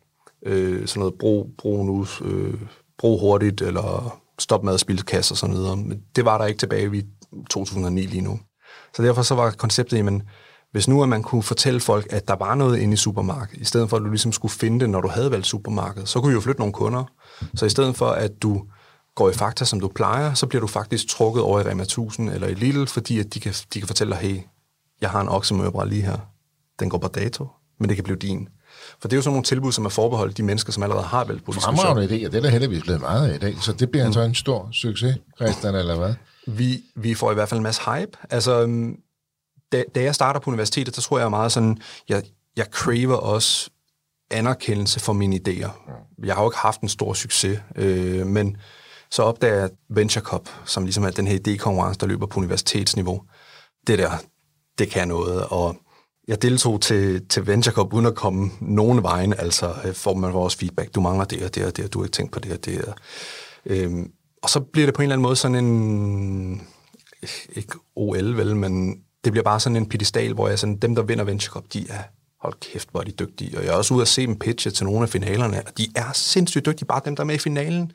øh, 0.47 0.89
sådan 0.89 1.01
noget 1.01 1.15
brug, 1.21 1.51
brug 1.59 1.87
nu, 1.87 2.07
øh, 2.25 2.55
brug 2.99 3.21
hurtigt, 3.21 3.63
eller 3.63 4.19
stop 4.39 4.65
med 4.65 4.75
at 4.75 4.81
spille 4.81 5.03
kasser 5.03 5.35
og 5.35 5.39
sådan 5.39 5.57
noget. 5.57 5.79
Men 5.79 6.03
det 6.17 6.25
var 6.25 6.39
der 6.39 6.47
ikke 6.47 6.59
tilbage 6.59 6.97
i 6.97 7.03
2009 7.51 8.01
lige 8.01 8.21
nu. 8.21 8.41
Så 8.97 9.03
derfor 9.03 9.23
så 9.23 9.35
var 9.35 9.51
konceptet, 9.51 9.97
jamen, 9.97 10.23
hvis 10.73 10.89
nu 10.89 11.03
at 11.03 11.09
man 11.09 11.23
kunne 11.23 11.43
fortælle 11.43 11.81
folk, 11.81 12.07
at 12.11 12.29
der 12.29 12.37
var 12.37 12.55
noget 12.55 12.79
inde 12.79 12.93
i 12.93 12.97
supermarkedet, 12.97 13.63
i 13.63 13.65
stedet 13.65 13.91
for 13.91 13.97
at 13.97 14.03
du 14.03 14.09
ligesom 14.09 14.33
skulle 14.33 14.53
finde 14.53 14.81
det, 14.81 14.91
når 14.91 15.01
du 15.01 15.09
havde 15.09 15.31
valgt 15.31 15.47
supermarkedet, 15.47 16.09
så 16.09 16.21
kunne 16.21 16.29
vi 16.29 16.35
jo 16.35 16.41
flytte 16.41 16.61
nogle 16.61 16.73
kunder. 16.73 17.05
Så 17.55 17.67
i 17.67 17.71
stedet 17.71 17.97
for, 17.97 18.07
at 18.07 18.43
du 18.43 18.63
går 19.14 19.31
i 19.31 19.33
Fakta, 19.33 19.64
som 19.64 19.81
du 19.81 19.88
plejer, 19.88 20.35
så 20.35 20.46
bliver 20.46 20.61
du 20.61 20.66
faktisk 20.66 21.09
trukket 21.09 21.42
over 21.42 21.61
i 21.61 21.62
Rema 21.62 21.83
1000 21.83 22.31
eller 22.31 22.48
i 22.48 22.55
Lidl, 22.55 22.87
fordi 22.87 23.18
at 23.18 23.35
de, 23.35 23.40
kan, 23.40 23.55
de 23.75 23.81
kan 23.81 23.87
fortælle 23.87 24.12
dig, 24.12 24.20
hey, 24.20 24.40
jeg 25.01 25.11
har 25.11 25.20
en 25.20 25.29
oksemørbræd 25.29 25.88
lige 25.88 26.03
her. 26.03 26.18
Den 26.81 26.90
går 26.90 26.98
på 26.98 27.09
dato, 27.09 27.48
men 27.81 27.88
det 27.88 27.96
kan 27.96 28.05
blive 28.05 28.18
din. 28.18 28.48
For 29.01 29.09
det 29.09 29.12
er 29.12 29.16
jo 29.16 29.22
sådan 29.22 29.33
nogle 29.33 29.44
tilbud, 29.44 29.72
som 29.72 29.85
er 29.85 29.88
forbeholdt 29.88 30.37
de 30.37 30.42
mennesker, 30.42 30.72
som 30.72 30.83
allerede 30.83 31.05
har 31.05 31.25
valgt 31.25 31.44
politisk 31.44 31.66
Fremragende 31.66 32.03
idé, 32.03 32.27
og 32.27 32.33
det 32.33 32.38
er 32.38 32.42
der 32.42 32.48
heldigvis 32.48 32.83
blevet 32.83 33.01
meget 33.01 33.31
af 33.31 33.35
i 33.35 33.38
dag. 33.38 33.57
Så 33.61 33.72
det 33.72 33.90
bliver 33.90 34.07
mm. 34.07 34.12
så 34.12 34.20
en 34.20 34.35
stor 34.35 34.68
succes, 34.72 35.16
Christian, 35.40 35.75
eller 35.75 35.96
hvad? 35.96 36.14
Vi, 36.46 36.81
vi 36.96 37.14
får 37.14 37.31
i 37.31 37.35
hvert 37.35 37.48
fald 37.48 37.59
en 37.59 37.62
masse 37.62 37.83
hype. 37.90 38.18
Altså, 38.31 38.62
øhm, 38.62 38.96
da, 39.72 39.85
da 39.94 40.03
jeg 40.03 40.14
starter 40.14 40.40
på 40.40 40.51
universitetet, 40.51 40.96
så 40.96 41.03
tror 41.03 41.18
jeg 41.18 41.31
meget 41.31 41.53
sådan, 41.53 41.79
jeg, 42.09 42.22
jeg 42.57 42.66
craver 42.70 43.16
også 43.16 43.70
anerkendelse 44.31 45.01
for 45.01 45.12
mine 45.12 45.37
idéer. 45.37 45.70
Mm. 45.87 46.25
Jeg 46.25 46.35
har 46.35 46.42
jo 46.42 46.51
ikke 46.51 46.59
haft 46.59 46.81
en 46.81 46.88
stor 46.88 47.14
succes, 47.14 47.61
øh, 47.77 48.27
men 48.27 48.57
så 49.12 49.22
opdager 49.22 49.55
jeg 49.55 49.70
Venture 49.88 50.25
Cup, 50.25 50.48
som 50.64 50.85
ligesom 50.85 51.05
er 51.05 51.11
den 51.11 51.27
her 51.27 51.38
idékonkurrence, 51.38 51.96
der 52.01 52.07
løber 52.07 52.27
på 52.27 52.40
universitetsniveau. 52.40 53.22
Det 53.87 53.98
der, 53.98 54.11
det 54.79 54.90
kan 54.90 55.09
noget, 55.09 55.46
og 55.46 55.77
jeg 56.29 56.42
deltog 56.42 56.81
til, 56.81 57.29
til 57.29 57.46
Venture 57.46 57.75
Cup 57.75 57.92
uden 57.92 58.07
at 58.07 58.14
komme 58.14 58.51
nogen 58.61 59.03
vejen, 59.03 59.35
altså 59.38 59.75
øh, 59.85 59.94
får 59.94 60.14
man 60.14 60.33
vores 60.33 60.57
feedback, 60.57 60.94
du 60.94 61.01
mangler 61.01 61.25
det 61.25 61.44
og 61.44 61.55
det 61.55 61.64
og 61.66 61.77
det, 61.77 61.85
og 61.85 61.92
du 61.92 61.98
har 61.98 62.05
ikke 62.05 62.14
tænkt 62.14 62.33
på 62.33 62.40
det 62.40 62.53
og 62.53 62.64
det. 62.64 62.85
Og, 62.85 62.94
øhm, 63.66 64.11
og 64.42 64.51
så 64.51 64.61
bliver 64.61 64.87
det 64.87 64.94
på 64.94 65.03
en 65.03 65.05
eller 65.05 65.14
anden 65.14 65.22
måde 65.22 65.37
sådan 65.37 65.64
en, 65.64 66.62
ikke 67.53 67.72
OL 67.96 68.37
vel, 68.37 68.57
men 68.57 69.03
det 69.25 69.33
bliver 69.33 69.44
bare 69.44 69.61
sådan 69.61 69.77
en 69.77 69.88
pedestal, 69.88 70.35
hvor 70.35 70.48
jeg 70.48 70.59
sådan, 70.59 70.77
dem, 70.77 70.94
der 70.94 71.03
vinder 71.03 71.25
Venture 71.25 71.53
Cup, 71.53 71.64
de 71.72 71.87
er, 71.90 72.03
hold 72.40 72.55
kæft, 72.61 72.90
hvor 72.90 73.01
er 73.01 73.05
de 73.05 73.12
dygtige. 73.12 73.59
Og 73.59 73.64
jeg 73.64 73.72
er 73.72 73.77
også 73.77 73.94
ude 73.94 74.03
at 74.03 74.09
se 74.09 74.27
dem 74.27 74.38
pitche 74.38 74.70
til 74.70 74.87
nogle 74.87 75.03
af 75.03 75.09
finalerne, 75.09 75.62
og 75.66 75.79
de 75.79 75.87
er 75.94 76.12
sindssygt 76.12 76.66
dygtige, 76.66 76.87
bare 76.87 77.01
dem, 77.05 77.16
der 77.16 77.22
er 77.22 77.27
med 77.27 77.35
i 77.35 77.38
finalen. 77.38 77.92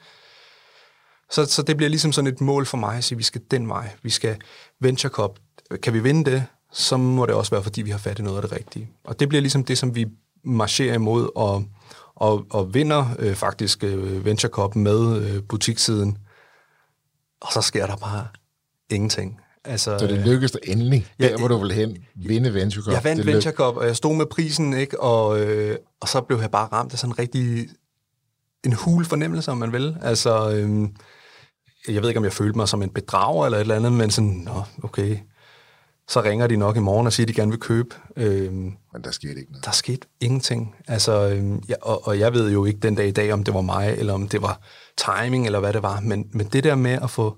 Så, 1.32 1.46
så 1.46 1.62
det 1.62 1.78
bliver 1.78 1.90
ligesom 1.90 2.12
sådan 2.12 2.34
et 2.34 2.42
mål 2.42 2.66
for 2.66 2.78
mig 2.78 2.98
at 2.98 3.04
sige, 3.04 3.16
at 3.16 3.20
vi 3.20 3.24
skal 3.24 3.42
den 3.52 3.70
vej. 3.70 3.90
Vi 4.04 4.10
skal 4.10 4.38
Venture 4.80 5.10
Cup. 5.10 5.40
Kan 5.84 5.94
vi 5.94 6.00
vinde 6.00 6.32
det, 6.32 6.46
så 6.72 6.98
må 6.98 7.26
det 7.26 7.36
også 7.36 7.52
være, 7.52 7.63
fordi 7.63 7.82
vi 7.82 7.90
har 7.90 7.98
fat 7.98 8.20
i 8.20 8.22
noget 8.22 8.38
af 8.38 8.42
det 8.42 8.52
rigtige. 8.52 8.90
Og 9.04 9.20
det 9.20 9.30
bliver 9.30 9.42
ligesom 9.42 9.63
det, 9.63 9.78
som 9.78 9.96
vi 9.96 10.06
marcherer 10.44 10.94
imod, 10.96 11.30
og, 11.36 11.66
og, 12.16 12.46
og 12.50 12.74
vinder 12.74 13.06
øh, 13.20 13.36
faktisk 13.36 13.84
øh, 13.84 14.26
Venture 14.26 14.50
Cup 14.50 14.76
med 14.76 15.22
øh, 15.22 15.44
butikssiden. 15.44 16.18
Og 17.42 17.54
så 17.54 17.62
sker 17.62 17.86
der 17.86 17.96
bare 17.96 18.28
ingenting. 18.90 19.40
Altså, 19.63 19.98
så 20.00 20.08
det 20.08 20.20
lykkedes 20.20 20.52
dig 20.52 20.62
endelig, 20.63 21.08
ja, 21.20 21.28
der 21.28 21.38
hvor 21.38 21.48
du 21.48 21.58
vil 21.58 21.72
hen, 21.72 21.98
vinde 22.16 22.54
Venture 22.54 22.84
Cup. 22.84 22.94
Jeg 22.94 23.04
vandt 23.04 23.26
det 23.26 23.34
Venture 23.34 23.54
Cup, 23.54 23.76
og 23.76 23.86
jeg 23.86 23.96
stod 23.96 24.16
med 24.16 24.26
prisen, 24.26 24.74
ikke? 24.74 25.00
Og, 25.00 25.40
øh, 25.40 25.78
og 26.00 26.08
så 26.08 26.22
blev 26.22 26.40
jeg 26.40 26.52
bare 26.52 26.68
ramt 26.68 26.94
af 26.94 27.00
sådan 27.00 27.12
en 27.12 27.20
rigtig 27.20 27.70
en 28.66 28.74
hul 28.74 29.06
fornemmelse, 29.06 29.52
om 29.52 29.58
man 29.58 29.72
vil. 29.72 29.98
Altså, 30.02 30.52
øh, 30.52 30.88
jeg 31.88 32.02
ved 32.02 32.10
ikke, 32.10 32.17
om 32.17 32.23
jeg 32.23 32.34
følte 32.34 32.58
mig 32.58 32.69
som 32.69 32.84
en 32.84 32.89
bedrager 32.89 33.45
eller 33.45 33.58
et 33.58 33.62
eller 33.62 33.76
andet, 33.76 33.93
men 33.93 34.12
sådan, 34.12 34.30
nå, 34.45 34.63
okay, 34.84 35.17
Så 36.10 36.21
ringer 36.21 36.47
de 36.47 36.58
nok 36.58 36.76
i 36.78 36.80
morgen 36.80 37.08
og 37.08 37.13
siger, 37.13 37.26
at 37.26 37.28
de 37.28 37.34
gerne 37.34 37.52
vil 37.52 37.60
købe. 37.60 37.95
Øhm, 38.15 38.73
Men 38.93 39.04
der 39.04 39.12
skete 39.12 39.39
ikke 39.39 39.52
noget. 39.52 39.65
der 39.65 39.71
skete 39.71 40.08
ingenting. 40.21 40.76
Altså, 40.88 41.30
øhm, 41.30 41.63
ja, 41.69 41.76
og, 41.82 42.08
og 42.08 42.19
jeg 42.19 42.34
ved 42.34 42.52
jo 42.52 42.65
ikke 42.65 42.80
den 42.80 42.95
dag 42.95 43.08
i 43.08 43.12
dag, 43.12 43.34
om 43.34 43.43
det 43.43 43.54
var 43.54 43.62
mig, 43.62 43.95
eller 43.97 44.13
om 44.13 44.28
det 44.28 44.41
var 44.41 44.62
timing, 44.97 45.45
eller 45.45 45.60
hvad 45.60 45.73
det 45.73 45.82
var. 45.84 46.00
Men, 46.00 46.30
men 46.34 46.47
det 46.47 46.63
der 46.63 46.76
med 46.76 47.00
at 47.04 47.10
få 47.10 47.38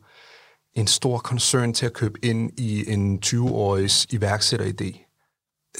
en 0.74 0.88
stor 0.88 1.18
koncern 1.18 1.74
til 1.74 1.86
at 1.86 1.94
købe 1.94 2.26
ind 2.26 2.60
i 2.60 2.94
en 2.94 3.20
20-årigs 3.26 4.06
iværksætteridé, 4.10 5.09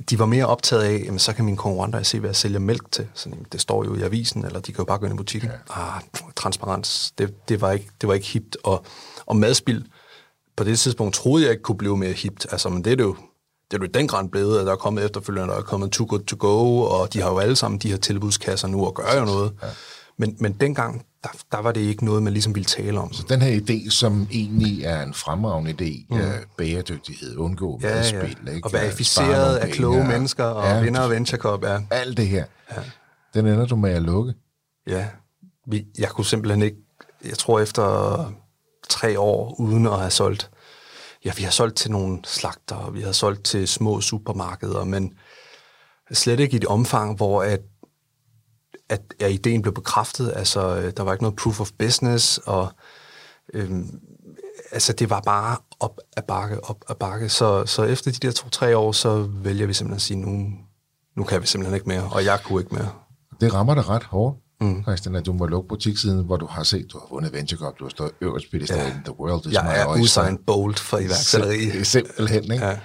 de 0.10 0.20
var 0.20 0.26
mere 0.26 0.46
optaget 0.46 0.84
af, 0.84 1.04
jamen, 1.06 1.20
så 1.20 1.34
kan 1.34 1.46
mine 1.46 1.58
konkurrenter 1.58 2.04
se, 2.04 2.20
hvad 2.20 2.30
jeg 2.30 2.36
sælger 2.36 2.60
mælk 2.60 2.92
til. 2.92 3.08
Så, 3.14 3.30
jamen, 3.30 3.46
det 3.52 3.62
står 3.62 3.86
jo 3.86 3.96
i 3.96 4.02
avisen, 4.02 4.46
eller 4.46 4.60
de 4.60 4.72
kan 4.72 4.82
jo 4.82 4.86
bare 4.86 4.98
gå 4.98 5.06
ind 5.06 5.14
i 5.14 5.18
butikken. 5.18 5.50
Ja. 5.50 5.96
Ah, 5.96 6.02
transparens, 6.36 7.14
det, 7.18 7.50
det, 7.50 7.62
var 7.62 7.72
ikke, 7.72 7.90
det 8.02 8.08
var 8.08 8.14
ikke 8.14 8.28
hipt. 8.28 8.58
Og, 8.64 8.86
og 9.26 9.36
madspil, 9.36 9.86
på 10.56 10.64
det 10.64 10.80
tidspunkt 10.80 11.16
troede 11.16 11.44
jeg 11.44 11.52
ikke 11.52 11.64
kunne 11.64 11.78
blive 11.78 11.98
mere 11.98 12.12
hipt. 12.12 12.48
Altså, 12.52 12.70
men 12.70 12.84
det 12.84 12.92
er 12.92 12.96
det 12.96 13.04
jo 13.04 13.16
det 13.72 13.78
er 13.78 13.82
jo 13.82 13.88
den 13.94 14.08
grad 14.08 14.28
blevet, 14.28 14.60
at 14.60 14.66
der 14.66 14.72
er 14.72 14.76
kommet 14.76 15.06
efterfølgende, 15.06 15.50
der 15.50 15.58
er 15.58 15.62
kommet 15.62 15.92
Too 15.92 16.08
Good 16.10 16.20
To 16.20 16.36
Go, 16.40 16.82
og 16.82 17.14
de 17.14 17.22
har 17.22 17.30
jo 17.30 17.40
alle 17.40 17.56
sammen 17.56 17.80
de 17.80 17.90
her 17.90 17.98
tilbudskasser 17.98 18.68
nu 18.68 18.86
og 18.86 18.94
gør 18.94 19.20
jo 19.20 19.26
noget. 19.26 19.54
Ja. 19.64 19.68
Men, 20.18 20.36
men 20.40 20.54
dengang, 20.54 21.06
der, 21.24 21.30
der 21.52 21.58
var 21.58 21.72
det 21.72 21.82
ikke 21.82 22.06
noget, 22.06 22.24
man 22.24 22.34
ligesom 22.34 22.56
ville 22.56 22.66
tale 22.66 23.00
om. 23.00 23.14
Så 23.14 23.24
den 23.30 23.42
her 23.42 23.60
idé, 23.62 23.90
som 23.90 24.28
egentlig 24.32 24.84
er 24.84 25.04
en 25.04 25.14
fremragende 25.14 25.72
idé, 25.72 26.16
mm. 26.16 26.22
bæredygtighed, 26.58 27.38
undgå 27.38 27.80
Ja, 27.84 27.96
madspil, 27.96 28.38
ja. 28.46 28.52
ikke? 28.52 28.66
Og 28.66 28.74
verificeret 28.74 29.58
af 29.58 29.70
kloge 29.70 29.98
penge, 29.98 30.10
mennesker 30.10 30.44
og 30.44 30.68
ja, 30.68 30.82
vinder 30.82 31.02
af 31.02 31.10
Venture 31.10 31.38
Cup. 31.38 31.64
Ja. 31.64 31.80
Alt 31.92 32.18
det 32.18 32.28
her, 32.28 32.46
ja. 32.72 32.82
den 33.34 33.48
ender 33.48 33.66
du 33.66 33.76
med 33.76 33.92
at 33.92 34.02
lukke. 34.02 34.34
Ja, 34.88 35.08
vi, 35.68 35.86
jeg 35.98 36.10
kunne 36.10 36.26
simpelthen 36.26 36.62
ikke, 36.62 36.78
jeg 37.26 37.38
tror 37.38 37.60
efter 37.60 38.34
tre 38.90 39.20
år 39.20 39.56
uden 39.60 39.88
at 39.88 40.00
have 40.00 40.12
solgt, 40.12 40.50
ja, 41.26 41.32
vi 41.38 41.44
har 41.44 41.52
solgt 41.52 41.78
til 41.78 41.92
nogle 41.92 42.20
slagter, 42.24 42.76
og 42.76 42.94
vi 42.94 43.02
har 43.02 43.12
solgt 43.12 43.44
til 43.44 43.68
små 43.68 44.02
supermarkeder, 44.02 44.84
men 44.84 45.14
slet 46.12 46.40
ikke 46.40 46.56
i 46.56 46.60
det 46.60 46.68
omfang, 46.68 47.18
hvor 47.18 47.44
at, 47.44 47.62
at, 48.90 49.02
at 49.20 49.32
ideen 49.32 49.62
blev 49.62 49.74
bekræftet, 49.74 50.34
altså 50.36 50.78
øh, 50.78 50.94
der 50.98 51.04
var 51.04 51.12
ikke 51.12 51.24
noget 51.24 51.36
proof 51.36 51.60
of 51.62 51.72
business, 51.80 52.38
og 52.38 52.72
øhm, 53.54 54.00
altså 54.72 54.94
det 54.94 55.10
var 55.10 55.22
bare 55.22 55.58
op 55.80 55.98
ad 56.18 56.24
bakke, 56.28 56.64
op 56.64 56.78
ad 56.90 56.96
bakke, 56.96 57.30
så, 57.30 57.66
så 57.66 57.84
efter 57.84 58.12
de 58.12 58.18
der 58.28 58.32
to-tre 58.32 58.78
år, 58.78 58.92
så 58.92 59.22
vælger 59.22 59.68
vi 59.68 59.74
simpelthen 59.74 59.96
at 59.96 60.02
sige, 60.02 60.18
nu, 60.18 60.52
nu 61.18 61.24
kan 61.24 61.42
vi 61.42 61.48
simpelthen 61.48 61.76
ikke 61.76 61.88
mere, 61.88 62.04
og 62.12 62.26
jeg 62.26 62.40
kunne 62.44 62.62
ikke 62.62 62.76
mere. 62.76 62.92
Det 63.42 63.54
rammer 63.54 63.74
dig 63.76 63.90
ret 63.90 64.04
hårdt, 64.04 64.38
mm. 64.62 64.84
Christian, 64.84 65.16
at 65.16 65.26
du 65.26 65.34
må 65.34 65.46
lukke 65.46 65.68
butiksiden, 65.68 66.26
hvor 66.26 66.38
du 66.38 66.46
har 66.46 66.64
set, 66.64 66.86
du 66.92 67.00
har 67.00 67.08
vundet 67.12 67.34
Venture 67.34 67.60
Cup, 67.60 67.80
du 67.80 67.84
har 67.86 67.90
stået 67.90 68.12
øverst 68.22 68.46
på 68.52 68.58
det 68.58 68.70
ja. 68.70 68.92
the 69.06 69.20
world 69.20 69.46
is 69.46 69.54
Jeg 69.54 69.64
my 69.64 69.70
er 69.70 69.88
oyster. 69.88 70.22
Usain 70.24 70.38
Bolt 70.38 70.80
for 70.80 70.98
iværksætteri. 70.98 71.58
Sim- 71.70 71.84
Simpelthen, 71.84 72.44
ikke? 72.44 72.66
Ja. 72.66 72.80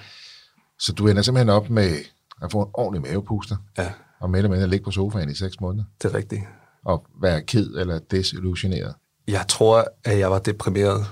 Så 0.79 0.93
du 0.93 1.07
ender 1.07 1.21
simpelthen 1.21 1.49
op 1.49 1.69
med 1.69 1.97
at 2.41 2.51
få 2.51 2.61
en 2.61 2.69
ordentlig 2.73 3.01
mavepuster, 3.11 3.55
Ja, 3.77 3.91
og 4.19 4.29
med 4.29 4.63
at 4.63 4.69
ligge 4.69 4.83
på 4.83 4.91
sofaen 4.91 5.29
i 5.29 5.35
seks 5.35 5.61
måneder, 5.61 5.83
det 6.01 6.11
er 6.11 6.15
rigtigt. 6.15 6.41
og 6.85 7.05
være 7.21 7.41
ked 7.41 7.67
eller 7.67 7.99
desillusioneret. 7.99 8.93
Jeg 9.27 9.45
tror, 9.49 9.87
at 10.03 10.19
jeg 10.19 10.31
var 10.31 10.39
deprimeret, 10.39 11.05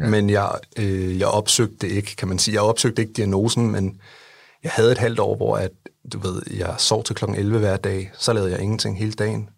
ja. 0.00 0.08
men 0.08 0.30
jeg, 0.30 0.50
øh, 0.78 1.18
jeg 1.18 1.28
opsøgte 1.28 1.88
ikke, 1.88 2.16
kan 2.16 2.28
man 2.28 2.38
sige. 2.38 2.54
Jeg 2.54 2.62
opsøgte 2.62 3.02
ikke 3.02 3.12
diagnosen, 3.12 3.70
men 3.70 4.00
jeg 4.62 4.70
havde 4.70 4.92
et 4.92 4.98
halvt 4.98 5.20
år, 5.20 5.36
hvor 5.36 5.56
at, 5.56 5.70
du 6.12 6.18
ved, 6.18 6.42
jeg 6.50 6.74
sov 6.78 7.04
til 7.04 7.14
klokken 7.14 7.38
11 7.38 7.58
hver 7.58 7.76
dag, 7.76 8.10
så 8.18 8.32
lavede 8.32 8.52
jeg 8.52 8.60
ingenting 8.60 8.98
hele 8.98 9.12
dagen. 9.12 9.48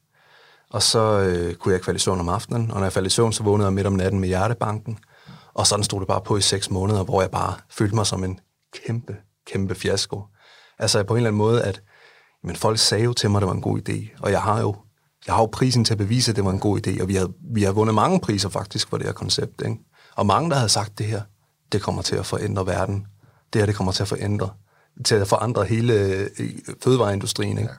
Og 0.71 0.83
så 0.83 1.21
øh, 1.21 1.55
kunne 1.55 1.73
jeg 1.73 1.77
ikke 1.77 1.85
falde 1.85 1.97
i 1.97 2.01
søvn 2.01 2.21
om 2.21 2.29
aftenen, 2.29 2.71
og 2.71 2.77
når 2.77 2.85
jeg 2.85 2.93
faldt 2.93 3.07
i 3.07 3.11
søvn, 3.11 3.33
så 3.33 3.43
vågnede 3.43 3.67
jeg 3.67 3.73
midt 3.73 3.87
om 3.87 3.93
natten 3.93 4.21
med 4.21 4.29
hjertebanken. 4.29 4.99
Og 5.55 5.67
sådan 5.67 5.85
stod 5.85 6.01
det 6.01 6.09
bare 6.09 6.21
på 6.21 6.37
i 6.37 6.41
seks 6.41 6.71
måneder, 6.71 7.05
hvor 7.05 7.21
jeg 7.21 7.31
bare 7.31 7.55
følte 7.71 7.95
mig 7.95 8.07
som 8.07 8.25
en 8.25 8.41
kæmpe, 8.87 9.17
kæmpe 9.47 9.75
fiasko. 9.75 10.23
Altså 10.79 11.03
på 11.03 11.15
en 11.15 11.17
eller 11.17 11.29
anden 11.29 11.39
måde, 11.39 11.63
at 11.63 11.83
men 12.45 12.57
folk 12.57 12.79
sagde 12.79 13.05
jo 13.05 13.13
til 13.13 13.31
mig, 13.31 13.39
at 13.39 13.41
det 13.41 13.49
var 13.49 13.55
en 13.55 13.61
god 13.61 13.89
idé, 13.89 14.21
og 14.23 14.31
jeg 14.31 14.43
har 14.43 14.61
jo 14.61 14.77
jeg 15.27 15.35
har 15.35 15.43
jo 15.43 15.47
prisen 15.47 15.85
til 15.85 15.95
at 15.95 15.99
bevise, 15.99 16.31
at 16.33 16.37
det 16.37 16.45
var 16.45 16.51
en 16.51 16.59
god 16.59 16.87
idé, 16.87 17.03
og 17.03 17.09
vi 17.09 17.15
har, 17.15 17.31
vi 17.55 17.63
har 17.63 17.73
vundet 17.73 17.95
mange 17.95 18.21
priser 18.21 18.49
faktisk 18.49 18.89
for 18.89 18.97
det 18.97 19.07
her 19.07 19.13
koncept. 19.13 19.63
Ikke? 19.65 19.77
Og 20.17 20.27
mange, 20.27 20.51
der 20.51 20.57
havde 20.57 20.69
sagt 20.69 20.99
det 20.99 21.07
her, 21.07 21.23
det 21.73 21.83
kommer 21.83 22.03
til 22.03 22.17
at 22.17 22.27
forændre 22.27 22.67
verden. 22.67 23.07
Det 23.53 23.61
her, 23.61 23.67
det 23.67 23.75
kommer 23.75 23.93
til 23.93 24.03
at 24.03 24.09
forændre, 24.09 24.51
til 25.05 25.15
at 25.15 25.29
forandre 25.29 25.65
hele 25.65 25.95
øh, 25.95 26.29
fødevareindustrien. 26.85 27.59
Ikke? 27.59 27.71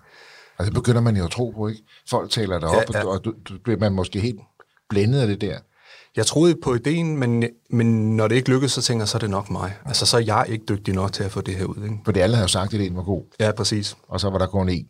Og 0.58 0.65
det 0.65 0.74
begynder 0.74 1.02
man 1.02 1.17
jo 1.17 1.24
at 1.24 1.32
tro 1.32 1.50
på, 1.50 1.67
ikke? 1.67 1.82
Folk 2.10 2.32
taler 2.32 2.60
dig 2.60 2.69
op, 2.69 2.84
Ja, 2.93 3.00
ja. 3.00 3.08
og 3.08 3.26
du, 3.26 3.34
du 3.50 3.54
bliver 3.63 3.80
man 3.80 3.93
måske 3.93 4.19
helt 4.19 4.39
blændet 4.89 5.21
af 5.21 5.28
det 5.28 5.41
der. 5.41 5.60
Jeg 6.15 6.26
troede 6.26 6.56
på 6.63 6.76
ideen, 6.76 7.17
men, 7.17 7.43
men 7.69 8.17
når 8.17 8.28
det 8.28 8.36
ikke 8.36 8.50
lykkedes, 8.50 8.71
så 8.71 8.82
tænker 8.82 9.02
jeg, 9.02 9.08
så 9.08 9.17
er 9.17 9.19
det 9.19 9.30
nok 9.30 9.50
mig. 9.50 9.78
Altså, 9.86 10.06
så 10.06 10.17
er 10.17 10.21
jeg 10.21 10.45
ikke 10.50 10.65
dygtig 10.69 10.93
nok 10.93 11.13
til 11.13 11.24
at 11.24 11.32
få 11.32 11.41
det 11.41 11.56
her 11.56 11.65
ud. 11.65 11.84
Ikke? 11.84 11.97
For 12.06 12.12
det 12.12 12.21
alle 12.21 12.36
havde 12.36 12.43
jo 12.43 12.47
sagt, 12.47 12.74
at 12.74 12.80
ideen 12.80 12.95
var 12.95 13.04
god, 13.04 13.24
Ja, 13.39 13.52
præcis. 13.52 13.97
og 14.08 14.19
så 14.19 14.30
var 14.30 14.38
der 14.38 14.47
kun 14.47 14.69
en 14.69 14.88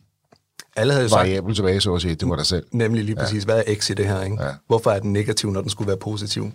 Alle 0.76 0.92
havde 0.92 1.02
jo 1.02 1.08
sagt, 1.08 1.18
variabel 1.18 1.54
tilbage, 1.54 1.80
så 1.80 1.94
at 1.94 2.02
sige, 2.02 2.14
det 2.14 2.28
var 2.28 2.36
dig 2.36 2.46
selv. 2.46 2.66
nemlig 2.72 3.04
lige 3.04 3.16
præcis, 3.16 3.44
hvad 3.44 3.62
er 3.66 3.74
X 3.74 3.90
i 3.90 3.94
det 3.94 4.06
her? 4.08 4.22
Ikke? 4.22 4.42
Ja. 4.44 4.50
Hvorfor 4.66 4.90
er 4.90 4.98
den 4.98 5.12
negativ, 5.12 5.50
når 5.50 5.60
den 5.60 5.70
skulle 5.70 5.88
være 5.88 5.96
positiv? 5.96 6.50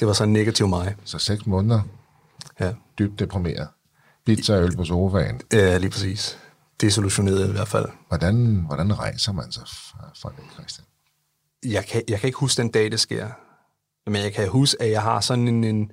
Det 0.00 0.06
var 0.06 0.12
så 0.12 0.24
en 0.24 0.32
negativ 0.32 0.68
mig. 0.68 0.94
Så 1.04 1.18
seks 1.18 1.46
måneder, 1.46 1.80
Ja, 2.60 2.72
dybt 2.98 3.18
deprimeret. 3.18 3.68
Pizza 4.26 4.56
og 4.56 4.62
øl 4.62 4.76
på 4.76 4.84
sofaen. 4.84 5.40
ja 5.52 5.76
lige 5.78 5.90
præcis. 5.90 6.38
Desillusioneret 6.80 7.48
i 7.48 7.52
hvert 7.52 7.68
fald. 7.68 7.86
Hvordan, 8.08 8.64
hvordan 8.66 8.98
rejser 8.98 9.32
man 9.32 9.52
sig 9.52 9.62
fra 10.22 10.32
det, 10.36 10.44
Christian? 10.54 10.86
jeg 11.64 11.84
kan, 11.86 12.02
jeg 12.08 12.20
kan 12.20 12.26
ikke 12.28 12.38
huske 12.38 12.62
den 12.62 12.70
dag, 12.70 12.90
det 12.90 13.00
sker. 13.00 13.28
Men 14.06 14.22
jeg 14.22 14.32
kan 14.32 14.48
huske, 14.48 14.82
at 14.82 14.90
jeg 14.90 15.02
har 15.02 15.20
sådan 15.20 15.48
en, 15.48 15.64
en 15.64 15.92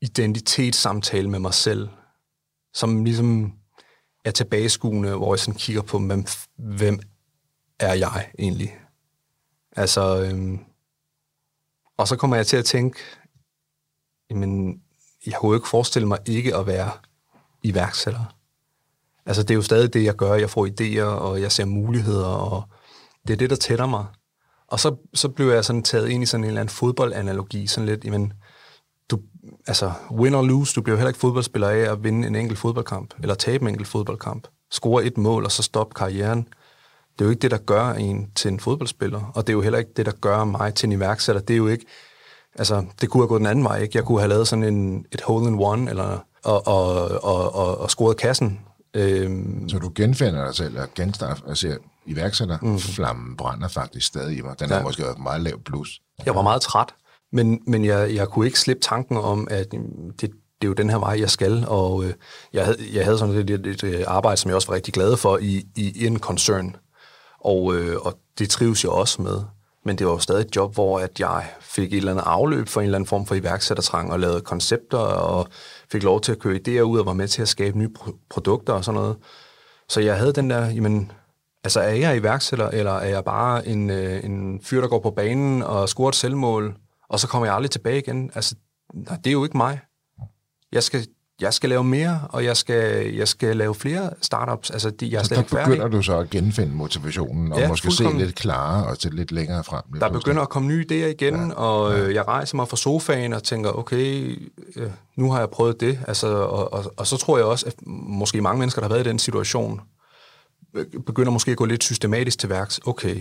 identitetssamtale 0.00 1.30
med 1.30 1.38
mig 1.38 1.54
selv, 1.54 1.88
som 2.74 3.04
ligesom 3.04 3.52
er 4.24 4.30
tilbageskuende, 4.30 5.16
hvor 5.16 5.34
jeg 5.34 5.40
sådan 5.40 5.58
kigger 5.58 5.82
på, 5.82 5.98
hvem, 5.98 6.24
hvem 6.56 7.00
er 7.78 7.94
jeg 7.94 8.30
egentlig? 8.38 8.80
Altså, 9.76 10.22
øhm, 10.22 10.58
og 11.96 12.08
så 12.08 12.16
kommer 12.16 12.36
jeg 12.36 12.46
til 12.46 12.56
at 12.56 12.64
tænke, 12.64 12.98
jamen, 14.30 14.82
jeg 15.26 15.34
kunne 15.34 15.48
jo 15.48 15.54
ikke 15.54 15.68
forestille 15.68 16.08
mig 16.08 16.18
ikke 16.26 16.56
at 16.56 16.66
være 16.66 16.90
iværksætter. 17.62 18.34
Altså, 19.26 19.42
det 19.42 19.50
er 19.50 19.54
jo 19.54 19.62
stadig 19.62 19.92
det, 19.94 20.04
jeg 20.04 20.16
gør. 20.16 20.34
Jeg 20.34 20.50
får 20.50 20.66
idéer, 20.66 21.02
og 21.02 21.40
jeg 21.40 21.52
ser 21.52 21.64
muligheder, 21.64 22.26
og 22.26 22.62
det 23.26 23.32
er 23.32 23.36
det, 23.36 23.50
der 23.50 23.56
tætter 23.56 23.86
mig. 23.86 24.06
Og 24.68 24.80
så, 24.80 24.96
så 25.14 25.28
blev 25.28 25.50
jeg 25.50 25.64
sådan 25.64 25.82
taget 25.82 26.08
ind 26.08 26.22
i 26.22 26.26
sådan 26.26 26.44
en 26.44 26.48
eller 26.48 26.60
anden 26.60 26.74
fodboldanalogi, 26.74 27.66
sådan 27.66 27.86
lidt, 27.86 28.04
jamen, 28.04 28.32
du, 29.10 29.20
altså, 29.66 29.92
win 30.10 30.34
or 30.34 30.42
lose, 30.42 30.74
du 30.74 30.82
bliver 30.82 30.94
jo 30.94 30.98
heller 30.98 31.08
ikke 31.08 31.20
fodboldspiller 31.20 31.68
af 31.68 31.92
at 31.92 32.04
vinde 32.04 32.28
en 32.28 32.34
enkelt 32.34 32.58
fodboldkamp, 32.58 33.14
eller 33.22 33.34
tabe 33.34 33.62
en 33.62 33.68
enkelt 33.68 33.88
fodboldkamp. 33.88 34.48
Score 34.70 35.04
et 35.04 35.18
mål, 35.18 35.44
og 35.44 35.52
så 35.52 35.62
stoppe 35.62 35.94
karrieren. 35.94 36.48
Det 37.12 37.20
er 37.20 37.24
jo 37.24 37.30
ikke 37.30 37.40
det, 37.40 37.50
der 37.50 37.58
gør 37.58 37.90
en 37.90 38.30
til 38.34 38.48
en 38.50 38.60
fodboldspiller, 38.60 39.32
og 39.34 39.46
det 39.46 39.52
er 39.52 39.54
jo 39.56 39.60
heller 39.60 39.78
ikke 39.78 39.90
det, 39.96 40.06
der 40.06 40.12
gør 40.12 40.44
mig 40.44 40.74
til 40.74 40.86
en 40.86 40.92
iværksætter. 40.92 41.42
Det 41.42 41.54
er 41.54 41.58
jo 41.58 41.66
ikke, 41.68 41.86
altså, 42.54 42.84
det 43.00 43.08
kunne 43.10 43.22
have 43.22 43.28
gået 43.28 43.38
den 43.38 43.46
anden 43.46 43.64
vej, 43.64 43.78
ikke? 43.82 43.96
Jeg 43.98 44.04
kunne 44.04 44.18
have 44.18 44.28
lavet 44.28 44.48
sådan 44.48 44.64
en, 44.64 45.06
et 45.12 45.20
hole-in-one, 45.20 45.90
eller, 45.90 46.18
og, 46.44 46.66
og, 46.66 47.08
og, 47.24 47.54
og, 47.54 47.78
og 47.78 47.90
scoret 47.90 48.16
kassen. 48.16 48.60
Øhm, 48.94 49.68
Så 49.68 49.78
du 49.78 49.92
genfinder 49.94 50.44
dig 50.44 50.54
selv 50.54 50.78
og 50.80 50.88
genstarter 50.94 51.48
altså, 51.48 51.76
ser, 52.08 52.20
iværksætter, 52.20 52.58
mm. 52.62 52.78
flammen 52.78 53.36
brænder 53.36 53.68
faktisk 53.68 54.06
stadig 54.06 54.38
i 54.38 54.40
mig. 54.40 54.60
Den 54.60 54.68
ja. 54.68 54.74
har 54.74 54.82
måske 54.82 55.02
været 55.02 55.18
meget 55.18 55.40
lav 55.40 55.62
plus. 55.62 56.00
Jeg 56.26 56.34
var 56.34 56.42
meget 56.42 56.62
træt, 56.62 56.94
men, 57.32 57.60
men 57.66 57.84
jeg, 57.84 58.14
jeg 58.14 58.28
kunne 58.28 58.46
ikke 58.46 58.60
slippe 58.60 58.82
tanken 58.82 59.16
om, 59.16 59.48
at 59.50 59.72
mm, 59.72 60.12
det, 60.20 60.30
det 60.60 60.66
er 60.66 60.68
jo 60.68 60.72
den 60.72 60.90
her 60.90 60.98
vej, 60.98 61.20
jeg 61.20 61.30
skal, 61.30 61.64
og 61.68 62.04
øh, 62.04 62.12
jeg, 62.52 62.64
havde, 62.64 62.78
jeg 62.92 63.04
havde 63.04 63.18
sådan 63.18 63.34
et, 63.34 63.50
et, 63.50 63.66
et, 63.66 63.84
et 63.84 64.04
arbejde, 64.04 64.36
som 64.36 64.48
jeg 64.48 64.56
også 64.56 64.68
var 64.68 64.74
rigtig 64.74 64.94
glad 64.94 65.16
for 65.16 65.38
i, 65.38 65.66
i 65.76 66.06
en 66.06 66.18
koncern, 66.18 66.76
og, 67.40 67.74
øh, 67.74 67.96
og 68.00 68.18
det 68.38 68.50
trives 68.50 68.84
jeg 68.84 68.92
også 68.92 69.22
med. 69.22 69.42
Men 69.84 69.98
det 69.98 70.06
var 70.06 70.12
jo 70.12 70.18
stadig 70.18 70.40
et 70.40 70.56
job, 70.56 70.74
hvor 70.74 70.98
at 70.98 71.20
jeg 71.20 71.46
fik 71.60 71.92
et 71.92 71.96
eller 71.96 72.12
andet 72.12 72.24
afløb 72.26 72.68
for 72.68 72.80
en 72.80 72.84
eller 72.84 72.98
anden 72.98 73.08
form 73.08 73.26
for 73.26 73.34
iværksættertrang, 73.34 74.12
og 74.12 74.20
lavede 74.20 74.40
koncepter, 74.40 74.98
og 74.98 75.48
fik 75.92 76.02
lov 76.02 76.20
til 76.20 76.32
at 76.32 76.38
køre 76.38 76.58
idéer 76.68 76.80
ud, 76.80 76.98
og 76.98 77.06
var 77.06 77.12
med 77.12 77.28
til 77.28 77.42
at 77.42 77.48
skabe 77.48 77.78
nye 77.78 77.90
pro- 77.98 78.26
produkter 78.30 78.72
og 78.72 78.84
sådan 78.84 79.00
noget. 79.00 79.16
Så 79.88 80.00
jeg 80.00 80.18
havde 80.18 80.32
den 80.32 80.50
der, 80.50 80.66
jamen, 80.66 81.12
altså 81.68 81.80
er 81.80 81.90
jeg 81.94 82.16
iværksætter, 82.16 82.68
eller 82.68 82.92
er 82.92 83.08
jeg 83.08 83.24
bare 83.24 83.66
en, 83.68 83.90
øh, 83.90 84.24
en 84.24 84.60
fyr, 84.62 84.80
der 84.80 84.88
går 84.88 85.00
på 85.00 85.10
banen 85.10 85.62
og 85.62 85.88
scorer 85.88 86.08
et 86.08 86.14
selvmål, 86.14 86.74
og 87.08 87.20
så 87.20 87.28
kommer 87.28 87.46
jeg 87.46 87.54
aldrig 87.54 87.70
tilbage 87.70 87.98
igen? 87.98 88.30
Altså, 88.34 88.54
nej, 88.94 89.16
det 89.16 89.26
er 89.26 89.32
jo 89.32 89.44
ikke 89.44 89.56
mig. 89.56 89.80
Jeg 90.72 90.82
skal, 90.82 91.06
jeg 91.40 91.54
skal 91.54 91.68
lave 91.70 91.84
mere, 91.84 92.20
og 92.30 92.44
jeg 92.44 92.56
skal, 92.56 93.14
jeg 93.14 93.28
skal 93.28 93.56
lave 93.56 93.74
flere 93.74 94.10
startups. 94.22 94.70
Altså, 94.70 94.90
de, 94.90 95.08
jeg 95.12 95.18
er 95.18 95.22
Så 95.22 95.34
der 95.34 95.42
færdig. 95.42 95.66
begynder 95.66 95.88
du 95.88 96.02
så 96.02 96.18
at 96.18 96.30
genfinde 96.30 96.74
motivationen, 96.74 97.52
og 97.52 97.58
Ja, 97.58 97.68
måske 97.68 97.90
se 97.90 97.96
fuldkommen. 97.96 98.22
lidt 98.24 98.36
klarere 98.36 98.86
og 98.86 98.98
til 98.98 99.14
lidt 99.14 99.32
længere 99.32 99.64
frem. 99.64 99.82
lige 99.92 100.00
Der 100.00 100.10
begynder 100.10 100.42
at 100.42 100.48
komme 100.48 100.68
nye 100.68 100.84
idéer 100.90 100.94
igen, 100.94 101.34
ja, 101.48 101.54
og 101.54 101.98
øh, 101.98 102.14
jeg 102.14 102.28
rejser 102.28 102.56
mig 102.56 102.68
fra 102.68 102.76
sofaen 102.76 103.32
og 103.32 103.42
tænker, 103.42 103.70
okay, 103.70 104.38
øh, 104.76 104.90
nu 105.16 105.30
har 105.32 105.38
jeg 105.38 105.50
prøvet 105.50 105.80
det. 105.80 105.98
Altså, 106.08 106.26
og, 106.28 106.72
og, 106.72 106.92
og 106.96 107.06
så 107.06 107.16
tror 107.16 107.36
jeg 107.38 107.46
også, 107.46 107.66
at 107.66 107.74
måske 107.86 108.40
mange 108.42 108.58
mennesker, 108.58 108.80
der 108.80 108.88
har 108.88 108.94
været 108.94 109.06
i 109.06 109.08
den 109.08 109.18
situation, 109.18 109.80
begynder 111.06 111.30
måske 111.30 111.50
at 111.50 111.56
gå 111.56 111.64
lidt 111.64 111.84
systematisk 111.84 112.38
til 112.38 112.48
værks. 112.48 112.80
Okay, 112.86 113.20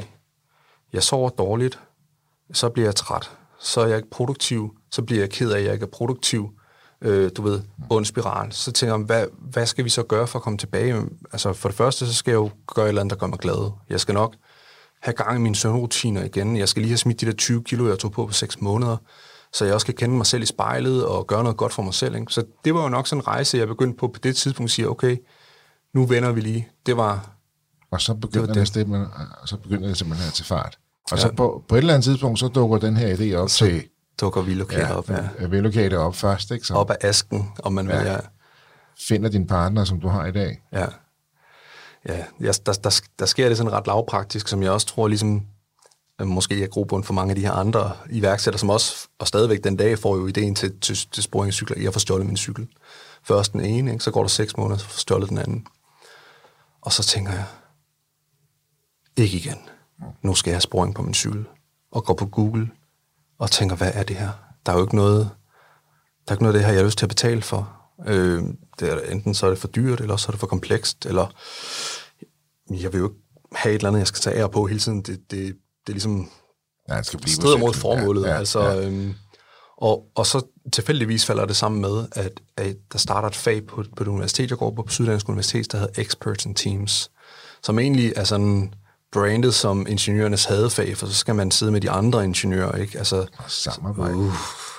jeg 0.94 1.04
sover 1.04 1.30
dårligt, 1.30 1.80
så 2.54 2.70
bliver 2.70 2.88
jeg 2.88 2.96
træt, 2.96 3.32
så 3.60 3.82
er 3.82 3.88
jeg 3.88 3.98
ikke 3.98 4.10
produktiv, 4.10 4.78
så 4.92 5.02
bliver 5.02 5.22
jeg 5.22 5.30
ked 5.30 5.52
af, 5.52 5.60
at 5.60 5.66
jeg 5.66 5.74
ikke 5.74 5.84
er 5.84 5.90
produktiv. 5.90 6.50
øh, 7.02 7.32
du 7.38 7.42
ved, 7.42 7.62
ond 7.90 8.06
spiral. 8.06 8.52
Så 8.52 8.72
tænker 8.72 8.96
jeg, 8.96 9.06
hvad, 9.06 9.26
hvad 9.40 9.66
skal 9.66 9.86
vi 9.86 9.90
så 9.90 10.04
gøre 10.04 10.28
for 10.28 10.40
at 10.40 10.44
komme 10.44 10.58
tilbage? 10.58 11.04
Altså 11.32 11.54
for 11.54 11.70
det 11.70 11.78
første, 11.78 12.08
så 12.08 12.14
skal 12.14 12.32
jeg 12.32 12.38
jo 12.38 12.50
gøre 12.68 12.86
et 12.86 12.90
eller 12.90 13.02
andet, 13.02 13.12
der 13.14 13.20
gør 13.20 13.28
mig 13.28 13.40
glad. 13.40 13.72
Jeg 13.90 14.00
skal 14.00 14.14
nok 14.14 14.36
have 15.02 15.14
gang 15.14 15.40
i 15.40 15.42
mine 15.42 15.56
søvnrutiner 15.56 16.24
igen. 16.24 16.58
Jeg 16.58 16.70
skal 16.70 16.82
lige 16.82 16.90
have 16.90 16.98
smidt 16.98 17.22
de 17.22 17.26
der 17.26 17.32
20 17.32 17.64
kilo, 17.64 17.88
jeg 17.88 18.00
tog 18.00 18.12
på 18.12 18.26
på 18.26 18.34
6 18.34 18.62
måneder, 18.62 18.98
så 19.54 19.66
jeg 19.66 19.74
også 19.74 19.86
kan 19.86 19.96
kende 19.96 20.16
mig 20.16 20.26
selv 20.26 20.44
i 20.44 20.46
spejlet 20.46 21.06
og 21.06 21.28
gøre 21.28 21.44
noget 21.44 21.58
godt 21.58 21.74
for 21.74 21.82
mig 21.82 21.94
selv. 21.94 22.16
Ikke? 22.16 22.34
Så 22.34 22.44
det 22.66 22.74
var 22.74 22.84
jo 22.84 22.90
nok 22.90 23.08
sådan 23.08 23.22
en 23.22 23.28
rejse, 23.28 23.58
jeg 23.58 23.68
begyndte 23.68 23.98
på 23.98 24.08
på 24.08 24.20
det 24.24 24.36
tidspunkt 24.36 24.70
at 24.70 24.74
sige, 24.74 24.90
okay, 24.90 25.18
nu 25.94 26.06
vender 26.06 26.32
vi 26.32 26.42
lige. 26.42 26.68
Det 26.86 26.98
var... 26.98 27.37
Og 27.92 28.02
så 28.02 28.14
begynder 28.14 28.54
det, 28.54 28.76
det. 28.76 28.88
Det, 28.88 29.10
så 29.46 29.58
begynder 29.58 29.88
det 29.88 29.98
simpelthen 29.98 30.28
at 30.28 30.34
tage 30.34 30.46
fart. 30.46 30.78
Og 31.12 31.18
ja. 31.18 31.22
så 31.22 31.32
på, 31.38 31.64
på 31.68 31.76
et 31.76 31.80
eller 31.80 31.94
andet 31.94 32.04
tidspunkt, 32.04 32.40
så 32.40 32.48
dukker 32.48 32.78
den 32.78 32.98
her 32.98 33.16
idé 33.16 33.36
op 33.36 33.50
så 33.50 33.66
til... 33.66 33.84
dukker 34.22 34.42
vi 34.42 34.54
ja, 34.72 34.94
op, 34.94 35.10
ja. 35.10 35.48
Vi 35.48 35.96
op 35.96 36.16
først, 36.16 36.52
ikke? 36.52 36.68
Så, 36.68 36.74
op 36.74 36.90
af 36.90 36.98
asken, 37.02 37.52
om 37.64 37.74
man 37.74 37.88
vil, 37.88 37.96
ja. 37.96 38.18
Finder 39.08 39.30
din 39.30 39.48
partner, 39.48 39.84
som 39.84 40.02
du 40.02 40.08
har 40.08 40.26
i 40.26 40.32
dag. 40.32 40.62
Ja. 40.74 40.86
Ja, 42.10 42.24
der, 42.42 42.74
der, 42.84 43.02
der 43.20 43.26
sker 43.26 43.48
det 43.48 43.58
sådan 43.58 43.72
ret 43.72 43.88
lavpraktisk, 43.88 44.48
som 44.48 44.64
jeg 44.64 44.72
også 44.72 44.88
tror 44.88 45.08
ligesom 45.08 45.46
måske 46.26 46.64
er 46.64 46.68
grobund 46.68 47.04
for 47.04 47.14
mange 47.14 47.32
af 47.32 47.36
de 47.36 47.42
her 47.42 47.52
andre 47.52 47.92
iværksættere, 48.10 48.60
som 48.60 48.70
også, 48.70 49.08
og 49.20 49.28
stadigvæk 49.28 49.64
den 49.64 49.78
dag, 49.78 50.00
får 50.00 50.16
jo 50.16 50.28
ideen 50.28 50.56
til, 50.56 50.80
til, 50.80 50.96
til 51.12 51.52
cykler. 51.52 51.82
Jeg 51.82 51.94
får 51.94 52.00
stjålet 52.00 52.26
min 52.26 52.38
cykel. 52.38 52.68
Først 53.24 53.54
den 53.54 53.62
ene, 53.62 53.92
ikke? 53.92 54.04
så 54.04 54.12
går 54.12 54.22
der 54.22 54.28
seks 54.28 54.58
måneder, 54.58 54.78
så 54.78 54.86
får 54.86 54.98
stjålet 54.98 55.30
den 55.30 55.38
anden. 55.38 55.68
Og 56.82 56.92
så 56.92 57.04
tænker 57.04 57.32
jeg, 57.32 57.46
ikke 59.18 59.38
igen. 59.38 59.58
Nu 60.22 60.36
skal 60.36 60.52
jeg 60.52 60.56
have 60.56 60.62
sporing 60.62 60.96
på 60.96 61.02
min 61.02 61.14
cykel. 61.14 61.46
Og 61.92 62.06
går 62.06 62.14
på 62.14 62.26
Google 62.26 62.70
og 63.40 63.52
tænker, 63.52 63.76
hvad 63.76 63.92
er 63.94 64.04
det 64.04 64.16
her? 64.16 64.30
Der 64.66 64.72
er 64.72 64.76
jo 64.76 64.84
ikke 64.84 64.96
noget, 64.96 65.30
der 66.28 66.32
er 66.32 66.36
ikke 66.36 66.44
noget 66.44 66.56
af 66.56 66.60
det 66.60 66.66
her, 66.66 66.74
jeg 66.74 66.82
har 66.82 66.86
lyst 66.86 66.98
til 66.98 67.06
at 67.06 67.10
betale 67.10 67.42
for. 67.42 67.74
Øh, 68.08 68.44
det 68.80 68.92
er, 68.92 69.00
enten 69.12 69.34
så 69.34 69.46
er 69.46 69.50
det 69.50 69.60
for 69.60 69.68
dyrt, 69.68 70.02
eller 70.02 70.18
så 70.18 70.28
er 70.30 70.32
det 70.32 70.40
for 70.40 70.48
komplekst, 70.48 71.06
eller 71.06 71.28
jeg 72.70 72.94
vil 72.94 73.00
jo 73.00 73.06
ikke 73.06 73.22
have 73.52 73.72
et 73.74 73.80
eller 73.80 73.88
andet, 73.88 74.00
jeg 74.00 74.08
skal 74.08 74.22
tage 74.22 74.38
ære 74.38 74.50
på 74.50 74.66
hele 74.66 74.80
tiden. 74.80 75.02
Det, 75.02 75.32
det, 75.32 75.32
det 75.32 75.88
er 75.88 75.92
ligesom 75.92 76.30
ja, 76.90 76.98
det 76.98 77.06
skal 77.06 77.20
blive 77.20 77.34
strider 77.34 77.58
mod 77.58 77.74
formålet. 77.74 78.24
Ja, 78.24 78.30
ja, 78.30 78.38
altså, 78.38 78.64
ja. 78.64 78.88
Øhm, 78.88 79.14
og, 79.78 80.08
og 80.16 80.26
så 80.26 80.46
tilfældigvis 80.74 81.26
falder 81.26 81.46
det 81.46 81.56
sammen 81.56 81.82
med, 81.82 82.06
at, 82.12 82.42
at 82.58 82.76
der 82.92 82.98
starter 82.98 83.28
et 83.28 83.36
fag 83.36 83.68
på, 83.68 83.84
på 83.96 84.04
det 84.04 84.12
universitet, 84.12 84.50
jeg 84.50 84.58
går 84.58 84.72
på, 84.72 84.84
på 84.84 84.90
Syddansk 84.90 85.30
Universitet, 85.30 85.72
der 85.72 85.78
hedder 85.78 86.02
Experts 86.02 86.46
and 86.46 86.56
Teams, 86.56 87.12
som 87.64 87.80
egentlig 87.80 88.14
er 88.16 88.24
sådan 88.24 88.74
brandet 89.12 89.54
som 89.54 89.86
ingeniørernes 89.90 90.46
hadefag, 90.46 90.98
for 90.98 91.08
så 91.08 91.14
skal 91.14 91.36
man 91.36 91.52
sidde 91.52 91.72
med 91.72 91.82
de 91.82 91.90
andre 91.90 92.24
ingeniører, 92.24 92.76
ikke? 92.76 92.98
Altså, 92.98 93.26
Samarbejde. 93.48 94.16
Uh, 94.16 94.34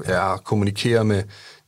ja, 0.09 0.37
kommunikere 0.37 1.05
med 1.05 1.23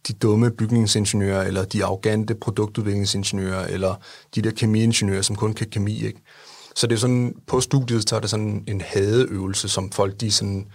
de 0.08 0.12
dumme 0.12 0.50
bygningsingeniører, 0.50 1.42
eller 1.42 1.64
de 1.64 1.84
arrogante 1.84 2.34
produktudviklingsingeniører, 2.34 3.66
eller 3.66 3.94
de 4.34 4.42
der 4.42 4.50
kemiingeniører, 4.50 5.22
som 5.22 5.36
kun 5.36 5.52
kan 5.52 5.66
kemi, 5.70 6.06
ikke? 6.06 6.22
Så 6.74 6.86
det 6.86 6.94
er 6.94 6.98
sådan, 6.98 7.34
på 7.46 7.60
studiet, 7.60 8.08
så 8.08 8.16
er 8.16 8.20
det 8.20 8.30
sådan 8.30 8.64
en 8.66 8.80
hadeøvelse, 8.80 9.68
som 9.68 9.92
folk, 9.92 10.20
de 10.20 10.30
sådan, 10.30 10.66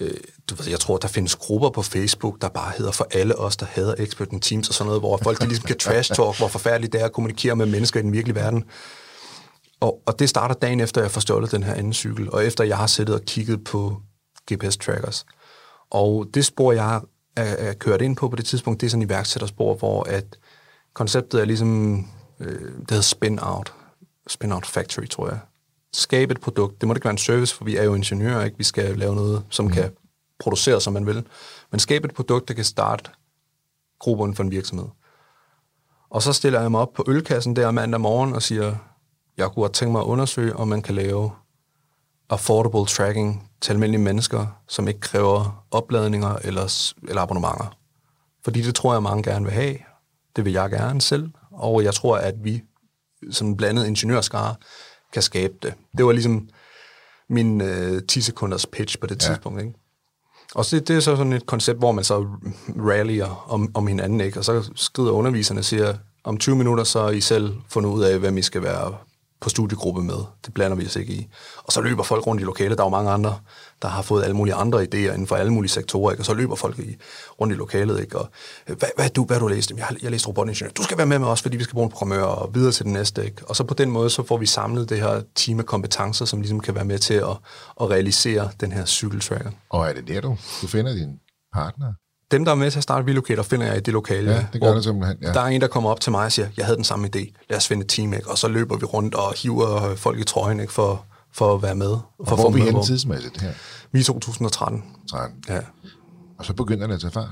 øh, 0.00 0.10
du 0.50 0.54
ved, 0.54 0.68
jeg 0.68 0.80
tror, 0.80 0.96
der 0.96 1.08
findes 1.08 1.36
grupper 1.36 1.70
på 1.70 1.82
Facebook, 1.82 2.40
der 2.40 2.48
bare 2.48 2.72
hedder 2.78 2.92
for 2.92 3.06
alle 3.10 3.38
os, 3.38 3.56
der 3.56 3.66
hader 3.66 3.94
expert 3.98 4.28
teams 4.42 4.68
og 4.68 4.74
sådan 4.74 4.86
noget, 4.86 5.00
hvor 5.00 5.16
folk 5.22 5.40
de 5.40 5.46
ligesom 5.46 5.66
kan 5.66 5.78
trash 5.78 6.08
talk, 6.08 6.38
hvor 6.38 6.48
forfærdeligt 6.48 6.92
det 6.92 7.00
er 7.00 7.04
at 7.04 7.12
kommunikere 7.12 7.56
med 7.56 7.66
mennesker 7.66 8.00
i 8.00 8.02
den 8.02 8.12
virkelige 8.12 8.36
verden. 8.36 8.64
Og, 9.82 10.02
og 10.06 10.18
det 10.18 10.28
starter 10.28 10.54
dagen 10.54 10.80
efter, 10.80 11.00
jeg 11.00 11.10
får 11.10 11.20
stjålet 11.20 11.52
den 11.52 11.62
her 11.62 11.74
anden 11.74 11.92
cykel, 11.92 12.30
og 12.30 12.44
efter 12.46 12.64
jeg 12.64 12.76
har 12.76 12.86
siddet 12.86 13.14
og 13.14 13.20
kigget 13.20 13.64
på 13.64 14.02
GPS-trackers. 14.52 15.24
Og 15.90 16.26
det 16.34 16.44
spor, 16.44 16.72
jeg 16.72 17.00
er, 17.36 17.56
er 17.58 17.72
kørt 17.72 18.02
ind 18.02 18.16
på 18.16 18.28
på 18.28 18.36
det 18.36 18.44
tidspunkt, 18.44 18.80
det 18.80 18.86
er 18.86 18.90
sådan 18.90 19.02
et 19.02 19.06
iværksætterspor, 19.06 19.74
hvor 19.74 20.02
at 20.02 20.38
konceptet 20.94 21.40
er 21.40 21.44
ligesom, 21.44 21.94
øh, 22.40 22.60
det 22.60 22.90
hedder 22.90 23.02
spin-out. 23.02 23.72
Spin-out 24.26 24.66
factory, 24.66 25.06
tror 25.08 25.28
jeg. 25.28 25.38
Skabe 25.92 26.32
et 26.32 26.40
produkt. 26.40 26.80
Det 26.80 26.88
må 26.88 26.94
ikke 26.94 27.04
være 27.04 27.10
en 27.10 27.18
service, 27.18 27.54
for 27.54 27.64
vi 27.64 27.76
er 27.76 27.84
jo 27.84 27.94
ingeniører, 27.94 28.44
ikke? 28.44 28.58
Vi 28.58 28.64
skal 28.64 28.98
lave 28.98 29.14
noget, 29.14 29.44
som 29.50 29.64
mm. 29.64 29.72
kan 29.72 29.90
producere, 30.38 30.80
som 30.80 30.92
man 30.92 31.06
vil. 31.06 31.26
Men 31.70 31.80
skabe 31.80 32.08
et 32.08 32.14
produkt, 32.14 32.48
der 32.48 32.54
kan 32.54 32.64
starte 32.64 33.10
gruppen 33.98 34.34
for 34.34 34.42
en 34.42 34.50
virksomhed. 34.50 34.86
Og 36.10 36.22
så 36.22 36.32
stiller 36.32 36.60
jeg 36.60 36.70
mig 36.70 36.80
op 36.80 36.92
på 36.92 37.04
ølkassen 37.08 37.56
der 37.56 37.70
mandag 37.70 38.00
morgen 38.00 38.32
og 38.32 38.42
siger, 38.42 38.76
jeg 39.36 39.46
kunne 39.46 39.62
godt 39.62 39.72
tænke 39.72 39.92
mig 39.92 40.00
at 40.00 40.06
undersøge, 40.06 40.56
om 40.56 40.68
man 40.68 40.82
kan 40.82 40.94
lave 40.94 41.30
affordable 42.30 42.86
tracking 42.86 43.50
til 43.60 43.72
almindelige 43.72 44.02
mennesker, 44.02 44.46
som 44.68 44.88
ikke 44.88 45.00
kræver 45.00 45.64
opladninger 45.70 46.36
eller, 46.44 46.92
eller 47.08 47.22
abonnementer. 47.22 47.76
Fordi 48.44 48.62
det 48.62 48.74
tror 48.74 48.92
jeg, 48.92 49.02
mange 49.02 49.22
gerne 49.22 49.44
vil 49.44 49.54
have. 49.54 49.76
Det 50.36 50.44
vil 50.44 50.52
jeg 50.52 50.70
gerne 50.70 51.00
selv. 51.00 51.30
Og 51.50 51.84
jeg 51.84 51.94
tror, 51.94 52.16
at 52.16 52.34
vi 52.44 52.62
som 53.30 53.56
blandet 53.56 53.86
ingeniørskare 53.86 54.54
kan 55.12 55.22
skabe 55.22 55.54
det. 55.62 55.74
Det 55.96 56.06
var 56.06 56.12
ligesom 56.12 56.48
min 57.28 57.60
øh, 57.60 58.02
10 58.08 58.20
sekunders 58.20 58.66
pitch 58.66 58.98
på 58.98 59.06
det 59.06 59.22
ja. 59.22 59.28
tidspunkt. 59.28 59.60
Ikke? 59.60 59.74
Og 60.54 60.64
så, 60.64 60.80
det 60.80 60.96
er 60.96 61.00
så 61.00 61.16
sådan 61.16 61.32
et 61.32 61.46
koncept, 61.46 61.78
hvor 61.78 61.92
man 61.92 62.04
så 62.04 62.26
rallyer 62.78 63.44
om, 63.48 63.70
om 63.74 63.86
hinanden, 63.86 64.20
ikke? 64.20 64.38
og 64.38 64.44
så 64.44 64.70
skrider 64.74 65.10
underviserne 65.10 65.60
og 65.60 65.64
siger, 65.64 65.94
om 66.24 66.38
20 66.38 66.56
minutter 66.56 66.84
så 66.84 66.98
er 66.98 67.10
I 67.10 67.20
selv 67.20 67.54
fundet 67.68 67.90
ud 67.90 68.02
af, 68.02 68.18
hvem 68.18 68.38
I 68.38 68.42
skal 68.42 68.62
være 68.62 68.96
på 69.42 69.48
studiegruppe 69.48 70.02
med. 70.02 70.14
Det 70.46 70.54
blander 70.54 70.76
vi 70.76 70.86
os 70.86 70.96
ikke 70.96 71.12
i. 71.12 71.28
Og 71.56 71.72
så 71.72 71.80
løber 71.80 72.02
folk 72.02 72.26
rundt 72.26 72.42
i 72.42 72.44
lokalet. 72.44 72.78
Der 72.78 72.84
er 72.84 72.86
jo 72.86 72.90
mange 72.90 73.10
andre, 73.10 73.38
der 73.82 73.88
har 73.88 74.02
fået 74.02 74.22
alle 74.24 74.36
mulige 74.36 74.54
andre 74.54 74.82
idéer 74.82 75.12
inden 75.12 75.26
for 75.26 75.36
alle 75.36 75.52
mulige 75.52 75.70
sektorer, 75.70 76.10
ikke? 76.10 76.20
og 76.20 76.26
så 76.26 76.34
løber 76.34 76.54
folk 76.54 76.78
i, 76.78 76.96
rundt 77.40 77.54
i 77.54 77.56
lokalet. 77.56 78.00
Ikke? 78.00 78.18
Og, 78.18 78.30
øh, 78.68 78.76
hvad, 78.78 78.88
hvad, 78.96 79.10
du, 79.10 79.24
hvad 79.24 79.40
du 79.40 79.46
læst? 79.46 79.70
Jeg 79.70 79.86
jeg 80.02 80.10
læste 80.10 80.28
robotingeniør. 80.28 80.72
Du 80.72 80.82
skal 80.82 80.98
være 80.98 81.06
med 81.06 81.18
med 81.18 81.28
os, 81.28 81.42
fordi 81.42 81.56
vi 81.56 81.64
skal 81.64 81.74
bruge 81.74 81.84
en 81.84 81.90
programmør 81.90 82.22
og 82.22 82.54
videre 82.54 82.72
til 82.72 82.84
den 82.84 82.92
næste. 82.92 83.24
Ikke? 83.24 83.48
Og 83.48 83.56
så 83.56 83.64
på 83.64 83.74
den 83.74 83.90
måde, 83.90 84.10
så 84.10 84.22
får 84.26 84.36
vi 84.36 84.46
samlet 84.46 84.88
det 84.88 85.00
her 85.00 85.22
team 85.34 85.58
af 85.58 85.66
kompetencer, 85.66 86.24
som 86.24 86.40
ligesom 86.40 86.60
kan 86.60 86.74
være 86.74 86.84
med 86.84 86.98
til 86.98 87.14
at, 87.14 87.36
at 87.80 87.90
realisere 87.90 88.50
den 88.60 88.72
her 88.72 88.84
cykeltracker. 88.84 89.50
Og 89.70 89.88
er 89.88 89.92
det 89.92 90.08
der, 90.08 90.20
du, 90.20 90.36
du 90.62 90.66
finder 90.66 90.92
din 90.92 91.20
partner? 91.54 91.92
Dem, 92.32 92.44
der 92.44 92.52
er 92.52 92.56
med 92.56 92.70
til 92.70 92.78
at 92.78 92.82
starte 92.82 93.08
Relocator, 93.08 93.42
finder 93.42 93.66
jeg 93.66 93.76
i 93.76 93.80
det 93.80 93.92
lokale. 93.92 94.32
Ja, 94.32 94.46
det 94.52 94.60
gør 94.60 94.74
det 94.74 94.84
simpelthen, 94.84 95.16
ja. 95.22 95.32
Der 95.32 95.40
er 95.40 95.46
en, 95.46 95.60
der 95.60 95.66
kommer 95.66 95.90
op 95.90 96.00
til 96.00 96.12
mig 96.12 96.24
og 96.24 96.32
siger, 96.32 96.48
jeg 96.56 96.64
havde 96.64 96.76
den 96.76 96.84
samme 96.84 97.08
idé, 97.16 97.32
lad 97.50 97.58
os 97.58 97.68
finde 97.68 97.82
et 97.82 97.88
team, 97.88 98.14
ikke? 98.14 98.30
og 98.30 98.38
så 98.38 98.48
løber 98.48 98.76
vi 98.76 98.84
rundt 98.84 99.14
og 99.14 99.34
hiver 99.42 99.94
folk 99.96 100.20
i 100.20 100.24
trøjen 100.24 100.60
ikke? 100.60 100.72
For, 100.72 101.04
for 101.32 101.54
at 101.54 101.62
være 101.62 101.74
med. 101.74 101.88
For 101.88 102.30
og 102.30 102.34
hvor 102.34 102.46
er 102.46 102.52
vi 102.52 102.60
henne 102.60 102.84
tidsmæssigt 102.84 103.40
her? 103.40 103.52
Vi 103.92 104.00
er 104.00 104.04
2013. 104.04 104.84
13. 105.10 105.44
Ja. 105.48 105.58
Og 106.38 106.44
så 106.44 106.52
begynder 106.54 106.86
det 106.86 106.94
at 106.94 107.00
tage 107.00 107.10
fart? 107.10 107.28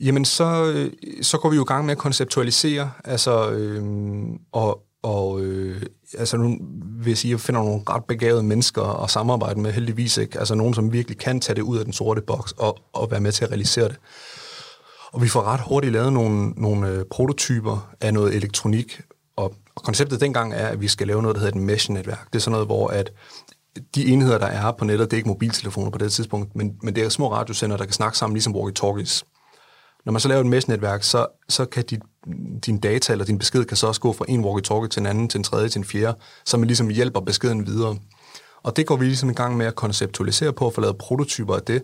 Jamen, 0.00 0.24
så, 0.24 0.74
så 1.22 1.38
går 1.38 1.50
vi 1.50 1.56
jo 1.56 1.62
i 1.62 1.66
gang 1.66 1.84
med 1.84 1.92
at 1.92 1.98
konceptualisere, 1.98 2.90
altså, 3.04 3.50
øh, 3.50 3.82
og, 4.52 4.82
og 5.02 5.40
øh, 5.40 5.82
altså 6.18 6.36
nu 6.36 6.58
vil 6.82 7.10
jeg 7.10 7.18
sige, 7.18 7.30
at 7.30 7.32
jeg 7.32 7.40
finder 7.40 7.62
nogle 7.62 7.82
ret 7.88 8.04
begavede 8.04 8.42
mennesker 8.42 9.02
at 9.02 9.10
samarbejde 9.10 9.60
med, 9.60 9.72
heldigvis 9.72 10.16
ikke. 10.16 10.38
Altså 10.38 10.54
nogen, 10.54 10.74
som 10.74 10.92
virkelig 10.92 11.18
kan 11.18 11.40
tage 11.40 11.56
det 11.56 11.62
ud 11.62 11.78
af 11.78 11.84
den 11.84 11.92
sorte 11.92 12.20
boks 12.20 12.52
og, 12.52 12.78
og 12.92 13.10
være 13.10 13.20
med 13.20 13.32
til 13.32 13.44
at 13.44 13.50
realisere 13.50 13.88
det. 13.88 13.96
Og 15.12 15.22
vi 15.22 15.28
får 15.28 15.42
ret 15.42 15.60
hurtigt 15.60 15.92
lavet 15.92 16.12
nogle, 16.12 16.50
nogle 16.50 16.88
øh, 16.88 17.04
prototyper 17.10 17.90
af 18.00 18.14
noget 18.14 18.34
elektronik, 18.34 19.00
og, 19.36 19.54
og 19.74 19.82
konceptet 19.82 20.20
dengang 20.20 20.54
er, 20.54 20.66
at 20.66 20.80
vi 20.80 20.88
skal 20.88 21.06
lave 21.06 21.22
noget, 21.22 21.34
der 21.34 21.40
hedder 21.40 21.56
et 21.56 21.62
mesh-netværk. 21.62 22.26
Det 22.32 22.34
er 22.34 22.40
sådan 22.40 22.52
noget, 22.52 22.66
hvor 22.66 22.88
at 22.88 23.12
de 23.94 24.06
enheder, 24.06 24.38
der 24.38 24.46
er 24.46 24.72
på 24.72 24.84
nettet, 24.84 25.10
det 25.10 25.16
er 25.16 25.18
ikke 25.18 25.28
mobiltelefoner 25.28 25.90
på 25.90 25.98
det 25.98 26.12
tidspunkt, 26.12 26.56
men, 26.56 26.76
men 26.82 26.94
det 26.94 27.04
er 27.04 27.08
små 27.08 27.32
radiosender, 27.32 27.76
der 27.76 27.84
kan 27.84 27.92
snakke 27.92 28.18
sammen 28.18 28.34
ligesom 28.34 28.54
walkie-talkies. 28.56 29.22
Når 30.04 30.12
man 30.12 30.20
så 30.20 30.28
laver 30.28 30.40
et 30.40 30.46
mesh-netværk, 30.46 31.02
så, 31.02 31.26
så 31.48 31.64
kan 31.64 31.84
dit, 31.84 32.00
din 32.66 32.78
data 32.78 33.12
eller 33.12 33.24
din 33.24 33.38
besked 33.38 33.64
kan 33.64 33.76
så 33.76 33.86
også 33.86 34.00
gå 34.00 34.12
fra 34.12 34.24
en 34.28 34.44
walkie-talkie 34.44 34.88
til 34.88 35.00
en 35.00 35.06
anden, 35.06 35.28
til 35.28 35.38
en 35.38 35.44
tredje, 35.44 35.68
til 35.68 35.78
en 35.78 35.84
fjerde, 35.84 36.18
så 36.44 36.56
man 36.56 36.66
ligesom 36.66 36.88
hjælper 36.88 37.20
beskeden 37.20 37.66
videre. 37.66 37.96
Og 38.62 38.76
det 38.76 38.86
går 38.86 38.96
vi 38.96 39.04
ligesom 39.04 39.30
i 39.30 39.32
gang 39.32 39.56
med 39.56 39.66
at 39.66 39.74
konceptualisere 39.74 40.52
på, 40.52 40.66
og 40.66 40.74
få 40.74 40.80
lavet 40.80 40.96
prototyper 40.96 41.54
af 41.54 41.62
det. 41.62 41.82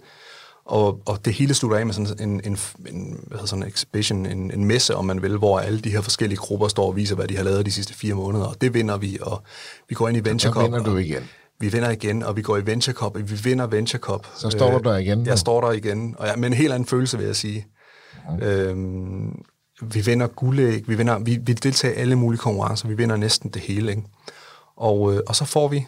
Og, 0.64 1.00
og 1.06 1.24
det 1.24 1.32
hele 1.32 1.54
slutter 1.54 1.78
af 1.78 1.86
med 1.86 1.94
sådan 1.94 2.28
en, 2.28 2.40
en, 2.44 2.58
en, 2.88 3.20
hvad 3.26 3.38
hedder 3.38 3.46
sådan 3.46 3.62
en 3.62 3.68
exhibition, 3.68 4.26
en, 4.26 4.50
en 4.50 4.64
messe, 4.64 4.94
om 4.94 5.04
man 5.04 5.22
vil, 5.22 5.36
hvor 5.36 5.58
alle 5.58 5.80
de 5.80 5.90
her 5.90 6.00
forskellige 6.00 6.38
grupper 6.38 6.68
står 6.68 6.86
og 6.86 6.96
viser, 6.96 7.14
hvad 7.14 7.28
de 7.28 7.36
har 7.36 7.44
lavet 7.44 7.66
de 7.66 7.72
sidste 7.72 7.94
fire 7.94 8.14
måneder. 8.14 8.44
Og 8.44 8.60
det 8.60 8.74
vinder 8.74 8.96
vi, 8.96 9.18
og 9.22 9.42
vi 9.88 9.94
går 9.94 10.08
ind 10.08 10.16
i 10.16 10.20
Venture 10.20 10.52
Cup. 10.52 10.62
vinder 10.62 10.82
du 10.82 10.96
igen. 10.96 11.22
Vi 11.60 11.68
vinder 11.68 11.90
igen, 11.90 12.22
og 12.22 12.36
vi 12.36 12.42
går 12.42 12.56
i 12.56 12.66
Venture 12.66 12.94
Cup, 12.94 13.16
og 13.16 13.30
vi 13.30 13.34
vinder 13.34 13.66
Venture 13.66 14.00
Cup. 14.00 14.26
Så 14.36 14.50
står 14.50 14.78
du 14.78 14.88
der 14.88 14.96
igen? 14.96 15.26
Jeg 15.26 15.38
står 15.38 15.60
der 15.60 15.72
igen, 15.72 16.14
og 16.18 16.26
ja, 16.26 16.36
med 16.36 16.48
en 16.48 16.54
helt 16.54 16.72
anden 16.72 16.86
følelse, 16.86 17.18
vil 17.18 17.26
jeg 17.26 17.36
sige. 17.36 17.66
Øhm, 18.42 19.44
vi 19.82 20.00
vinder 20.00 20.26
guldæg, 20.26 20.88
vi, 20.88 20.94
vinder, 20.94 21.18
vi, 21.18 21.38
vi 21.42 21.52
deltager 21.52 21.94
i 21.94 21.96
alle 21.96 22.16
mulige 22.16 22.38
konkurrencer, 22.38 22.88
vi 22.88 22.94
vinder 22.94 23.16
næsten 23.16 23.50
det 23.50 23.62
hele. 23.62 23.90
Ikke? 23.90 24.02
Og, 24.76 25.14
øh, 25.14 25.20
og 25.26 25.36
så 25.36 25.44
får 25.44 25.68
vi 25.68 25.86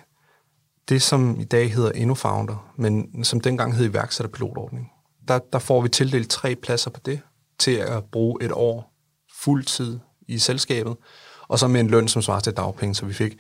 det, 0.89 1.03
som 1.03 1.41
i 1.41 1.45
dag 1.45 1.73
hedder 1.73 1.93
InnoFounder, 1.93 2.73
men 2.77 3.25
som 3.25 3.41
dengang 3.41 3.75
hed 3.75 3.85
iværksætterpilotordning. 3.85 4.91
Der, 5.29 5.39
der 5.53 5.59
får 5.59 5.81
vi 5.81 5.89
tildelt 5.89 6.31
tre 6.31 6.55
pladser 6.55 6.91
på 6.91 7.01
det, 7.07 7.21
til 7.59 7.75
at 7.75 8.05
bruge 8.05 8.45
et 8.45 8.53
år 8.53 8.93
fuldtid 9.41 9.99
i 10.29 10.39
selskabet, 10.39 10.97
og 11.49 11.59
så 11.59 11.69
med 11.69 11.81
en 11.81 11.91
løn, 11.91 12.09
som 12.09 12.23
svarer 12.23 12.41
til 12.41 12.53
dagpenge, 12.53 12.95
så 12.95 13.07
vi 13.07 13.13
fik 13.13 13.33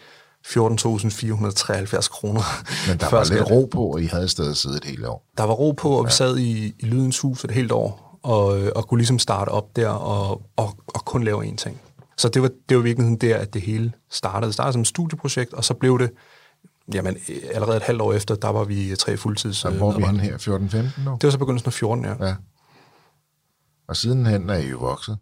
14.473 0.46 2.08
kroner. 2.08 2.42
Men 2.88 2.98
der 3.00 3.10
var 3.16 3.32
lidt 3.32 3.50
ro 3.50 3.68
på, 3.72 3.82
og 3.82 4.02
I 4.02 4.06
havde 4.06 4.28
stadig 4.28 4.56
siddet 4.56 4.76
et 4.76 4.84
helt 4.84 5.06
år. 5.06 5.26
Der 5.36 5.44
var 5.44 5.54
ro 5.54 5.72
på, 5.72 5.90
og 5.90 6.04
vi 6.04 6.10
sad 6.10 6.38
i, 6.38 6.74
i 6.78 6.86
Lydens 6.86 7.18
Hus 7.18 7.44
et 7.44 7.50
helt 7.50 7.72
år, 7.72 8.07
og, 8.22 8.60
øh, 8.60 8.72
og 8.76 8.88
kunne 8.88 8.98
ligesom 8.98 9.18
starte 9.18 9.48
op 9.48 9.76
der 9.76 9.88
og, 9.88 10.42
og, 10.56 10.76
og 10.86 11.04
kun 11.04 11.24
lave 11.24 11.44
én 11.44 11.56
ting. 11.56 11.80
Så 12.16 12.28
det 12.28 12.42
var, 12.42 12.50
det 12.68 12.76
var 12.76 12.82
virkelig 12.82 13.20
der, 13.20 13.36
at 13.36 13.54
det 13.54 13.62
hele 13.62 13.92
startede. 14.10 14.46
Det 14.46 14.54
startede 14.54 14.72
som 14.72 14.80
et 14.80 14.86
studieprojekt, 14.86 15.54
og 15.54 15.64
så 15.64 15.74
blev 15.74 15.98
det, 15.98 16.10
jamen 16.94 17.16
allerede 17.54 17.76
et 17.76 17.82
halvt 17.82 18.00
år 18.00 18.12
efter, 18.12 18.34
der 18.34 18.48
var 18.48 18.64
vi 18.64 18.96
tre 18.96 19.16
fuldtids... 19.16 19.56
Så 19.56 19.70
hvor 19.70 19.92
er 19.92 19.96
vi 19.96 20.04
henne 20.04 20.20
her? 20.20 20.36
14-15 20.36 21.10
år? 21.10 21.16
Det 21.16 21.24
var 21.24 21.30
så 21.30 21.38
begyndelsen 21.38 21.66
af 21.66 21.72
14, 21.72 22.04
ja. 22.04 22.26
ja. 22.26 22.34
Og 23.88 23.96
sidenhen 23.96 24.50
er 24.50 24.54
I 24.54 24.68
jo 24.68 24.78
vokset. 24.78 25.18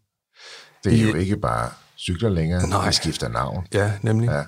Det 0.85 0.93
er 0.93 0.97
I, 0.97 1.11
jo 1.11 1.15
ikke 1.15 1.37
bare 1.37 1.71
cykler 1.99 2.29
længere, 2.29 2.69
nej. 2.69 2.89
I 2.89 2.93
skifter 2.93 3.29
navn. 3.29 3.67
Ja, 3.75 3.93
nemlig. 4.03 4.29
Ja. 4.29 4.43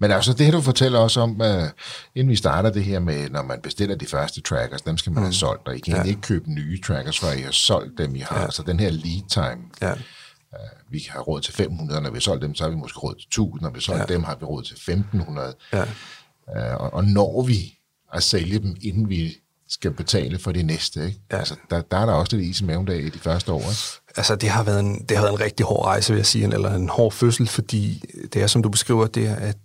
Men 0.00 0.10
altså 0.10 0.32
det 0.32 0.46
her, 0.46 0.52
du 0.52 0.60
fortæller 0.60 0.98
også 0.98 1.20
om, 1.20 1.40
uh, 1.40 1.68
inden 2.14 2.30
vi 2.30 2.36
starter 2.36 2.70
det 2.70 2.84
her 2.84 2.98
med, 2.98 3.30
når 3.30 3.42
man 3.42 3.60
bestiller 3.62 3.96
de 3.96 4.06
første 4.06 4.40
trackers, 4.40 4.82
dem 4.82 4.98
skal 4.98 5.12
man 5.12 5.20
mm. 5.20 5.24
have 5.24 5.34
solgt, 5.34 5.68
og 5.68 5.76
I 5.76 5.80
kan 5.80 5.96
ja. 5.96 6.02
ikke 6.02 6.20
købe 6.20 6.50
nye 6.50 6.80
trackers, 6.80 7.18
før 7.20 7.32
I 7.32 7.40
har 7.40 7.50
solgt 7.50 7.98
dem, 7.98 8.14
I 8.14 8.18
har. 8.18 8.40
Ja. 8.40 8.50
Så 8.50 8.62
den 8.62 8.80
her 8.80 8.90
lead 8.90 9.28
time, 9.28 9.62
ja. 9.80 9.92
uh, 9.92 10.92
vi 10.92 11.06
har 11.10 11.20
råd 11.20 11.40
til 11.40 11.54
500, 11.54 12.00
når 12.00 12.10
vi 12.10 12.16
har 12.16 12.20
solgt 12.20 12.42
dem, 12.42 12.54
så 12.54 12.64
har 12.64 12.70
vi 12.70 12.76
måske 12.76 12.98
råd 12.98 13.14
til 13.14 13.26
1000, 13.26 13.62
når 13.62 13.70
vi 13.70 13.76
har 13.76 13.80
solgt 13.80 14.10
ja. 14.10 14.14
dem, 14.14 14.24
har 14.24 14.36
vi 14.40 14.44
råd 14.44 14.62
til 14.62 14.74
1500. 14.74 15.54
Ja. 15.72 15.82
Uh, 15.82 16.80
og, 16.84 16.94
og 16.94 17.04
når 17.04 17.42
vi 17.42 17.74
at 18.12 18.22
sælge 18.22 18.58
dem, 18.58 18.76
inden 18.82 19.08
vi 19.08 19.36
skal 19.68 19.90
betale 19.90 20.38
for 20.38 20.52
de 20.52 20.62
næste. 20.62 21.06
Ikke? 21.06 21.20
Ja. 21.32 21.36
Altså, 21.36 21.54
der, 21.70 21.82
der 21.82 21.96
er 21.96 22.06
der 22.06 22.12
også 22.12 22.36
lidt 22.36 22.48
is 22.48 22.60
i 22.60 22.64
maven 22.64 22.88
i 22.88 23.08
de 23.08 23.18
første 23.18 23.52
år. 23.52 23.58
Ikke? 23.58 24.16
Altså, 24.16 24.36
det 24.36 24.48
har, 24.48 24.62
været 24.62 24.80
en, 24.80 25.04
det 25.08 25.16
har 25.16 25.24
været 25.24 25.34
en 25.34 25.40
rigtig 25.40 25.66
hård 25.66 25.86
rejse, 25.86 26.12
vil 26.12 26.18
jeg 26.18 26.26
sige, 26.26 26.54
eller 26.54 26.74
en 26.74 26.88
hård 26.88 27.12
fødsel, 27.12 27.48
fordi 27.48 28.02
det 28.32 28.42
er, 28.42 28.46
som 28.46 28.62
du 28.62 28.68
beskriver, 28.68 29.06
det 29.06 29.26
er, 29.26 29.36
at 29.36 29.56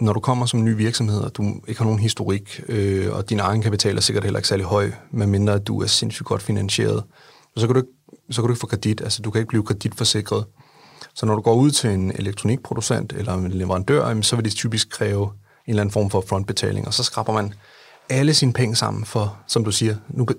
når 0.00 0.12
du 0.12 0.20
kommer 0.20 0.46
som 0.46 0.64
ny 0.64 0.76
virksomhed, 0.76 1.20
og 1.20 1.36
du 1.36 1.54
ikke 1.68 1.78
har 1.80 1.84
nogen 1.84 2.00
historik, 2.00 2.64
øh, 2.68 3.12
og 3.12 3.30
din 3.30 3.40
egen 3.40 3.62
kapital 3.62 3.96
er 3.96 4.00
sikkert 4.00 4.24
heller 4.24 4.38
ikke 4.38 4.48
særlig 4.48 4.66
høj, 4.66 4.92
medmindre 5.10 5.54
at 5.54 5.66
du 5.66 5.82
er 5.82 5.86
sindssygt 5.86 6.26
godt 6.26 6.42
finansieret, 6.42 7.04
så 7.56 7.66
kan 7.66 7.74
du 7.74 7.80
ikke, 7.80 7.92
så 8.30 8.42
kan 8.42 8.48
du 8.48 8.52
ikke 8.52 8.60
få 8.60 8.66
kredit. 8.66 9.00
Altså, 9.00 9.22
du 9.22 9.30
kan 9.30 9.38
ikke 9.38 9.48
blive 9.48 9.62
kreditforsikret. 9.62 10.44
Så 11.14 11.26
når 11.26 11.34
du 11.34 11.40
går 11.40 11.54
ud 11.54 11.70
til 11.70 11.90
en 11.90 12.12
elektronikproducent 12.12 13.12
eller 13.12 13.34
en 13.34 13.52
leverandør, 13.52 14.20
så 14.22 14.36
vil 14.36 14.44
de 14.44 14.50
typisk 14.50 14.90
kræve 14.90 15.22
en 15.22 15.30
eller 15.66 15.82
anden 15.82 15.92
form 15.92 16.10
for 16.10 16.24
frontbetaling, 16.28 16.86
og 16.86 16.94
så 16.94 17.02
skraber 17.02 17.32
man 17.32 17.54
alle 18.08 18.34
sine 18.34 18.52
penge 18.52 18.76
sammen 18.76 19.04
for, 19.04 19.38
som 19.46 19.64
du 19.64 19.72
siger, 19.72 19.96
nu, 20.08 20.24
be, 20.24 20.34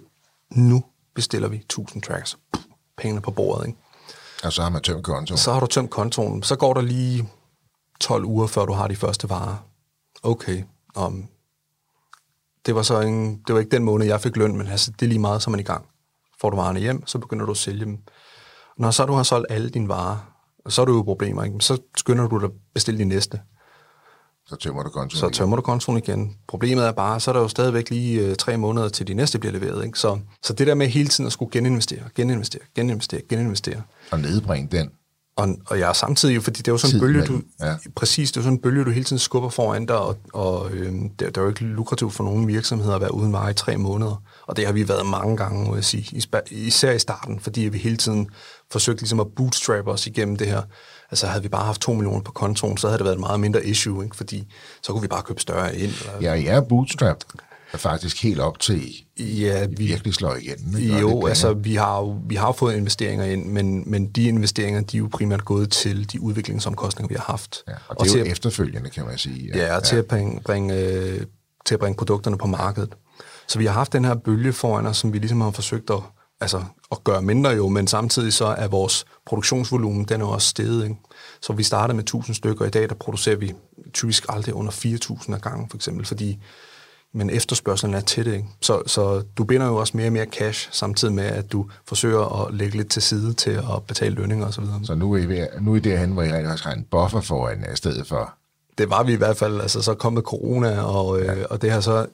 nu 0.51 0.83
bestiller 1.15 1.47
vi 1.47 1.57
1000 1.57 2.03
tracks. 2.03 2.37
Pengene 2.97 3.21
på 3.21 3.31
bordet, 3.31 3.67
ikke? 3.67 3.79
Og 4.43 4.53
så 4.53 4.61
har 4.61 4.69
man 4.69 4.81
tømt 4.81 5.03
kontoen. 5.03 5.37
Så 5.37 5.53
har 5.53 5.59
du 5.59 5.65
tømt 5.65 5.89
kontoen. 5.89 6.43
Så 6.43 6.55
går 6.55 6.73
der 6.73 6.81
lige 6.81 7.29
12 8.01 8.25
uger, 8.25 8.47
før 8.47 8.65
du 8.65 8.73
har 8.73 8.87
de 8.87 8.95
første 8.95 9.29
varer. 9.29 9.55
Okay, 10.23 10.63
um, 10.97 11.27
det 12.65 12.75
var 12.75 12.81
så 12.81 13.01
en, 13.01 13.41
det 13.47 13.53
var 13.53 13.59
ikke 13.59 13.71
den 13.71 13.83
måned, 13.83 14.07
jeg 14.07 14.21
fik 14.21 14.37
løn, 14.37 14.57
men 14.57 14.67
altså, 14.67 14.91
det 14.91 15.05
er 15.05 15.09
lige 15.09 15.19
meget, 15.19 15.41
så 15.41 15.49
er 15.49 15.51
man 15.51 15.59
i 15.59 15.63
gang. 15.63 15.85
Får 16.41 16.49
du 16.49 16.55
varerne 16.55 16.79
hjem, 16.79 17.07
så 17.07 17.19
begynder 17.19 17.45
du 17.45 17.51
at 17.51 17.57
sælge 17.57 17.85
dem. 17.85 17.97
Når 18.77 18.91
så 18.91 19.05
du 19.05 19.13
har 19.13 19.23
solgt 19.23 19.47
alle 19.49 19.69
dine 19.69 19.87
varer, 19.87 20.17
så 20.67 20.81
er 20.81 20.85
du 20.85 20.95
jo 20.95 21.01
problemer, 21.01 21.43
ikke? 21.43 21.55
så 21.59 21.81
skynder 21.97 22.27
du 22.27 22.37
dig 22.37 22.45
at 22.45 22.51
bestille 22.73 22.99
de 22.99 23.05
næste. 23.05 23.41
Så 24.45 24.55
tømmer 24.55 24.83
du 24.83 24.89
kontoen 24.89 25.19
Så 25.19 25.29
tømmer 25.29 25.55
du 25.55 25.61
kontoen 25.61 25.97
igen. 25.97 26.37
Problemet 26.47 26.87
er 26.87 26.91
bare, 26.91 27.19
så 27.19 27.31
er 27.31 27.33
der 27.33 27.41
jo 27.41 27.47
stadigvæk 27.47 27.89
lige 27.89 28.21
øh, 28.21 28.35
tre 28.35 28.57
måneder 28.57 28.89
til 28.89 29.07
de 29.07 29.13
næste 29.13 29.39
bliver 29.39 29.53
leveret. 29.53 29.85
Ikke? 29.85 29.99
Så, 29.99 30.19
så 30.43 30.53
det 30.53 30.67
der 30.67 30.75
med 30.75 30.87
hele 30.87 31.09
tiden 31.09 31.25
at 31.25 31.33
skulle 31.33 31.51
geninvestere, 31.51 32.03
geninvestere, 32.15 32.61
geninvestere, 32.75 33.21
geninvestere. 33.29 33.81
Og 34.11 34.19
nedbringe 34.19 34.77
den. 34.77 34.91
Og, 35.35 35.49
og 35.67 35.79
ja, 35.79 35.93
samtidig, 35.93 36.43
fordi 36.43 36.57
det 36.57 36.67
er 36.67 36.71
jo 36.71 36.77
sådan 36.77 36.95
en 36.95 37.01
bølge, 37.01 37.25
du, 37.25 37.41
ja. 37.59 37.75
præcis, 37.95 38.31
det 38.31 38.37
er 38.37 38.43
sådan 38.43 38.57
en 38.57 38.61
bølge, 38.61 38.85
du 38.85 38.89
hele 38.89 39.03
tiden 39.03 39.19
skubber 39.19 39.49
foran 39.49 39.85
dig, 39.85 39.97
og, 39.97 40.17
og 40.33 40.71
øh, 40.71 40.91
det, 40.93 41.19
det, 41.19 41.37
er 41.37 41.41
jo 41.41 41.47
ikke 41.47 41.63
lukrativt 41.63 42.13
for 42.13 42.23
nogen 42.23 42.47
virksomheder 42.47 42.95
at 42.95 43.01
være 43.01 43.13
uden 43.13 43.33
varer 43.33 43.49
i 43.49 43.53
tre 43.53 43.77
måneder. 43.77 44.23
Og 44.47 44.57
det 44.57 44.65
har 44.65 44.73
vi 44.73 44.87
været 44.87 45.05
mange 45.05 45.37
gange, 45.37 45.67
må 45.67 45.75
jeg 45.75 45.83
sige, 45.83 46.21
især 46.51 46.91
i 46.91 46.99
starten, 46.99 47.39
fordi 47.39 47.61
vi 47.61 47.77
hele 47.77 47.97
tiden 47.97 48.29
forsøgt 48.71 48.99
ligesom 49.01 49.19
at 49.19 49.27
bootstrap 49.35 49.87
os 49.87 50.07
igennem 50.07 50.35
det 50.35 50.47
her 50.47 50.61
Altså 51.11 51.27
havde 51.27 51.43
vi 51.43 51.49
bare 51.49 51.65
haft 51.65 51.81
2 51.81 51.93
millioner 51.93 52.21
på 52.21 52.31
kontoen, 52.31 52.77
så 52.77 52.87
havde 52.87 52.97
det 52.97 53.05
været 53.05 53.15
et 53.15 53.19
meget 53.19 53.39
mindre 53.39 53.65
issue, 53.65 54.03
ikke? 54.03 54.15
fordi 54.15 54.53
så 54.81 54.91
kunne 54.91 55.01
vi 55.01 55.07
bare 55.07 55.21
købe 55.21 55.41
større 55.41 55.75
ind. 55.75 55.91
Eller... 55.91 56.21
Ja, 56.21 56.31
jeg 56.31 56.55
er 56.55 56.61
bootstrapped 56.61 57.25
er 57.33 57.50
faktisk 57.79 58.23
helt 58.23 58.39
op 58.39 58.59
til 58.59 58.93
ja, 59.19 59.65
vi 59.65 59.75
virkelig 59.75 60.13
slår 60.13 60.35
igen. 60.35 60.77
Ikke? 60.79 60.99
Jo, 60.99 61.27
altså 61.27 61.53
vi 61.53 61.75
har 61.75 62.27
vi 62.27 62.35
har 62.35 62.51
fået 62.51 62.75
investeringer 62.75 63.25
ind, 63.25 63.45
men, 63.45 63.83
men 63.91 64.07
de 64.07 64.23
investeringer, 64.23 64.81
de 64.81 64.97
er 64.97 64.99
jo 64.99 65.09
primært 65.13 65.45
gået 65.45 65.71
til 65.71 66.11
de 66.11 66.21
udviklingsomkostninger, 66.21 67.07
vi 67.07 67.15
har 67.15 67.23
haft. 67.23 67.63
Ja, 67.67 67.73
og 67.87 67.95
det 67.95 68.11
og 68.11 68.17
er 68.17 68.19
jo 68.19 68.25
at, 68.25 68.31
efterfølgende, 68.31 68.89
kan 68.89 69.05
man 69.05 69.17
sige. 69.17 69.51
Ja, 69.55 69.73
ja, 69.73 69.79
til 69.79 69.95
at 69.95 70.05
bringe, 70.05 70.41
bringe, 70.41 70.73
til 71.65 71.73
at 71.73 71.79
bringe 71.79 71.97
produkterne 71.97 72.37
på 72.37 72.47
markedet. 72.47 72.95
Så 73.47 73.59
vi 73.59 73.65
har 73.65 73.73
haft 73.73 73.93
den 73.93 74.05
her 74.05 74.15
bølge 74.15 74.53
foran 74.53 74.85
os, 74.85 74.97
som 74.97 75.13
vi 75.13 75.17
ligesom 75.17 75.41
har 75.41 75.51
forsøgt 75.51 75.89
at 75.89 75.99
altså 76.41 76.63
at 76.91 77.03
gøre 77.03 77.21
mindre 77.21 77.49
jo, 77.49 77.67
men 77.67 77.87
samtidig 77.87 78.33
så 78.33 78.45
er 78.45 78.67
vores 78.67 79.05
produktionsvolumen, 79.25 80.05
den 80.05 80.21
er 80.21 80.25
også 80.25 80.47
steget. 80.47 80.83
Ikke? 80.83 80.95
Så 81.41 81.53
vi 81.53 81.63
startede 81.63 81.95
med 81.95 82.03
1000 82.03 82.35
stykker, 82.35 82.61
og 82.61 82.67
i 82.67 82.71
dag 82.71 82.89
der 82.89 82.95
producerer 82.95 83.35
vi 83.35 83.53
typisk 83.93 84.25
aldrig 84.29 84.55
under 84.55 84.71
4000 84.71 85.35
af 85.35 85.41
gangen, 85.41 85.69
for 85.69 85.77
eksempel, 85.77 86.05
fordi 86.05 86.39
men 87.13 87.29
efterspørgselen 87.29 87.95
er 87.95 88.01
til 88.01 88.25
det. 88.25 88.33
Ikke? 88.33 88.47
Så, 88.61 88.81
så 88.85 89.23
du 89.37 89.43
binder 89.43 89.67
jo 89.67 89.75
også 89.75 89.97
mere 89.97 90.07
og 90.07 90.13
mere 90.13 90.25
cash, 90.25 90.69
samtidig 90.71 91.13
med, 91.13 91.23
at 91.23 91.51
du 91.51 91.69
forsøger 91.87 92.45
at 92.45 92.53
lægge 92.53 92.77
lidt 92.77 92.89
til 92.89 93.01
side 93.01 93.33
til 93.33 93.51
at 93.51 93.83
betale 93.87 94.15
lønninger 94.15 94.47
osv. 94.47 94.63
Så, 94.63 94.79
så 94.83 94.95
nu 94.95 95.13
er 95.13 95.17
I, 95.17 95.25
ved, 95.25 95.47
nu 95.61 95.71
er 95.71 95.75
I 95.75 95.79
derhen, 95.79 96.11
hvor 96.11 96.23
I 96.23 96.45
også 96.45 96.63
har 96.63 96.73
en 96.73 96.85
buffer 96.91 97.21
foran 97.21 97.65
i 97.73 97.75
stedet 97.75 98.07
for? 98.07 98.33
Det 98.77 98.89
var 98.89 99.03
vi 99.03 99.13
i 99.13 99.15
hvert 99.15 99.37
fald. 99.37 99.61
Altså, 99.61 99.81
så 99.81 99.93
kom 99.93 100.13
med 100.13 100.21
corona, 100.21 100.81
og, 100.81 101.19
øh, 101.19 101.25
ja. 101.25 101.35
øh, 101.35 101.45
og 101.49 101.61
det 101.61 101.71
har 101.71 101.79
så 101.79 102.05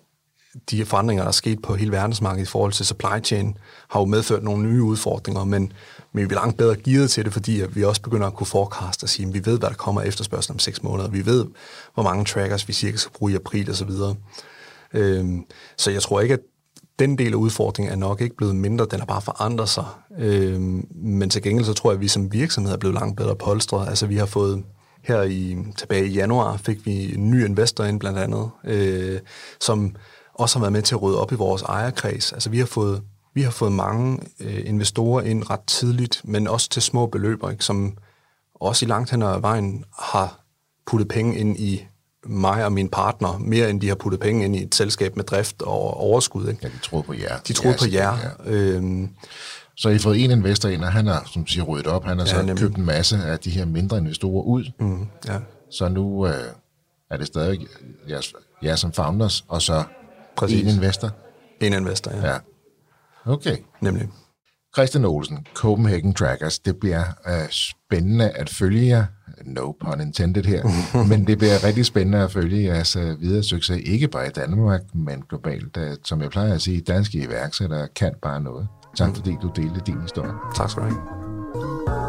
de 0.71 0.85
forandringer, 0.85 1.23
der 1.23 1.27
er 1.27 1.31
sket 1.31 1.61
på 1.61 1.75
hele 1.75 1.91
verdensmarkedet 1.91 2.47
i 2.47 2.51
forhold 2.51 2.71
til 2.71 2.85
supply 2.85 3.23
chain, 3.23 3.57
har 3.87 3.99
jo 3.99 4.05
medført 4.05 4.43
nogle 4.43 4.63
nye 4.63 4.83
udfordringer, 4.83 5.43
men, 5.43 5.73
men 6.11 6.29
vi 6.29 6.35
er 6.35 6.39
langt 6.39 6.57
bedre 6.57 6.75
gearet 6.75 7.09
til 7.09 7.25
det, 7.25 7.33
fordi 7.33 7.61
at 7.61 7.75
vi 7.75 7.83
også 7.83 8.01
begynder 8.01 8.27
at 8.27 8.33
kunne 8.33 8.47
forecast 8.47 9.03
og 9.03 9.09
sige, 9.09 9.27
at 9.27 9.33
vi 9.33 9.45
ved, 9.45 9.59
hvad 9.59 9.69
der 9.69 9.75
kommer 9.75 10.01
efterspørgsel 10.01 10.53
om 10.53 10.59
seks 10.59 10.83
måneder. 10.83 11.09
Vi 11.09 11.25
ved, 11.25 11.45
hvor 11.93 12.03
mange 12.03 12.25
trackers 12.25 12.67
vi 12.67 12.73
cirka 12.73 12.97
skal 12.97 13.11
bruge 13.11 13.31
i 13.31 13.35
april 13.35 13.71
osv. 13.71 13.89
Øhm, 14.93 15.45
så 15.77 15.91
jeg 15.91 16.01
tror 16.01 16.21
ikke, 16.21 16.33
at 16.33 16.39
den 16.99 17.17
del 17.17 17.31
af 17.33 17.37
udfordringen 17.37 17.91
er 17.91 17.95
nok 17.95 18.21
ikke 18.21 18.35
blevet 18.35 18.55
mindre, 18.55 18.87
den 18.91 18.99
har 18.99 19.05
bare 19.05 19.21
forandret 19.21 19.69
sig. 19.69 19.85
Øhm, 20.19 20.87
men 20.95 21.29
til 21.29 21.41
gengæld 21.41 21.65
så 21.65 21.73
tror 21.73 21.91
jeg, 21.91 21.95
at 21.95 22.01
vi 22.01 22.07
som 22.07 22.33
virksomhed 22.33 22.73
er 22.73 22.77
blevet 22.77 22.93
langt 22.93 23.17
bedre 23.17 23.35
polstret. 23.35 23.89
Altså 23.89 24.07
vi 24.07 24.15
har 24.15 24.25
fået 24.25 24.63
her 25.03 25.21
i, 25.21 25.57
tilbage 25.77 26.07
i 26.07 26.13
januar 26.13 26.57
fik 26.57 26.85
vi 26.85 27.15
en 27.15 27.31
ny 27.31 27.45
investor 27.45 27.83
ind 27.83 27.99
blandt 27.99 28.19
andet, 28.19 28.49
øh, 28.63 29.19
som 29.61 29.95
også 30.33 30.59
har 30.59 30.63
været 30.63 30.73
med 30.73 30.81
til 30.81 30.95
at 30.95 31.01
rydde 31.01 31.21
op 31.21 31.31
i 31.31 31.35
vores 31.35 31.61
ejerkreds. 31.61 32.33
Altså 32.33 32.49
vi 32.49 32.59
har 32.59 32.65
fået, 32.65 33.01
vi 33.33 33.41
har 33.41 33.51
fået 33.51 33.71
mange 33.71 34.19
øh, 34.39 34.61
investorer 34.65 35.21
ind 35.21 35.49
ret 35.49 35.63
tidligt, 35.67 36.21
men 36.23 36.47
også 36.47 36.69
til 36.69 36.81
små 36.81 37.05
beløber, 37.05 37.49
ikke, 37.49 37.65
som 37.65 37.97
også 38.55 38.85
i 38.85 38.89
langt 38.89 39.11
hen 39.11 39.21
ad 39.21 39.41
vejen 39.41 39.85
har 39.99 40.43
puttet 40.87 41.07
penge 41.07 41.37
ind 41.37 41.59
i 41.59 41.85
mig 42.27 42.65
og 42.65 42.71
min 42.71 42.89
partner, 42.89 43.37
mere 43.37 43.69
end 43.69 43.81
de 43.81 43.87
har 43.87 43.95
puttet 43.95 44.19
penge 44.19 44.45
ind 44.45 44.55
i 44.55 44.63
et 44.63 44.75
selskab 44.75 45.15
med 45.15 45.23
drift 45.23 45.61
og 45.61 45.97
overskud. 45.97 46.47
Ikke? 46.47 46.59
Ja, 46.63 46.67
de 46.67 46.79
tror 46.83 47.01
på 47.01 47.13
jer. 47.13 47.39
De 47.47 47.53
tror 47.53 47.71
på 47.79 47.85
jer. 47.93 48.17
Ja. 48.45 48.51
Øhm, 48.51 49.09
så 49.75 49.89
I 49.89 49.91
har 49.91 49.99
fået 49.99 50.23
en 50.23 50.31
investor 50.31 50.69
ind, 50.69 50.83
og 50.83 50.91
han 50.91 51.07
har, 51.07 51.29
som 51.33 51.47
siger, 51.47 51.63
ryddet 51.63 51.87
op. 51.87 52.05
Han 52.05 52.17
har 52.17 52.25
ja, 52.25 52.31
så 52.31 52.37
nemlig. 52.37 52.57
købt 52.57 52.75
en 52.75 52.85
masse 52.85 53.17
af 53.17 53.39
de 53.39 53.49
her 53.49 53.65
mindre 53.65 53.97
investorer 53.97 54.43
ud. 54.43 54.71
Mm, 54.79 55.07
ja. 55.27 55.37
Så 55.71 55.89
nu 55.89 56.27
øh, 56.27 56.33
er 57.11 57.17
det 57.17 57.27
stadig 57.27 57.67
jeres, 58.09 58.33
jer 58.63 58.75
som 58.75 58.91
founders, 58.91 59.45
og 59.47 59.61
så 59.61 59.83
Præcis. 60.37 60.61
En 60.61 60.67
investor? 60.67 61.11
En 61.61 61.73
investor, 61.73 62.11
ja. 62.11 62.27
ja. 62.27 62.37
Okay. 63.25 63.57
Nemlig. 63.81 64.09
Christian 64.77 65.05
Olsen, 65.05 65.45
Copenhagen 65.53 66.13
Trackers. 66.13 66.59
Det 66.59 66.77
bliver 66.77 67.03
uh, 67.27 67.49
spændende 67.49 68.29
at 68.29 68.49
følge 68.49 68.87
jer. 68.87 69.05
No 69.45 69.71
pun 69.71 70.01
intended 70.01 70.43
her. 70.43 70.63
men 71.09 71.27
det 71.27 71.37
bliver 71.37 71.63
rigtig 71.63 71.85
spændende 71.85 72.17
at 72.17 72.31
følge 72.31 72.63
jeres 72.63 72.95
uh, 72.95 73.21
videre 73.21 73.43
succes. 73.43 73.81
Ikke 73.85 74.07
bare 74.07 74.27
i 74.27 74.29
Danmark, 74.29 74.81
men 74.93 75.23
globalt. 75.29 75.77
Uh, 75.77 75.83
som 76.03 76.21
jeg 76.21 76.29
plejer 76.29 76.53
at 76.53 76.61
sige, 76.61 76.81
danske 76.81 77.17
iværksættere 77.17 77.87
kan 77.95 78.13
bare 78.21 78.41
noget. 78.41 78.67
Tak 78.97 79.15
fordi 79.15 79.35
du 79.41 79.51
delte 79.55 79.81
din 79.87 80.01
historie. 80.01 80.31
Tak 80.55 80.69
skal 80.69 80.83
du 80.83 80.87
have. 80.87 82.06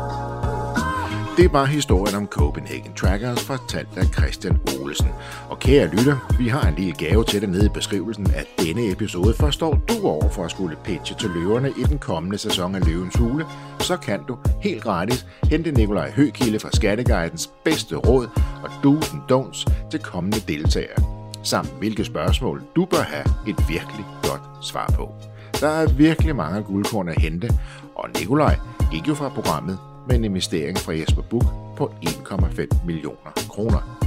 Det 1.39 1.53
var 1.53 1.65
historien 1.65 2.17
om 2.17 2.27
Copenhagen 2.27 2.93
Trackers 2.95 3.45
fortalt 3.45 3.89
af 3.97 4.05
Christian 4.05 4.61
Olesen. 4.81 5.09
Og 5.51 5.59
kære 5.59 5.87
lytter, 5.87 6.35
vi 6.39 6.49
har 6.49 6.69
en 6.69 6.75
lille 6.75 6.93
gave 6.93 7.25
til 7.25 7.41
dig 7.41 7.49
nede 7.49 7.67
i 7.67 7.69
beskrivelsen 7.75 8.27
af 8.35 8.45
denne 8.59 8.93
episode. 8.93 9.35
Forstår 9.35 9.75
du 9.89 10.07
over 10.07 10.29
for 10.29 10.45
at 10.45 10.51
skulle 10.51 10.77
pitche 10.85 11.17
til 11.17 11.31
løverne 11.31 11.71
i 11.71 11.83
den 11.83 11.99
kommende 11.99 12.39
sæson 12.39 12.75
af 12.75 12.87
Løvens 12.87 13.17
Hule, 13.17 13.47
så 13.81 13.97
kan 13.97 14.21
du 14.29 14.39
helt 14.61 14.83
gratis 14.83 15.27
hente 15.45 15.73
Nikolaj 15.73 16.11
Høgkilde 16.11 16.59
fra 16.59 16.71
Skatteguidens 16.73 17.51
bedste 17.65 17.97
råd 17.97 18.29
og 18.63 18.71
do's 18.85 19.15
and 19.15 19.33
don'ts 19.33 19.91
til 19.91 20.01
kommende 20.01 20.41
deltagere. 20.49 20.99
Samt 21.43 21.79
hvilke 21.79 22.05
spørgsmål 22.05 22.63
du 22.77 22.85
bør 22.85 23.03
have 23.03 23.25
et 23.49 23.69
virkelig 23.69 24.05
godt 24.23 24.67
svar 24.67 24.93
på. 24.97 25.15
Der 25.61 25.69
er 25.69 25.93
virkelig 25.93 26.37
mange 26.37 26.63
guldkorn 26.63 27.09
at 27.09 27.21
hente, 27.21 27.49
og 27.95 28.09
Nikolaj 28.19 28.57
gik 28.93 29.09
jo 29.09 29.15
fra 29.15 29.29
programmet 29.29 29.79
med 30.09 30.17
en 30.17 30.25
investering 30.25 30.79
fra 30.79 30.93
Jesper 30.93 31.23
Buk 31.23 31.45
på 31.77 31.93
1,5 32.07 32.87
millioner 32.87 33.31
kroner. 33.49 33.99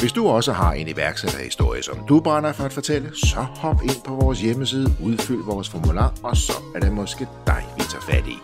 Hvis 0.00 0.12
du 0.12 0.28
også 0.28 0.52
har 0.52 0.72
en 0.72 0.88
iværksætterhistorie, 0.88 1.82
som 1.82 1.98
du 2.08 2.20
brænder 2.20 2.52
for 2.52 2.64
at 2.64 2.72
fortælle, 2.72 3.16
så 3.16 3.40
hop 3.40 3.82
ind 3.82 4.02
på 4.06 4.14
vores 4.14 4.40
hjemmeside, 4.40 4.92
udfyld 5.04 5.44
vores 5.44 5.68
formular, 5.68 6.14
og 6.22 6.36
så 6.36 6.52
er 6.74 6.80
det 6.80 6.92
måske 6.92 7.26
dig, 7.46 7.64
vi 7.76 7.82
tager 7.82 8.02
fat 8.02 8.24
i. 8.26 8.38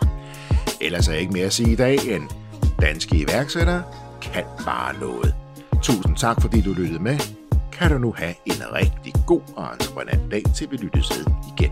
Ellers 0.81 1.07
er 1.07 1.11
jeg 1.11 1.21
ikke 1.21 1.33
mere 1.33 1.45
at 1.45 1.53
sige 1.53 1.71
i 1.71 1.75
dag 1.75 1.97
end, 2.07 2.23
danske 2.81 3.17
iværksættere 3.17 3.83
kan 4.21 4.43
bare 4.65 4.99
noget. 4.99 5.35
Tusind 5.81 6.15
tak, 6.15 6.41
fordi 6.41 6.61
du 6.61 6.73
lyttede 6.73 7.03
med. 7.03 7.19
Kan 7.71 7.91
du 7.91 7.97
nu 7.97 8.13
have 8.17 8.33
en 8.45 8.61
rigtig 8.73 9.13
god 9.27 9.41
og 9.55 9.67
entreprenant 9.73 10.31
dag, 10.31 10.43
til 10.55 10.71
vi 10.71 10.77
lyttes 10.77 11.09
ved 11.09 11.25
igen. 11.57 11.71